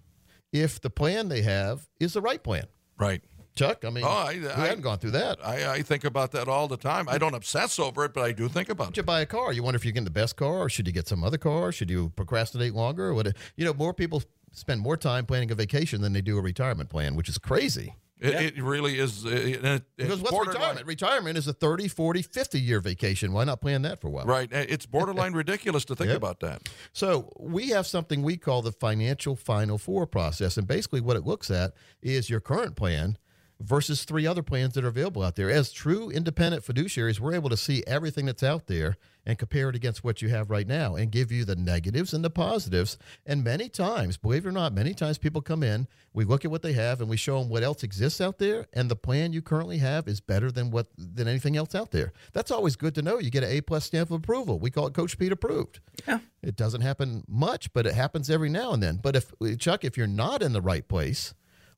if 0.55 0.81
the 0.81 0.89
plan 0.89 1.29
they 1.29 1.43
have 1.43 1.89
is 2.01 2.15
the 2.15 2.23
right 2.23 2.43
plan. 2.43 2.67
Right. 2.97 3.21
Chuck, 3.57 3.85
I 3.85 3.91
mean, 3.91 4.05
oh, 4.05 4.09
I, 4.09 4.39
we 4.41 4.49
I, 4.49 4.67
haven't 4.67 4.81
gone 4.81 4.99
through 4.99 5.13
that. 5.13 5.39
I, 5.45 5.75
I, 5.75 5.83
think 5.83 6.05
about 6.05 6.33
that 6.33 6.49
all 6.49 6.67
the 6.67 6.77
time. 6.77 7.09
I 7.09 7.19
don't 7.19 7.35
obsess 7.35 7.79
over 7.79 8.05
it, 8.05 8.13
but 8.13 8.25
I 8.25 8.33
do 8.33 8.49
think 8.49 8.69
about 8.69 8.91
it. 8.91 8.97
You 8.97 9.05
buy 9.05 9.21
a 9.21 9.27
car. 9.27 9.53
You 9.53 9.63
wonder 9.63 9.77
if 9.77 9.85
you're 9.85 9.93
getting 9.93 10.05
the 10.05 10.11
best 10.11 10.35
car, 10.35 10.59
or 10.59 10.69
should 10.69 10.89
you 10.89 10.93
get 10.93 11.07
some 11.07 11.23
other 11.23 11.39
car? 11.39 11.71
Should 11.71 11.89
you 11.89 12.11
procrastinate 12.17 12.75
longer? 12.75 13.11
Or 13.11 13.15
what? 13.15 13.29
You 13.57 13.65
know, 13.65 13.73
more 13.73 13.95
people 13.95 14.25
spend 14.51 14.81
more 14.81 14.97
time 14.97 15.25
planning 15.25 15.53
a 15.53 15.55
vacation 15.55 16.01
than 16.01 16.13
they 16.13 16.21
do 16.21 16.37
a 16.37 16.41
retirement 16.41 16.91
plan, 16.91 17.15
which 17.15 17.29
is 17.29 17.39
crazy. 17.39 17.95
It, 18.25 18.33
yeah. 18.33 18.41
it 18.41 18.63
really 18.63 18.99
is. 18.99 19.27
Uh, 19.27 19.29
it, 19.31 19.83
because 19.97 20.23
what's 20.23 20.49
retirement? 20.49 20.87
Retirement 20.87 21.37
is 21.37 21.47
a 21.47 21.53
30, 21.53 21.89
40, 21.89 22.23
50 22.23 22.59
year 22.59 22.81
vacation. 22.81 23.33
Why 23.33 23.45
not 23.45 23.61
plan 23.61 23.83
that 23.83 24.01
for 24.01 24.09
a 24.09 24.11
while? 24.11 24.25
Right. 24.25 24.49
It's 24.51 24.87
borderline 24.87 25.35
ridiculous 25.35 25.85
to 25.87 25.95
think 25.95 26.09
yep. 26.09 26.17
about 26.17 26.41
that. 26.41 26.63
So 26.95 27.31
we 27.39 27.69
have 27.69 27.87
something 27.87 28.23
we 28.23 28.39
call 28.39 28.63
the 28.63 28.73
financial 28.73 29.37
final 29.37 29.77
four 29.77 30.07
process. 30.07 30.57
And 30.57 30.67
basically, 30.67 31.03
what 31.03 31.19
it 31.19 31.27
looks 31.27 31.51
at 31.51 31.75
is 32.03 32.31
your 32.31 32.41
current 32.41 32.77
plan 32.77 33.19
versus 33.61 34.05
three 34.05 34.27
other 34.27 34.43
plans 34.43 34.73
that 34.75 34.85
are 34.85 34.89
available 34.89 35.23
out 35.23 35.37
there. 35.37 35.51
As 35.51 35.71
true 35.71 36.11
independent 36.11 36.65
fiduciaries, 36.65 37.21
we're 37.21 37.35
able 37.35 37.51
to 37.51 37.59
see 37.59 37.85
everything 37.87 38.25
that's 38.25 38.43
out 38.43 38.69
there 38.69 38.97
and 39.27 39.39
compare 39.39 39.69
it 39.69 39.75
against 39.75 40.05
what 40.05 40.23
you 40.23 40.29
have 40.29 40.51
right 40.51 40.67
now 40.67 40.95
and 40.97 41.11
give 41.11 41.33
you 41.33 41.45
the 41.45 41.57
negatives 41.57 42.13
and 42.13 42.25
the 42.25 42.31
positives. 42.31 42.99
And 43.27 43.43
many 43.43 43.69
times, 43.69 44.17
believe 44.17 44.45
it 44.45 44.49
or 44.49 44.53
not, 44.53 44.73
many 44.73 44.95
times 44.95 45.19
people 45.19 45.41
come 45.41 45.63
in, 45.63 45.89
we 46.13 46.25
look 46.25 46.45
at 46.45 46.51
what 46.51 46.63
they 46.63 46.75
have 46.75 47.01
and 47.01 47.11
we 47.11 47.17
show 47.17 47.39
them 47.39 47.49
what 47.49 47.63
else 47.63 47.83
exists 47.83 48.21
out 48.21 48.39
there 48.39 48.67
and 48.73 48.91
the 48.91 48.97
plan 48.97 49.33
you 49.33 49.43
currently 49.43 49.79
have 49.79 50.07
is 50.07 50.21
better 50.21 50.51
than 50.51 50.71
what 50.71 50.87
than 50.97 51.27
anything 51.27 51.57
else 51.57 51.75
out 51.75 51.91
there. 51.91 52.13
That's 52.33 52.51
always 52.51 52.77
good 52.77 52.95
to 52.97 53.03
know. 53.03 53.19
You 53.19 53.31
get 53.31 53.45
an 53.45 53.51
A 53.51 53.61
plus 53.61 53.85
stamp 53.85 54.11
of 54.11 54.17
approval. 54.17 54.59
We 54.59 54.71
call 54.71 54.87
it 54.87 54.95
Coach 54.95 55.19
Pete 55.19 55.33
approved. 55.33 55.81
Yeah. 56.07 56.21
It 56.43 56.57
doesn't 56.57 56.83
happen 56.83 57.25
much, 57.27 57.73
but 57.73 57.87
it 57.87 57.95
happens 57.95 58.31
every 58.31 58.51
now 58.51 58.73
and 58.73 58.83
then. 58.83 59.01
But 59.03 59.17
if 59.17 59.33
Chuck, 59.59 59.85
if 59.85 59.97
you're 59.97 60.07
not 60.07 60.43
in 60.43 60.53
the 60.53 60.63
right 60.63 60.87
place, 60.87 61.35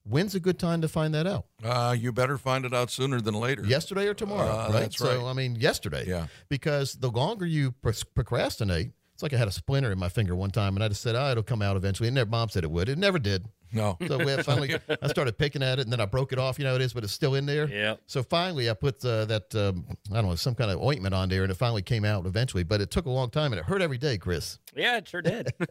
When's 0.09 0.35
a 0.37 0.41
good 0.41 0.59
time 0.59 0.83
to 0.83 0.89
find 0.89 1.13
that 1.15 1.27
out? 1.27 1.47
Uh, 1.65 1.95
you 1.99 2.13
better 2.13 2.39
find 2.39 2.65
it 2.65 2.73
out 2.73 2.91
sooner 2.91 3.21
than 3.21 3.35
later. 3.35 3.65
Yesterday 3.67 4.07
or 4.07 4.15
tomorrow, 4.15 4.49
uh, 4.51 4.69
right? 4.71 4.73
That's 4.83 5.01
right. 5.01 5.19
So, 5.19 5.27
I 5.27 5.33
mean, 5.33 5.57
yesterday. 5.57 6.05
Yeah. 6.07 6.29
Because 6.49 6.93
the 6.95 7.11
longer 7.11 7.45
you 7.45 7.73
procrastinate, 8.15 8.93
It's 9.15 9.23
like 9.23 9.33
I 9.33 9.39
had 9.39 9.49
a 9.49 9.53
splinter 9.53 9.91
in 9.91 9.99
my 9.99 10.11
finger 10.11 10.37
one 10.37 10.51
time, 10.51 10.77
and 10.77 10.85
I 10.85 10.89
just 10.89 11.01
said, 11.01 11.17
"Oh, 11.17 11.31
it'll 11.31 11.43
come 11.43 11.63
out 11.63 11.75
eventually." 11.75 12.07
And 12.07 12.15
their 12.15 12.27
mom 12.27 12.51
said 12.51 12.65
it 12.65 12.71
would. 12.71 12.91
It 12.91 12.99
never 12.99 13.19
did. 13.19 13.47
No. 13.73 13.97
So 14.07 14.19
we 14.19 14.43
finally, 14.43 14.75
I 15.03 15.09
started 15.09 15.37
picking 15.39 15.63
at 15.63 15.79
it, 15.79 15.83
and 15.83 15.93
then 15.93 16.01
I 16.01 16.07
broke 16.07 16.33
it 16.33 16.39
off. 16.39 16.59
You 16.59 16.65
know 16.65 16.71
how 16.71 16.77
it 16.77 16.83
is, 16.83 16.93
but 16.93 17.05
it's 17.05 17.13
still 17.13 17.35
in 17.35 17.47
there. 17.47 17.69
Yeah. 17.69 17.97
So 18.07 18.23
finally, 18.23 18.71
I 18.71 18.75
put 18.75 19.05
uh, 19.05 19.25
that 19.27 19.55
um, 19.55 19.85
I 20.11 20.17
don't 20.17 20.27
know 20.31 20.35
some 20.35 20.55
kind 20.55 20.71
of 20.71 20.81
ointment 20.83 21.15
on 21.15 21.29
there, 21.29 21.43
and 21.43 21.51
it 21.51 21.57
finally 21.57 21.83
came 21.83 22.05
out 22.05 22.27
eventually. 22.27 22.63
But 22.63 22.81
it 22.81 22.91
took 22.91 23.07
a 23.07 23.11
long 23.11 23.31
time, 23.31 23.53
and 23.53 23.61
it 23.61 23.65
hurt 23.67 23.83
every 23.83 23.99
day, 23.99 24.19
Chris. 24.19 24.59
Yeah, 24.75 24.99
it 24.99 25.09
sure 25.09 25.23
did. 25.23 25.53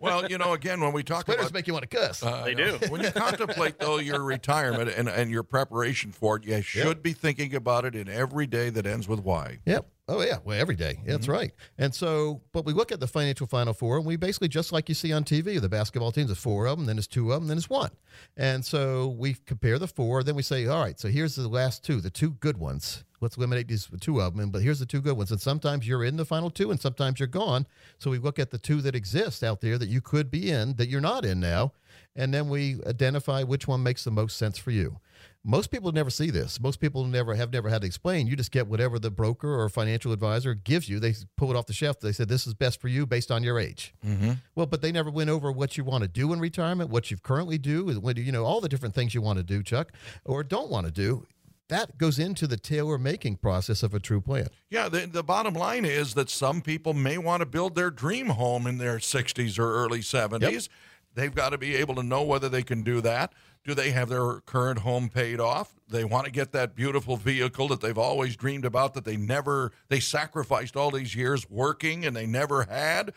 Well, 0.00 0.28
you 0.30 0.38
know, 0.38 0.52
again, 0.54 0.80
when 0.80 0.92
we 0.92 1.02
talk 1.02 1.22
Splinters 1.22 1.46
about 1.46 1.54
make 1.54 1.66
you 1.66 1.72
want 1.72 1.88
to 1.88 1.96
cuss. 1.96 2.22
Uh, 2.22 2.44
They 2.44 2.54
do. 2.54 2.78
when 2.88 3.02
you 3.02 3.10
contemplate 3.10 3.78
though 3.78 3.98
your 3.98 4.22
retirement 4.22 4.90
and, 4.96 5.08
and 5.08 5.30
your 5.30 5.42
preparation 5.42 6.12
for 6.12 6.36
it, 6.36 6.44
you 6.44 6.62
should 6.62 7.02
be 7.02 7.12
thinking 7.12 7.54
about 7.54 7.84
it 7.84 7.94
in 7.94 8.08
every 8.08 8.46
day 8.46 8.70
that 8.70 8.86
ends 8.86 9.08
with 9.08 9.20
Y. 9.20 9.58
Yep. 9.66 9.86
Oh 10.10 10.22
yeah. 10.22 10.38
Well, 10.44 10.60
every 10.60 10.74
day. 10.74 10.98
That's 11.06 11.22
mm-hmm. 11.22 11.32
right. 11.32 11.52
And 11.78 11.94
so, 11.94 12.42
but 12.52 12.64
we 12.64 12.72
look 12.72 12.90
at 12.90 12.98
the 12.98 13.06
financial 13.06 13.46
Final 13.46 13.72
Four, 13.72 13.98
and 13.98 14.04
we 14.04 14.16
basically 14.16 14.48
just 14.48 14.72
like 14.72 14.88
you 14.88 14.94
see 14.94 15.12
on 15.12 15.22
TV, 15.22 15.60
the 15.60 15.68
basketball 15.68 16.10
teams, 16.10 16.26
there's 16.28 16.38
four 16.38 16.66
of 16.66 16.78
them, 16.78 16.86
then 16.86 16.96
there's 16.96 17.06
two 17.06 17.32
of 17.32 17.40
them, 17.40 17.46
then 17.46 17.56
there's 17.56 17.70
one. 17.70 17.90
And 18.36 18.64
so 18.64 19.06
we 19.06 19.34
compare 19.46 19.78
the 19.78 19.86
four, 19.86 20.24
then 20.24 20.34
we 20.34 20.42
say, 20.42 20.66
all 20.66 20.82
right, 20.82 20.98
so 20.98 21.06
here's 21.06 21.36
the 21.36 21.46
last 21.46 21.84
two, 21.84 22.00
the 22.00 22.10
two 22.10 22.30
good 22.32 22.56
ones. 22.56 23.04
Let's 23.20 23.36
eliminate 23.36 23.68
these 23.68 23.88
two 24.00 24.20
of 24.20 24.36
them, 24.36 24.50
but 24.50 24.62
here's 24.62 24.80
the 24.80 24.86
two 24.86 25.00
good 25.00 25.16
ones. 25.16 25.30
And 25.30 25.40
sometimes 25.40 25.86
you're 25.86 26.02
in 26.02 26.16
the 26.16 26.24
final 26.24 26.50
two, 26.50 26.72
and 26.72 26.80
sometimes 26.80 27.20
you're 27.20 27.28
gone. 27.28 27.66
So 27.98 28.10
we 28.10 28.18
look 28.18 28.40
at 28.40 28.50
the 28.50 28.58
two 28.58 28.80
that 28.80 28.96
exist 28.96 29.44
out 29.44 29.60
there 29.60 29.78
that 29.78 29.88
you 29.88 30.00
could 30.00 30.28
be 30.28 30.50
in 30.50 30.74
that 30.74 30.88
you're 30.88 31.00
not 31.00 31.24
in 31.24 31.38
now, 31.38 31.72
and 32.16 32.34
then 32.34 32.48
we 32.48 32.80
identify 32.84 33.44
which 33.44 33.68
one 33.68 33.84
makes 33.84 34.02
the 34.02 34.10
most 34.10 34.36
sense 34.36 34.58
for 34.58 34.72
you. 34.72 34.98
Most 35.42 35.70
people 35.70 35.90
never 35.90 36.10
see 36.10 36.28
this. 36.30 36.60
Most 36.60 36.80
people 36.80 37.04
never 37.04 37.34
have 37.34 37.50
never 37.50 37.70
had 37.70 37.80
to 37.80 37.86
explain. 37.86 38.26
You 38.26 38.36
just 38.36 38.50
get 38.50 38.66
whatever 38.66 38.98
the 38.98 39.10
broker 39.10 39.58
or 39.58 39.68
financial 39.70 40.12
advisor 40.12 40.54
gives 40.54 40.86
you. 40.86 41.00
They 41.00 41.14
pull 41.38 41.50
it 41.50 41.56
off 41.56 41.64
the 41.64 41.72
shelf. 41.72 41.98
They 42.00 42.12
said 42.12 42.28
this 42.28 42.46
is 42.46 42.52
best 42.52 42.78
for 42.78 42.88
you 42.88 43.06
based 43.06 43.30
on 43.30 43.42
your 43.42 43.58
age. 43.58 43.94
Mm-hmm. 44.06 44.32
Well, 44.54 44.66
but 44.66 44.82
they 44.82 44.92
never 44.92 45.10
went 45.10 45.30
over 45.30 45.50
what 45.50 45.78
you 45.78 45.84
want 45.84 46.02
to 46.02 46.08
do 46.08 46.34
in 46.34 46.40
retirement, 46.40 46.90
what 46.90 47.10
you 47.10 47.16
currently 47.16 47.56
do, 47.56 47.86
when 48.00 48.16
you 48.16 48.32
know 48.32 48.44
all 48.44 48.60
the 48.60 48.68
different 48.68 48.94
things 48.94 49.14
you 49.14 49.22
want 49.22 49.38
to 49.38 49.42
do, 49.42 49.62
Chuck, 49.62 49.92
or 50.26 50.44
don't 50.44 50.70
want 50.70 50.86
to 50.86 50.92
do. 50.92 51.26
That 51.68 51.96
goes 51.98 52.18
into 52.18 52.48
the 52.48 52.56
tailor 52.56 52.98
making 52.98 53.36
process 53.36 53.84
of 53.84 53.94
a 53.94 54.00
true 54.00 54.20
plan. 54.20 54.48
Yeah, 54.70 54.88
the, 54.88 55.06
the 55.06 55.22
bottom 55.22 55.54
line 55.54 55.84
is 55.84 56.14
that 56.14 56.28
some 56.28 56.62
people 56.62 56.94
may 56.94 57.16
want 57.16 57.42
to 57.42 57.46
build 57.46 57.76
their 57.76 57.90
dream 57.90 58.26
home 58.26 58.66
in 58.66 58.78
their 58.78 58.98
60s 58.98 59.56
or 59.56 59.72
early 59.72 60.00
70s. 60.00 60.68
They've 61.14 61.34
got 61.34 61.50
to 61.50 61.58
be 61.58 61.76
able 61.76 61.94
to 61.96 62.02
know 62.02 62.22
whether 62.22 62.48
they 62.48 62.62
can 62.62 62.82
do 62.82 63.00
that. 63.00 63.32
Do 63.64 63.74
they 63.74 63.90
have 63.90 64.08
their 64.08 64.40
current 64.40 64.80
home 64.80 65.08
paid 65.08 65.40
off? 65.40 65.74
They 65.88 66.04
want 66.04 66.24
to 66.26 66.30
get 66.30 66.52
that 66.52 66.74
beautiful 66.74 67.16
vehicle 67.16 67.68
that 67.68 67.80
they've 67.80 67.98
always 67.98 68.36
dreamed 68.36 68.64
about 68.64 68.94
that 68.94 69.04
they 69.04 69.16
never 69.16 69.72
they 69.88 70.00
sacrificed 70.00 70.76
all 70.76 70.90
these 70.90 71.14
years 71.14 71.48
working 71.50 72.06
and 72.06 72.16
they 72.16 72.26
never 72.26 72.64
had. 72.64 73.12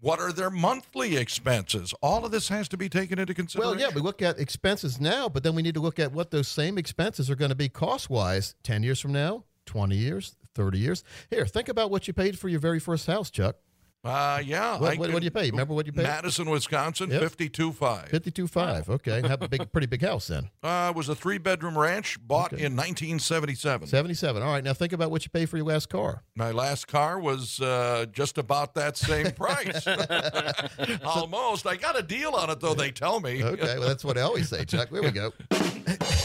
What 0.00 0.18
are 0.18 0.32
their 0.32 0.50
monthly 0.50 1.16
expenses? 1.16 1.94
All 2.02 2.24
of 2.24 2.32
this 2.32 2.48
has 2.48 2.68
to 2.70 2.76
be 2.76 2.88
taken 2.88 3.20
into 3.20 3.34
consideration. 3.34 3.76
Well, 3.76 3.80
yeah, 3.80 3.94
we 3.94 4.00
look 4.00 4.20
at 4.20 4.38
expenses 4.38 5.00
now, 5.00 5.28
but 5.28 5.44
then 5.44 5.54
we 5.54 5.62
need 5.62 5.74
to 5.74 5.80
look 5.80 6.00
at 6.00 6.10
what 6.10 6.32
those 6.32 6.48
same 6.48 6.76
expenses 6.76 7.30
are 7.30 7.36
going 7.36 7.50
to 7.50 7.54
be 7.54 7.68
cost 7.68 8.10
wise 8.10 8.56
10 8.64 8.82
years 8.82 8.98
from 8.98 9.12
now, 9.12 9.44
20 9.66 9.96
years, 9.96 10.34
30 10.56 10.78
years. 10.78 11.04
Here, 11.30 11.46
think 11.46 11.68
about 11.68 11.92
what 11.92 12.08
you 12.08 12.14
paid 12.14 12.36
for 12.36 12.48
your 12.48 12.58
very 12.58 12.80
first 12.80 13.06
house, 13.06 13.30
Chuck. 13.30 13.56
Uh, 14.04 14.42
yeah. 14.44 14.78
What- 14.78 14.98
what- 14.98 15.12
what 15.12 15.20
do 15.20 15.24
you 15.24 15.30
pay? 15.30 15.48
Remember 15.50 15.74
what 15.74 15.86
you 15.86 15.92
paid? 15.92 16.02
Madison, 16.02 16.50
Wisconsin, 16.50 17.10
Yep. 17.10 17.20
fifty-two 17.22 17.72
five. 17.72 18.08
52.5. 18.10 18.88
Okay. 18.88 19.22
Have 19.26 19.42
a 19.42 19.48
big, 19.48 19.70
pretty 19.70 19.86
big 19.86 20.02
house 20.02 20.26
then. 20.26 20.50
Uh, 20.64 20.88
it 20.90 20.96
was 20.96 21.08
a 21.08 21.14
three-bedroom 21.14 21.76
ranch 21.78 22.18
bought 22.26 22.52
in 22.52 22.74
1977. 22.76 23.86
77. 23.88 24.42
All 24.42 24.52
right. 24.52 24.64
Now 24.64 24.72
think 24.72 24.92
about 24.92 25.10
what 25.10 25.24
you 25.24 25.30
pay 25.30 25.44
for 25.46 25.56
your 25.56 25.66
last 25.66 25.88
car. 25.88 26.22
My 26.34 26.50
last 26.50 26.86
car 26.88 27.18
was 27.18 27.60
uh, 27.60 28.06
just 28.12 28.38
about 28.38 28.74
that 28.74 28.96
same 28.96 29.30
price. 29.32 29.86
Almost. 31.04 31.66
I 31.66 31.76
got 31.76 31.98
a 31.98 32.02
deal 32.02 32.34
on 32.34 32.50
it, 32.50 32.60
though. 32.60 32.74
They 32.74 32.90
tell 32.90 33.20
me. 33.20 33.42
Okay. 33.44 33.78
Well, 33.78 33.88
that's 33.88 34.04
what 34.04 34.16
I 34.18 34.22
always 34.22 34.48
say, 34.48 34.64
Chuck. 34.64 34.90
There 34.90 35.02
we 35.02 35.10
go. 35.10 35.32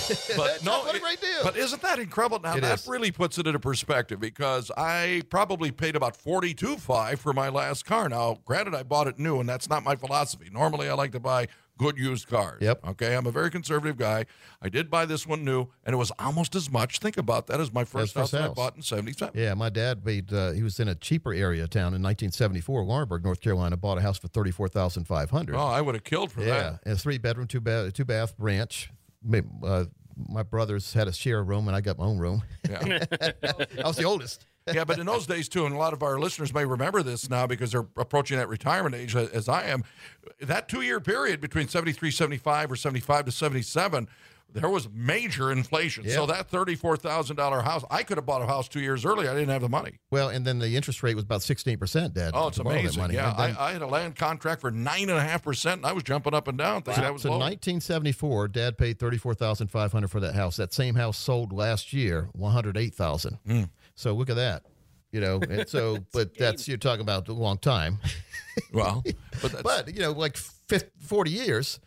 But 0.38 0.63
no, 0.63 0.80
what 0.80 0.96
a 0.96 1.00
great 1.00 1.22
deal. 1.22 1.43
But 1.43 1.58
isn't 1.58 1.82
that 1.82 2.00
incredible? 2.00 2.39
Now 2.39 2.56
It 2.56 2.62
that 2.62 2.80
is. 2.80 2.88
really 2.88 3.12
puts 3.12 3.38
it 3.38 3.48
into 3.48 3.60
perspective 3.60 4.20
because 4.20 4.72
I 4.78 5.24
probably 5.30 5.72
paid 5.72 5.96
about 5.96 6.15
forty-two 6.15 6.78
five 6.78 7.20
for 7.20 7.34
my 7.34 7.50
last 7.50 7.86
car. 7.86 8.08
Now, 8.10 8.39
granted, 8.46 8.76
I 8.76 8.84
bought 8.84 9.08
it 9.08 9.20
new, 9.20 9.39
and 9.39 9.48
that's 9.48 9.70
not 9.70 9.84
my 9.84 9.96
philosophy. 9.96 10.50
Normally, 10.52 10.89
I 10.89 10.93
like 10.93 11.12
to 11.13 11.20
buy 11.20 11.48
good 11.78 11.98
used 11.98 12.28
cars. 12.28 12.60
Yep. 12.62 12.88
Okay, 12.88 13.15
I'm 13.15 13.28
a 13.28 13.32
very 13.32 13.50
conservative 13.52 13.98
guy. 13.98 14.26
I 14.62 14.70
did 14.70 14.89
buy 14.89 15.06
this 15.06 15.28
one 15.28 15.46
new, 15.46 15.67
and 15.86 15.93
it 15.93 15.98
was 15.98 16.12
almost 16.20 16.56
as 16.56 16.72
much. 16.72 17.00
Think 17.00 17.17
about 17.17 17.48
that 17.48 17.60
as 17.60 17.72
my 17.72 17.84
first, 17.84 18.13
first 18.13 18.15
house, 18.15 18.32
that 18.32 18.41
I 18.41 18.54
bought 18.54 18.76
in 18.76 18.82
'77. 18.82 19.39
Yeah, 19.39 19.54
my 19.54 19.70
dad 19.70 20.06
made. 20.06 20.32
Uh, 20.34 20.52
he 20.52 20.63
was 20.63 20.80
in 20.80 20.88
a 20.88 20.96
cheaper 20.96 21.34
area 21.34 21.63
of 21.63 21.70
town 21.70 21.93
in 21.93 22.02
1974, 22.02 22.84
Laurinburg, 22.84 23.24
North 23.24 23.41
Carolina. 23.41 23.78
Bought 23.78 23.98
a 23.98 24.02
house 24.02 24.17
for 24.17 24.28
34,500. 24.28 25.56
Oh, 25.56 25.60
I 25.60 25.82
would 25.82 25.96
have 25.96 26.04
killed 26.04 26.32
for 26.32 26.41
yeah, 26.41 26.48
that. 26.48 26.80
Yeah, 26.86 26.91
a 26.93 26.96
three 26.96 27.17
bedroom, 27.17 27.48
two 27.48 27.62
bath, 27.62 27.93
two 27.93 28.06
bath 28.06 28.34
ranch. 28.38 28.91
Uh, 29.63 29.86
my 30.30 30.44
brothers 30.44 30.94
had 30.94 31.08
a 31.08 31.13
share 31.13 31.44
room, 31.44 31.68
and 31.68 31.76
I 31.76 31.82
got 31.82 31.98
my 31.98 32.06
own 32.06 32.18
room. 32.18 32.44
Yeah. 32.70 32.80
I 33.84 33.88
was 33.88 33.98
the 33.98 34.06
oldest. 34.06 34.46
yeah, 34.74 34.84
but 34.84 35.00
in 35.00 35.06
those 35.06 35.28
days 35.28 35.48
too, 35.48 35.66
and 35.66 35.74
a 35.74 35.78
lot 35.78 35.94
of 35.94 36.04
our 36.04 36.20
listeners 36.20 36.54
may 36.54 36.66
remember 36.66 37.04
this 37.04 37.30
now 37.30 37.48
because 37.48 37.72
they're 37.72 37.88
approaching 37.96 38.38
that 38.38 38.50
retirement 38.50 38.96
age 38.96 39.16
as 39.16 39.48
I 39.48 39.63
am. 39.66 39.84
That 40.42 40.68
two-year 40.68 41.00
period 41.00 41.40
between 41.40 41.68
73, 41.68 42.12
75, 42.12 42.72
or 42.72 42.76
75 42.76 43.26
to 43.26 43.32
77, 43.32 44.08
there 44.54 44.70
was 44.70 44.90
major 44.92 45.52
inflation. 45.52 46.04
Yeah. 46.06 46.16
So 46.16 46.26
that 46.28 46.50
$34,000 46.50 47.64
house, 47.64 47.84
I 47.92 48.04
could 48.04 48.18
have 48.18 48.26
bought 48.26 48.42
a 48.42 48.48
house 48.48 48.68
two 48.68 48.80
years 48.80 49.06
earlier. 49.06 49.30
I 49.30 49.34
didn't 49.34 49.50
have 49.50 49.62
the 49.62 49.70
money. 49.70 50.00
Well, 50.10 50.30
and 50.30 50.46
then 50.46 50.60
the 50.60 50.76
interest 50.76 51.04
rate 51.04 51.16
was 51.16 51.24
about 51.24 51.42
16%, 51.42 52.14
Dad. 52.14 52.32
Oh, 52.34 52.48
it's 52.48 52.58
to 52.58 52.64
borrow 52.64 52.76
that 52.76 52.80
amazing. 52.82 53.12
Yeah, 53.12 53.34
then- 53.38 53.56
I, 53.58 53.68
I 53.70 53.72
had 53.74 53.82
a 53.82 53.88
land 53.88 54.16
contract 54.16 54.62
for 54.62 54.72
9.5%, 54.72 55.74
and 55.74 55.86
I 55.86 55.92
was 55.94 56.04
jumping 56.04 56.34
up 56.34 56.48
and 56.48 56.58
down 56.58 56.82
thinking 56.82 57.04
that 57.04 57.14
was 57.14 57.22
so 57.24 57.30
low. 57.32 57.38
1974, 57.40 58.48
Dad 58.48 58.78
paid 58.78 59.00
34500 59.00 60.08
for 60.10 60.20
that 60.22 60.36
house. 60.36 60.58
That 60.58 60.74
same 60.74 60.96
house 60.96 61.18
sold 61.18 61.52
last 61.54 61.94
year, 61.94 62.30
108000 62.34 63.38
Hmm. 63.46 63.64
So 63.96 64.14
look 64.14 64.30
at 64.30 64.36
that. 64.38 64.64
You 65.12 65.22
know, 65.22 65.40
and 65.50 65.68
so, 65.70 66.00
but 66.14 66.38
that's, 66.38 66.68
you're 66.68 66.78
talking 66.78 67.02
about 67.02 67.28
a 67.30 67.34
long 67.34 67.58
time. 67.58 68.00
well, 68.74 69.04
but 69.42 69.52
that's, 69.52 69.64
but, 69.64 69.94
you 69.94 70.02
know, 70.02 70.12
like 70.12 70.36
50, 70.36 70.90
40 71.00 71.32
years, 71.32 71.80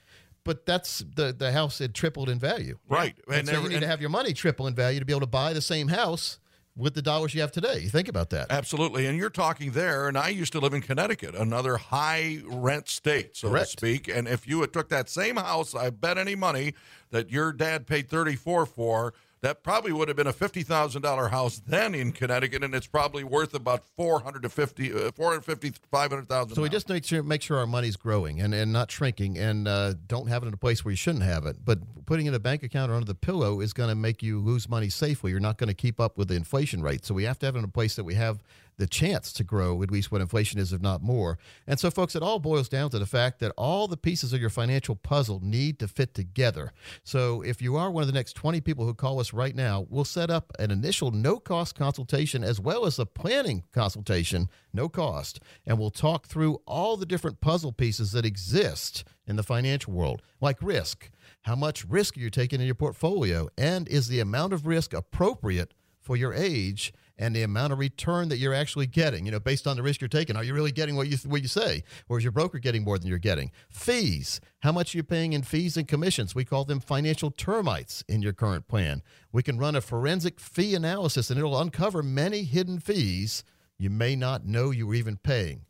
but 0.50 0.66
that's 0.66 1.04
the, 1.14 1.32
the 1.32 1.52
house 1.52 1.78
had 1.78 1.94
tripled 1.94 2.28
in 2.28 2.36
value. 2.40 2.76
right. 2.88 3.14
And, 3.32 3.46
so 3.46 3.52
there- 3.52 3.62
you 3.62 3.68
need 3.68 3.74
and- 3.76 3.82
to 3.82 3.86
have 3.86 4.00
your 4.00 4.10
money 4.10 4.32
triple 4.32 4.66
in 4.66 4.74
value 4.74 4.98
to 4.98 5.04
be 5.06 5.12
able 5.12 5.20
to 5.20 5.26
buy 5.28 5.52
the 5.52 5.60
same 5.60 5.86
house 5.86 6.40
with 6.76 6.94
the 6.94 7.02
dollars 7.02 7.32
you 7.36 7.40
have 7.40 7.52
today. 7.52 7.78
You 7.78 7.88
think 7.88 8.08
about 8.08 8.30
that. 8.30 8.50
Absolutely. 8.50 9.06
And 9.06 9.16
you're 9.16 9.30
talking 9.30 9.70
there, 9.70 10.08
and 10.08 10.18
I 10.18 10.30
used 10.30 10.50
to 10.54 10.58
live 10.58 10.74
in 10.74 10.80
Connecticut, 10.82 11.36
another 11.36 11.76
high 11.76 12.40
rent 12.46 12.88
state, 12.88 13.36
so 13.36 13.48
Correct. 13.48 13.66
to 13.66 13.70
speak. 13.76 14.08
And 14.08 14.26
if 14.26 14.48
you 14.48 14.60
had 14.62 14.72
took 14.72 14.88
that 14.88 15.08
same 15.08 15.36
house, 15.36 15.72
I 15.72 15.90
bet 15.90 16.18
any 16.18 16.34
money 16.34 16.74
that 17.10 17.30
your 17.30 17.52
dad 17.52 17.86
paid 17.86 18.08
34 18.08 18.66
for, 18.66 19.14
that 19.42 19.62
probably 19.62 19.92
would 19.92 20.08
have 20.08 20.16
been 20.16 20.26
a 20.26 20.32
$50,000 20.32 21.30
house 21.30 21.62
then 21.66 21.94
in 21.94 22.12
Connecticut, 22.12 22.62
and 22.62 22.74
it's 22.74 22.86
probably 22.86 23.24
worth 23.24 23.54
about 23.54 23.84
400 23.96 24.42
to 24.42 24.48
50, 24.48 24.92
uh, 24.92 25.10
450, 25.12 25.72
500,000. 25.90 26.54
So 26.54 26.62
we 26.62 26.68
just 26.68 26.88
make 26.88 27.04
sure 27.04 27.22
make 27.22 27.40
sure 27.40 27.58
our 27.58 27.66
money's 27.66 27.96
growing 27.96 28.40
and, 28.40 28.52
and 28.52 28.72
not 28.72 28.90
shrinking, 28.90 29.38
and 29.38 29.66
uh, 29.66 29.94
don't 30.06 30.28
have 30.28 30.42
it 30.42 30.46
in 30.46 30.54
a 30.54 30.58
place 30.58 30.84
where 30.84 30.92
you 30.92 30.96
shouldn't 30.96 31.24
have 31.24 31.46
it. 31.46 31.64
But 31.64 31.78
putting 32.06 32.26
it 32.26 32.30
in 32.30 32.34
a 32.34 32.40
bank 32.40 32.62
account 32.62 32.90
or 32.90 32.94
under 32.94 33.06
the 33.06 33.14
pillow 33.14 33.60
is 33.60 33.72
going 33.72 33.88
to 33.88 33.94
make 33.94 34.22
you 34.22 34.40
lose 34.40 34.68
money 34.68 34.90
safely. 34.90 35.30
You're 35.30 35.40
not 35.40 35.56
going 35.56 35.68
to 35.68 35.74
keep 35.74 36.00
up 36.00 36.18
with 36.18 36.28
the 36.28 36.34
inflation 36.34 36.82
rate. 36.82 37.06
So 37.06 37.14
we 37.14 37.24
have 37.24 37.38
to 37.38 37.46
have 37.46 37.56
it 37.56 37.60
in 37.60 37.64
a 37.64 37.68
place 37.68 37.96
that 37.96 38.04
we 38.04 38.14
have 38.14 38.42
the 38.80 38.86
chance 38.86 39.32
to 39.34 39.44
grow 39.44 39.82
at 39.82 39.90
least 39.90 40.10
what 40.10 40.22
inflation 40.22 40.58
is, 40.58 40.72
if 40.72 40.80
not 40.80 41.02
more. 41.02 41.38
And 41.66 41.78
so, 41.78 41.90
folks, 41.90 42.16
it 42.16 42.22
all 42.22 42.38
boils 42.38 42.68
down 42.68 42.88
to 42.90 42.98
the 42.98 43.06
fact 43.06 43.38
that 43.40 43.52
all 43.56 43.86
the 43.86 43.96
pieces 43.96 44.32
of 44.32 44.40
your 44.40 44.48
financial 44.50 44.96
puzzle 44.96 45.38
need 45.42 45.78
to 45.80 45.86
fit 45.86 46.14
together. 46.14 46.72
So 47.04 47.42
if 47.42 47.60
you 47.60 47.76
are 47.76 47.90
one 47.90 48.02
of 48.02 48.06
the 48.06 48.14
next 48.14 48.32
20 48.32 48.60
people 48.62 48.86
who 48.86 48.94
call 48.94 49.20
us 49.20 49.34
right 49.34 49.54
now, 49.54 49.86
we'll 49.90 50.06
set 50.06 50.30
up 50.30 50.50
an 50.58 50.70
initial 50.70 51.10
no 51.10 51.38
cost 51.38 51.74
consultation 51.74 52.42
as 52.42 52.58
well 52.58 52.86
as 52.86 52.98
a 52.98 53.04
planning 53.04 53.64
consultation, 53.72 54.48
no 54.72 54.88
cost. 54.88 55.40
And 55.66 55.78
we'll 55.78 55.90
talk 55.90 56.26
through 56.26 56.62
all 56.66 56.96
the 56.96 57.06
different 57.06 57.42
puzzle 57.42 57.72
pieces 57.72 58.12
that 58.12 58.24
exist 58.24 59.04
in 59.26 59.36
the 59.36 59.42
financial 59.42 59.92
world, 59.92 60.22
like 60.40 60.56
risk. 60.62 61.10
How 61.42 61.54
much 61.54 61.84
risk 61.84 62.16
are 62.16 62.20
you 62.20 62.30
taking 62.30 62.60
in 62.60 62.66
your 62.66 62.74
portfolio? 62.74 63.50
And 63.58 63.86
is 63.88 64.08
the 64.08 64.20
amount 64.20 64.54
of 64.54 64.66
risk 64.66 64.94
appropriate 64.94 65.74
for 66.00 66.16
your 66.16 66.32
age 66.32 66.94
and 67.20 67.36
the 67.36 67.42
amount 67.42 67.70
of 67.72 67.78
return 67.78 68.30
that 68.30 68.38
you're 68.38 68.54
actually 68.54 68.86
getting, 68.86 69.26
you 69.26 69.30
know, 69.30 69.38
based 69.38 69.66
on 69.66 69.76
the 69.76 69.82
risk 69.82 70.00
you're 70.00 70.08
taking. 70.08 70.36
Are 70.36 70.42
you 70.42 70.54
really 70.54 70.72
getting 70.72 70.96
what 70.96 71.06
you 71.06 71.18
what 71.26 71.42
you 71.42 71.48
say, 71.48 71.84
or 72.08 72.18
is 72.18 72.24
your 72.24 72.32
broker 72.32 72.58
getting 72.58 72.82
more 72.82 72.98
than 72.98 73.06
you're 73.06 73.18
getting? 73.18 73.52
Fees. 73.68 74.40
How 74.60 74.72
much 74.72 74.94
are 74.94 74.98
you 74.98 75.04
paying 75.04 75.34
in 75.34 75.42
fees 75.42 75.76
and 75.76 75.86
commissions? 75.86 76.34
We 76.34 76.46
call 76.46 76.64
them 76.64 76.80
financial 76.80 77.30
termites 77.30 78.02
in 78.08 78.22
your 78.22 78.32
current 78.32 78.66
plan. 78.66 79.02
We 79.32 79.42
can 79.42 79.58
run 79.58 79.76
a 79.76 79.82
forensic 79.82 80.40
fee 80.40 80.74
analysis, 80.74 81.30
and 81.30 81.38
it'll 81.38 81.60
uncover 81.60 82.02
many 82.02 82.42
hidden 82.42 82.80
fees 82.80 83.44
you 83.78 83.90
may 83.90 84.16
not 84.16 84.46
know 84.46 84.70
you 84.70 84.86
were 84.86 84.94
even 84.94 85.18
paying. 85.18 85.66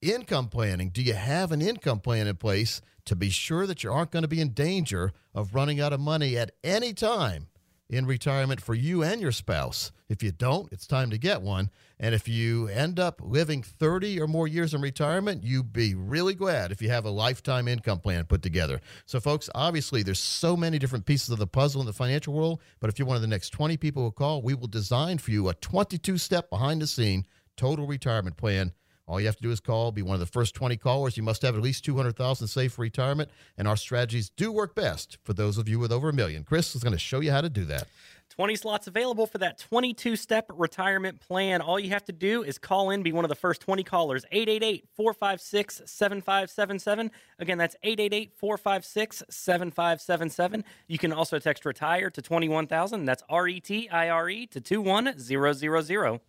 Income 0.00 0.48
planning. 0.48 0.90
Do 0.90 1.02
you 1.02 1.14
have 1.14 1.50
an 1.50 1.60
income 1.60 2.00
plan 2.00 2.28
in 2.28 2.36
place 2.36 2.80
to 3.06 3.16
be 3.16 3.30
sure 3.30 3.66
that 3.66 3.82
you 3.82 3.92
aren't 3.92 4.10
going 4.10 4.22
to 4.22 4.28
be 4.28 4.40
in 4.40 4.50
danger 4.50 5.12
of 5.34 5.54
running 5.54 5.80
out 5.80 5.92
of 5.92 6.00
money 6.00 6.36
at 6.36 6.52
any 6.62 6.92
time 6.92 7.48
in 7.94 8.06
retirement 8.06 8.60
for 8.60 8.74
you 8.74 9.02
and 9.02 9.20
your 9.20 9.32
spouse. 9.32 9.92
If 10.08 10.22
you 10.22 10.32
don't, 10.32 10.70
it's 10.72 10.86
time 10.86 11.10
to 11.10 11.18
get 11.18 11.42
one. 11.42 11.70
And 11.98 12.14
if 12.14 12.28
you 12.28 12.68
end 12.68 12.98
up 12.98 13.20
living 13.22 13.62
30 13.62 14.20
or 14.20 14.26
more 14.26 14.48
years 14.48 14.74
in 14.74 14.80
retirement, 14.80 15.44
you'd 15.44 15.72
be 15.72 15.94
really 15.94 16.34
glad 16.34 16.72
if 16.72 16.82
you 16.82 16.90
have 16.90 17.04
a 17.04 17.10
lifetime 17.10 17.68
income 17.68 18.00
plan 18.00 18.24
put 18.24 18.42
together. 18.42 18.80
So, 19.06 19.20
folks, 19.20 19.48
obviously, 19.54 20.02
there's 20.02 20.18
so 20.18 20.56
many 20.56 20.78
different 20.78 21.06
pieces 21.06 21.30
of 21.30 21.38
the 21.38 21.46
puzzle 21.46 21.80
in 21.80 21.86
the 21.86 21.92
financial 21.92 22.34
world. 22.34 22.60
But 22.80 22.90
if 22.90 22.98
you're 22.98 23.08
one 23.08 23.16
of 23.16 23.22
the 23.22 23.28
next 23.28 23.50
20 23.50 23.76
people 23.76 24.02
who 24.02 24.10
call, 24.10 24.42
we 24.42 24.54
will 24.54 24.66
design 24.66 25.18
for 25.18 25.30
you 25.30 25.48
a 25.48 25.54
22 25.54 26.18
step 26.18 26.50
behind 26.50 26.82
the 26.82 26.86
scene 26.86 27.24
total 27.56 27.86
retirement 27.86 28.36
plan 28.36 28.72
all 29.06 29.20
you 29.20 29.26
have 29.26 29.36
to 29.36 29.42
do 29.42 29.50
is 29.50 29.60
call, 29.60 29.92
be 29.92 30.02
one 30.02 30.14
of 30.14 30.20
the 30.20 30.26
first 30.26 30.54
20 30.54 30.76
callers. 30.76 31.16
You 31.16 31.22
must 31.22 31.42
have 31.42 31.54
at 31.54 31.62
least 31.62 31.84
200,000 31.84 32.48
saved 32.48 32.74
for 32.74 32.82
retirement, 32.82 33.30
and 33.58 33.68
our 33.68 33.76
strategies 33.76 34.30
do 34.30 34.50
work 34.50 34.74
best 34.74 35.18
for 35.22 35.34
those 35.34 35.58
of 35.58 35.68
you 35.68 35.78
with 35.78 35.92
over 35.92 36.08
a 36.08 36.12
million. 36.12 36.42
Chris 36.44 36.74
is 36.74 36.82
going 36.82 36.94
to 36.94 36.98
show 36.98 37.20
you 37.20 37.30
how 37.30 37.42
to 37.42 37.50
do 37.50 37.64
that. 37.66 37.86
20 38.30 38.56
slots 38.56 38.86
available 38.86 39.26
for 39.26 39.38
that 39.38 39.58
22 39.58 40.16
step 40.16 40.50
retirement 40.54 41.20
plan. 41.20 41.60
All 41.60 41.78
you 41.78 41.90
have 41.90 42.04
to 42.06 42.12
do 42.12 42.42
is 42.42 42.58
call 42.58 42.90
in, 42.90 43.02
be 43.02 43.12
one 43.12 43.24
of 43.24 43.28
the 43.28 43.34
first 43.34 43.60
20 43.60 43.84
callers. 43.84 44.24
888 44.32 44.88
456 44.96 45.82
7577. 45.84 47.10
Again, 47.38 47.58
that's 47.58 47.76
888 47.82 48.32
456 48.34 49.22
7577. 49.28 50.64
You 50.88 50.98
can 50.98 51.12
also 51.12 51.38
text 51.38 51.64
retire 51.64 52.10
to 52.10 52.22
21000. 52.22 53.04
That's 53.04 53.22
R 53.28 53.46
E 53.46 53.60
T 53.60 53.88
I 53.88 54.08
R 54.08 54.28
E 54.28 54.46
to 54.48 54.60
21000. 54.60 56.20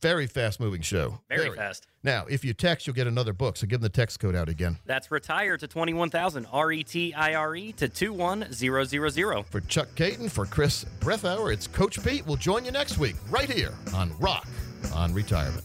Very 0.00 0.26
fast 0.26 0.58
moving 0.58 0.82
show. 0.82 1.20
Very, 1.28 1.44
Very, 1.44 1.56
fast. 1.56 1.86
Now, 2.02 2.26
if 2.28 2.44
you 2.44 2.52
text, 2.54 2.88
you'll 2.88 2.94
get 2.94 3.06
another 3.06 3.32
book. 3.32 3.56
So 3.56 3.68
give 3.68 3.80
them 3.80 3.84
the 3.84 3.88
text 3.88 4.18
code 4.18 4.34
out 4.34 4.48
again. 4.48 4.78
That's 4.84 5.12
retire 5.12 5.56
to 5.56 5.68
21,000. 5.68 6.46
R 6.52 6.72
E 6.72 6.82
T 6.82 7.14
I 7.14 7.34
R 7.34 7.54
E 7.54 7.72
to 7.74 7.88
21000. 7.88 9.44
For 9.44 9.60
Chuck 9.60 9.88
Kaiton, 9.94 10.28
for 10.28 10.44
Chris 10.44 10.84
Breathauer, 10.98 11.52
it's 11.52 11.68
Coach 11.68 12.02
Pete. 12.04 12.26
We'll 12.26 12.36
join 12.36 12.64
you 12.64 12.72
next 12.72 12.98
week 12.98 13.14
right 13.30 13.48
here 13.48 13.74
on 13.94 14.12
Rock 14.18 14.48
on 14.92 15.14
Retirement. 15.14 15.64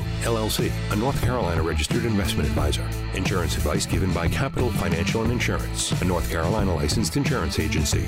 LLC, 0.23 0.71
a 0.91 0.95
North 0.95 1.21
Carolina 1.21 1.61
registered 1.61 2.05
investment 2.05 2.47
advisor. 2.47 2.87
Insurance 3.13 3.55
advice 3.55 3.85
given 3.85 4.13
by 4.13 4.27
Capital 4.27 4.71
Financial 4.71 5.23
and 5.23 5.31
Insurance, 5.31 5.91
a 6.01 6.05
North 6.05 6.29
Carolina 6.29 6.73
licensed 6.75 7.17
insurance 7.17 7.59
agency. 7.59 8.07